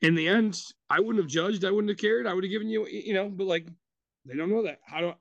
In 0.00 0.14
the 0.14 0.28
end, 0.28 0.62
I 0.88 1.00
wouldn't 1.00 1.22
have 1.22 1.30
judged. 1.30 1.64
I 1.64 1.70
wouldn't 1.72 1.90
have 1.90 1.98
cared. 1.98 2.26
I 2.26 2.32
would 2.32 2.44
have 2.44 2.50
given 2.50 2.68
you, 2.68 2.86
you 2.86 3.12
know, 3.12 3.28
but 3.28 3.46
like, 3.48 3.66
they 4.28 4.36
don't 4.36 4.50
know 4.50 4.62
that. 4.64 4.78
How 4.84 5.00
do? 5.00 5.08
I, 5.08 5.14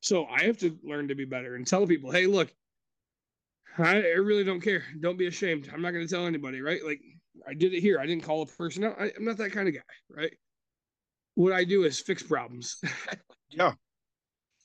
so 0.00 0.26
I 0.26 0.44
have 0.44 0.58
to 0.58 0.78
learn 0.84 1.08
to 1.08 1.14
be 1.14 1.24
better 1.24 1.56
and 1.56 1.66
tell 1.66 1.86
people, 1.86 2.10
hey, 2.10 2.26
look, 2.26 2.52
I, 3.78 3.96
really 3.96 4.44
don't 4.44 4.60
care. 4.60 4.84
Don't 5.00 5.18
be 5.18 5.26
ashamed. 5.26 5.68
I'm 5.72 5.82
not 5.82 5.92
going 5.92 6.06
to 6.06 6.12
tell 6.12 6.26
anybody, 6.26 6.60
right? 6.60 6.84
Like 6.84 7.00
I 7.46 7.54
did 7.54 7.74
it 7.74 7.80
here. 7.80 7.98
I 7.98 8.06
didn't 8.06 8.24
call 8.24 8.42
a 8.42 8.46
person 8.46 8.84
out. 8.84 8.96
I, 8.98 9.12
I'm 9.16 9.24
not 9.24 9.36
that 9.38 9.52
kind 9.52 9.68
of 9.68 9.74
guy, 9.74 9.80
right? 10.10 10.32
What 11.34 11.52
I 11.52 11.64
do 11.64 11.84
is 11.84 12.00
fix 12.00 12.22
problems. 12.22 12.80
Yeah. 13.50 13.72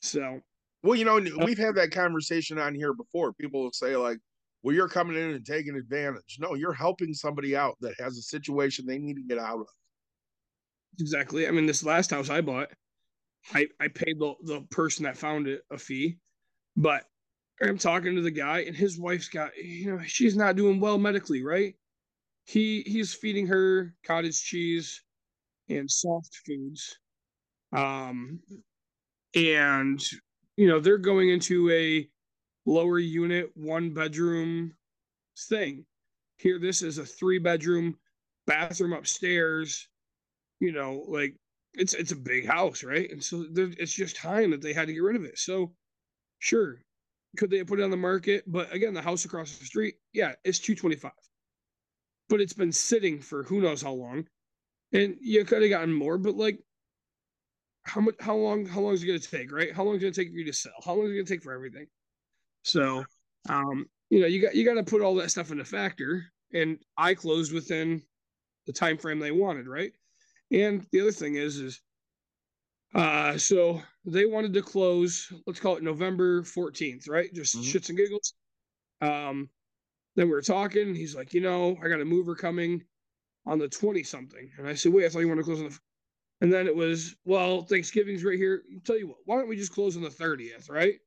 So 0.01 0.41
Well, 0.83 0.95
you 0.95 1.05
know, 1.05 1.17
uh, 1.17 1.45
we've 1.45 1.57
had 1.57 1.75
that 1.75 1.91
conversation 1.91 2.57
on 2.57 2.73
here 2.73 2.93
before. 2.93 3.31
People 3.33 3.63
will 3.63 3.71
say, 3.71 3.95
like, 3.95 4.17
well, 4.63 4.75
you're 4.75 4.89
coming 4.89 5.15
in 5.15 5.31
and 5.31 5.45
taking 5.45 5.75
advantage. 5.75 6.37
No, 6.39 6.55
you're 6.55 6.73
helping 6.73 7.13
somebody 7.13 7.55
out 7.55 7.77
that 7.81 7.93
has 7.99 8.17
a 8.17 8.21
situation 8.21 8.85
they 8.85 8.97
need 8.97 9.15
to 9.15 9.23
get 9.23 9.37
out 9.37 9.59
of. 9.59 9.67
exactly. 10.99 11.47
I 11.47 11.51
mean, 11.51 11.67
this 11.67 11.83
last 11.83 12.09
house 12.11 12.29
I 12.29 12.41
bought, 12.41 12.69
I 13.53 13.67
I 13.79 13.87
paid 13.87 14.19
the 14.19 14.35
the 14.43 14.61
person 14.71 15.03
that 15.03 15.17
found 15.17 15.47
it 15.47 15.63
a 15.71 15.77
fee, 15.77 16.17
but 16.75 17.05
I'm 17.61 17.77
talking 17.77 18.15
to 18.15 18.21
the 18.21 18.31
guy 18.31 18.59
and 18.61 18.75
his 18.75 18.99
wife's 18.99 19.29
got 19.29 19.55
you 19.57 19.91
know 19.91 20.03
she's 20.05 20.35
not 20.35 20.55
doing 20.55 20.79
well 20.79 20.97
medically, 20.97 21.43
right? 21.43 21.75
He 22.45 22.81
he's 22.85 23.13
feeding 23.13 23.47
her 23.47 23.93
cottage 24.03 24.41
cheese 24.43 25.01
and 25.69 25.89
soft 25.89 26.35
foods, 26.45 26.97
um, 27.73 28.39
and 29.35 30.01
you 30.57 30.67
know 30.67 30.79
they're 30.79 30.97
going 30.97 31.29
into 31.29 31.69
a 31.71 32.09
lower 32.65 32.99
unit 32.99 33.51
one 33.55 33.93
bedroom 33.93 34.73
thing. 35.49 35.85
Here, 36.37 36.59
this 36.59 36.81
is 36.81 36.97
a 36.97 37.05
three 37.05 37.39
bedroom 37.39 37.97
bathroom 38.47 38.93
upstairs. 38.93 39.87
You 40.59 40.71
know, 40.71 41.05
like 41.07 41.35
it's 41.73 41.93
it's 41.93 42.11
a 42.11 42.15
big 42.15 42.45
house, 42.47 42.83
right? 42.83 43.09
And 43.11 43.23
so 43.23 43.45
it's 43.55 43.93
just 43.93 44.15
time 44.15 44.51
that 44.51 44.61
they 44.61 44.73
had 44.73 44.87
to 44.87 44.93
get 44.93 45.03
rid 45.03 45.15
of 45.15 45.23
it. 45.23 45.37
So, 45.37 45.73
sure, 46.39 46.83
could 47.37 47.49
they 47.49 47.59
have 47.59 47.67
put 47.67 47.79
it 47.79 47.83
on 47.83 47.91
the 47.91 47.97
market? 47.97 48.43
But 48.47 48.73
again, 48.73 48.93
the 48.93 49.01
house 49.01 49.25
across 49.25 49.57
the 49.57 49.65
street, 49.65 49.95
yeah, 50.13 50.33
it's 50.43 50.59
two 50.59 50.75
twenty 50.75 50.95
five, 50.95 51.11
but 52.29 52.41
it's 52.41 52.53
been 52.53 52.71
sitting 52.71 53.21
for 53.21 53.43
who 53.43 53.61
knows 53.61 53.81
how 53.81 53.93
long, 53.93 54.25
and 54.93 55.15
you 55.21 55.45
could 55.45 55.61
have 55.61 55.71
gotten 55.71 55.93
more. 55.93 56.17
But 56.17 56.35
like, 56.35 56.59
how 57.83 58.01
much? 58.01 58.15
How 58.19 58.35
long? 58.35 58.65
How 58.65 58.81
long 58.81 58.93
is 58.93 59.03
it 59.03 59.07
going 59.07 59.19
to 59.19 59.31
take? 59.31 59.51
Right? 59.51 59.73
How 59.73 59.83
long 59.83 59.95
is 59.95 60.01
it 60.01 60.05
going 60.05 60.13
to 60.13 60.21
take 60.21 60.31
for 60.31 60.37
you 60.37 60.45
to 60.45 60.53
sell? 60.53 60.73
How 60.83 60.93
long 60.93 61.05
is 61.05 61.11
it 61.11 61.15
going 61.15 61.25
to 61.25 61.33
take 61.33 61.43
for 61.43 61.53
everything? 61.53 61.87
So, 62.63 63.03
um, 63.49 63.85
you 64.09 64.19
know, 64.19 64.27
you 64.27 64.41
got 64.41 64.55
you 64.55 64.65
got 64.65 64.75
to 64.75 64.83
put 64.83 65.01
all 65.01 65.15
that 65.15 65.31
stuff 65.31 65.51
into 65.51 65.65
factor. 65.65 66.25
And 66.53 66.79
I 66.97 67.13
closed 67.13 67.53
within 67.53 68.01
the 68.67 68.73
time 68.73 68.97
frame 68.97 69.19
they 69.19 69.31
wanted, 69.31 69.67
right? 69.67 69.93
And 70.51 70.85
the 70.91 71.01
other 71.01 71.11
thing 71.11 71.35
is, 71.35 71.57
is 71.57 71.81
uh, 72.93 73.37
so 73.37 73.81
they 74.05 74.25
wanted 74.25 74.53
to 74.53 74.61
close, 74.61 75.31
let's 75.47 75.59
call 75.59 75.77
it 75.77 75.83
November 75.83 76.43
14th, 76.43 77.07
right? 77.07 77.33
Just 77.33 77.55
Mhm. 77.55 77.63
shits 77.63 77.89
and 77.89 77.97
giggles. 77.97 78.33
Um, 78.99 79.49
then 80.15 80.27
we 80.27 80.33
were 80.33 80.41
talking. 80.41 80.93
He's 80.93 81.15
like, 81.15 81.33
you 81.33 81.41
know, 81.41 81.77
I 81.81 81.87
got 81.87 82.01
a 82.01 82.05
mover 82.05 82.35
coming 82.35 82.85
on 83.45 83.59
the 83.59 83.69
20 83.69 84.03
something. 84.03 84.51
And 84.57 84.67
I 84.67 84.73
said, 84.73 84.91
wait, 84.91 85.05
I 85.05 85.09
thought 85.09 85.19
you 85.19 85.29
wanted 85.29 85.41
to 85.41 85.45
close 85.45 85.59
on 85.59 85.65
the. 85.65 85.71
f-" 85.71 85.81
And 86.41 86.51
then 86.51 86.67
it 86.67 86.75
was, 86.75 87.15
well, 87.23 87.63
Thanksgiving's 87.63 88.23
right 88.23 88.37
here. 88.37 88.63
tell 88.83 88.97
you 88.97 89.07
what, 89.07 89.19
why 89.25 89.37
don't 89.37 89.47
we 89.47 89.55
just 89.55 89.71
close 89.71 89.95
on 89.95 90.03
the 90.03 90.09
30th, 90.09 90.69
right? 90.69 90.99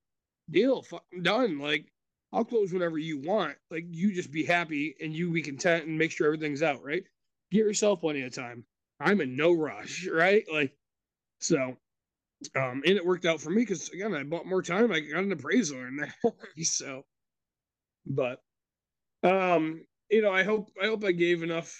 Deal, 0.50 0.82
fucking 0.82 1.22
done. 1.22 1.58
Like, 1.58 1.92
I'll 2.32 2.44
close 2.44 2.72
whenever 2.72 2.98
you 2.98 3.18
want. 3.18 3.56
Like, 3.70 3.84
you 3.90 4.12
just 4.14 4.30
be 4.32 4.44
happy 4.44 4.96
and 5.00 5.14
you 5.14 5.30
be 5.30 5.42
content 5.42 5.86
and 5.86 5.98
make 5.98 6.12
sure 6.12 6.26
everything's 6.26 6.62
out, 6.62 6.82
right? 6.82 7.04
Give 7.50 7.66
yourself 7.66 8.00
plenty 8.00 8.22
of 8.22 8.32
time. 8.32 8.64
I'm 9.00 9.20
in 9.20 9.36
no 9.36 9.52
rush, 9.52 10.06
right? 10.12 10.44
Like, 10.52 10.72
so, 11.40 11.76
um, 12.56 12.82
and 12.84 12.96
it 12.96 13.04
worked 13.04 13.24
out 13.24 13.40
for 13.40 13.50
me 13.50 13.62
because 13.62 13.88
again, 13.90 14.14
I 14.14 14.22
bought 14.22 14.46
more 14.46 14.62
time. 14.62 14.92
I 14.92 15.00
got 15.00 15.24
an 15.24 15.32
appraisal 15.32 15.78
in 15.78 15.96
there, 16.24 16.34
so, 16.62 17.04
but, 18.06 18.40
um, 19.22 19.84
you 20.10 20.22
know, 20.22 20.32
I 20.32 20.42
hope 20.42 20.68
I 20.80 20.86
hope 20.86 21.04
I 21.04 21.12
gave 21.12 21.42
enough 21.42 21.76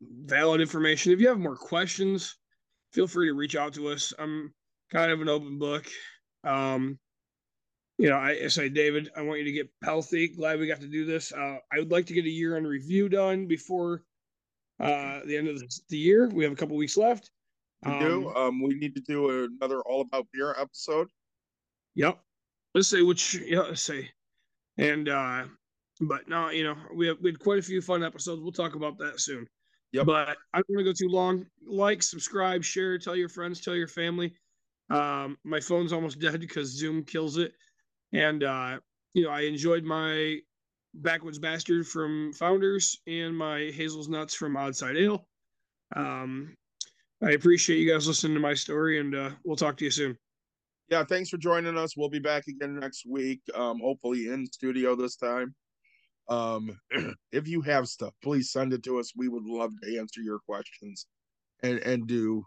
valid 0.00 0.60
information. 0.60 1.12
If 1.12 1.20
you 1.20 1.28
have 1.28 1.38
more 1.38 1.56
questions, 1.56 2.36
feel 2.92 3.06
free 3.06 3.28
to 3.28 3.34
reach 3.34 3.56
out 3.56 3.74
to 3.74 3.88
us. 3.88 4.12
I'm 4.18 4.52
kind 4.92 5.12
of 5.12 5.20
an 5.20 5.28
open 5.28 5.58
book. 5.58 5.86
Um, 6.44 6.98
you 7.98 8.08
know, 8.08 8.16
I, 8.16 8.48
say, 8.48 8.70
David, 8.70 9.10
I 9.14 9.20
want 9.20 9.40
you 9.40 9.44
to 9.44 9.52
get 9.52 9.68
healthy. 9.84 10.28
Glad 10.28 10.58
we 10.58 10.66
got 10.66 10.80
to 10.80 10.88
do 10.88 11.04
this. 11.04 11.32
Uh, 11.32 11.58
I 11.70 11.78
would 11.78 11.90
like 11.90 12.06
to 12.06 12.14
get 12.14 12.24
a 12.24 12.30
year 12.30 12.56
end 12.56 12.66
review 12.66 13.10
done 13.10 13.46
before 13.46 14.02
uh, 14.80 15.20
the 15.26 15.36
end 15.36 15.48
of 15.48 15.62
the, 15.88 15.98
year. 15.98 16.28
We 16.28 16.44
have 16.44 16.52
a 16.52 16.56
couple 16.56 16.76
weeks 16.76 16.96
left. 16.96 17.30
We 17.84 17.98
do. 17.98 18.30
Um, 18.34 18.62
we 18.62 18.74
need 18.74 18.94
to 18.94 19.00
do 19.00 19.48
another 19.60 19.80
all 19.82 20.02
about 20.02 20.26
beer 20.32 20.54
episode. 20.58 21.08
Yep. 21.94 22.18
Let's 22.74 22.88
say 22.88 23.02
which 23.02 23.34
yeah, 23.34 23.60
let's 23.60 23.82
say. 23.82 24.10
And 24.78 25.08
uh 25.08 25.44
but 26.00 26.28
no, 26.28 26.50
you 26.50 26.64
know, 26.64 26.76
we 26.94 27.06
have 27.06 27.18
we 27.20 27.30
had 27.30 27.38
quite 27.38 27.58
a 27.58 27.62
few 27.62 27.80
fun 27.80 28.04
episodes. 28.04 28.40
We'll 28.40 28.52
talk 28.52 28.74
about 28.74 28.98
that 28.98 29.20
soon. 29.20 29.46
Yep. 29.92 30.06
But 30.06 30.36
I 30.54 30.58
don't 30.58 30.68
want 30.68 30.78
to 30.78 30.84
go 30.84 30.92
too 30.92 31.08
long. 31.08 31.46
Like, 31.66 32.02
subscribe, 32.02 32.62
share, 32.62 32.96
tell 32.96 33.16
your 33.16 33.28
friends, 33.28 33.60
tell 33.60 33.74
your 33.74 33.88
family. 33.88 34.34
Um, 34.88 35.36
my 35.44 35.60
phone's 35.60 35.92
almost 35.92 36.20
dead 36.20 36.40
because 36.40 36.68
Zoom 36.68 37.04
kills 37.04 37.38
it. 37.38 37.52
And 38.12 38.44
uh, 38.44 38.78
you 39.14 39.24
know, 39.24 39.30
I 39.30 39.42
enjoyed 39.42 39.84
my 39.84 40.38
backwoods 40.94 41.38
bastard 41.38 41.86
from 41.86 42.32
Founders 42.34 43.00
and 43.06 43.36
my 43.36 43.70
Hazel's 43.74 44.08
Nuts 44.08 44.34
from 44.34 44.54
Oddside 44.54 44.96
Ale. 44.96 45.26
Um, 45.94 46.54
I 47.22 47.32
appreciate 47.32 47.78
you 47.78 47.92
guys 47.92 48.08
listening 48.08 48.34
to 48.34 48.40
my 48.40 48.54
story, 48.54 49.00
and 49.00 49.14
uh, 49.14 49.30
we'll 49.44 49.56
talk 49.56 49.76
to 49.78 49.84
you 49.84 49.90
soon. 49.90 50.16
Yeah, 50.88 51.04
thanks 51.04 51.28
for 51.28 51.36
joining 51.36 51.78
us. 51.78 51.96
We'll 51.96 52.08
be 52.08 52.18
back 52.18 52.44
again 52.48 52.78
next 52.78 53.04
week. 53.08 53.40
Um, 53.54 53.78
hopefully 53.80 54.28
in 54.28 54.46
studio 54.46 54.96
this 54.96 55.16
time. 55.16 55.54
Um, 56.28 56.78
if 57.32 57.46
you 57.46 57.60
have 57.62 57.86
stuff, 57.86 58.12
please 58.22 58.50
send 58.50 58.72
it 58.72 58.82
to 58.84 58.98
us. 58.98 59.12
We 59.16 59.28
would 59.28 59.44
love 59.44 59.72
to 59.82 59.98
answer 59.98 60.20
your 60.20 60.40
questions 60.40 61.06
and 61.62 61.78
and 61.80 62.06
do 62.06 62.44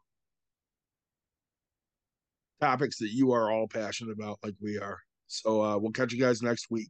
topics 2.59 2.97
that 2.97 3.11
you 3.11 3.31
are 3.31 3.51
all 3.51 3.67
passionate 3.67 4.13
about, 4.13 4.39
like 4.43 4.55
we 4.61 4.77
are. 4.77 4.97
So 5.27 5.61
uh, 5.61 5.77
we'll 5.77 5.91
catch 5.91 6.13
you 6.13 6.19
guys 6.19 6.41
next 6.41 6.67
week. 6.69 6.89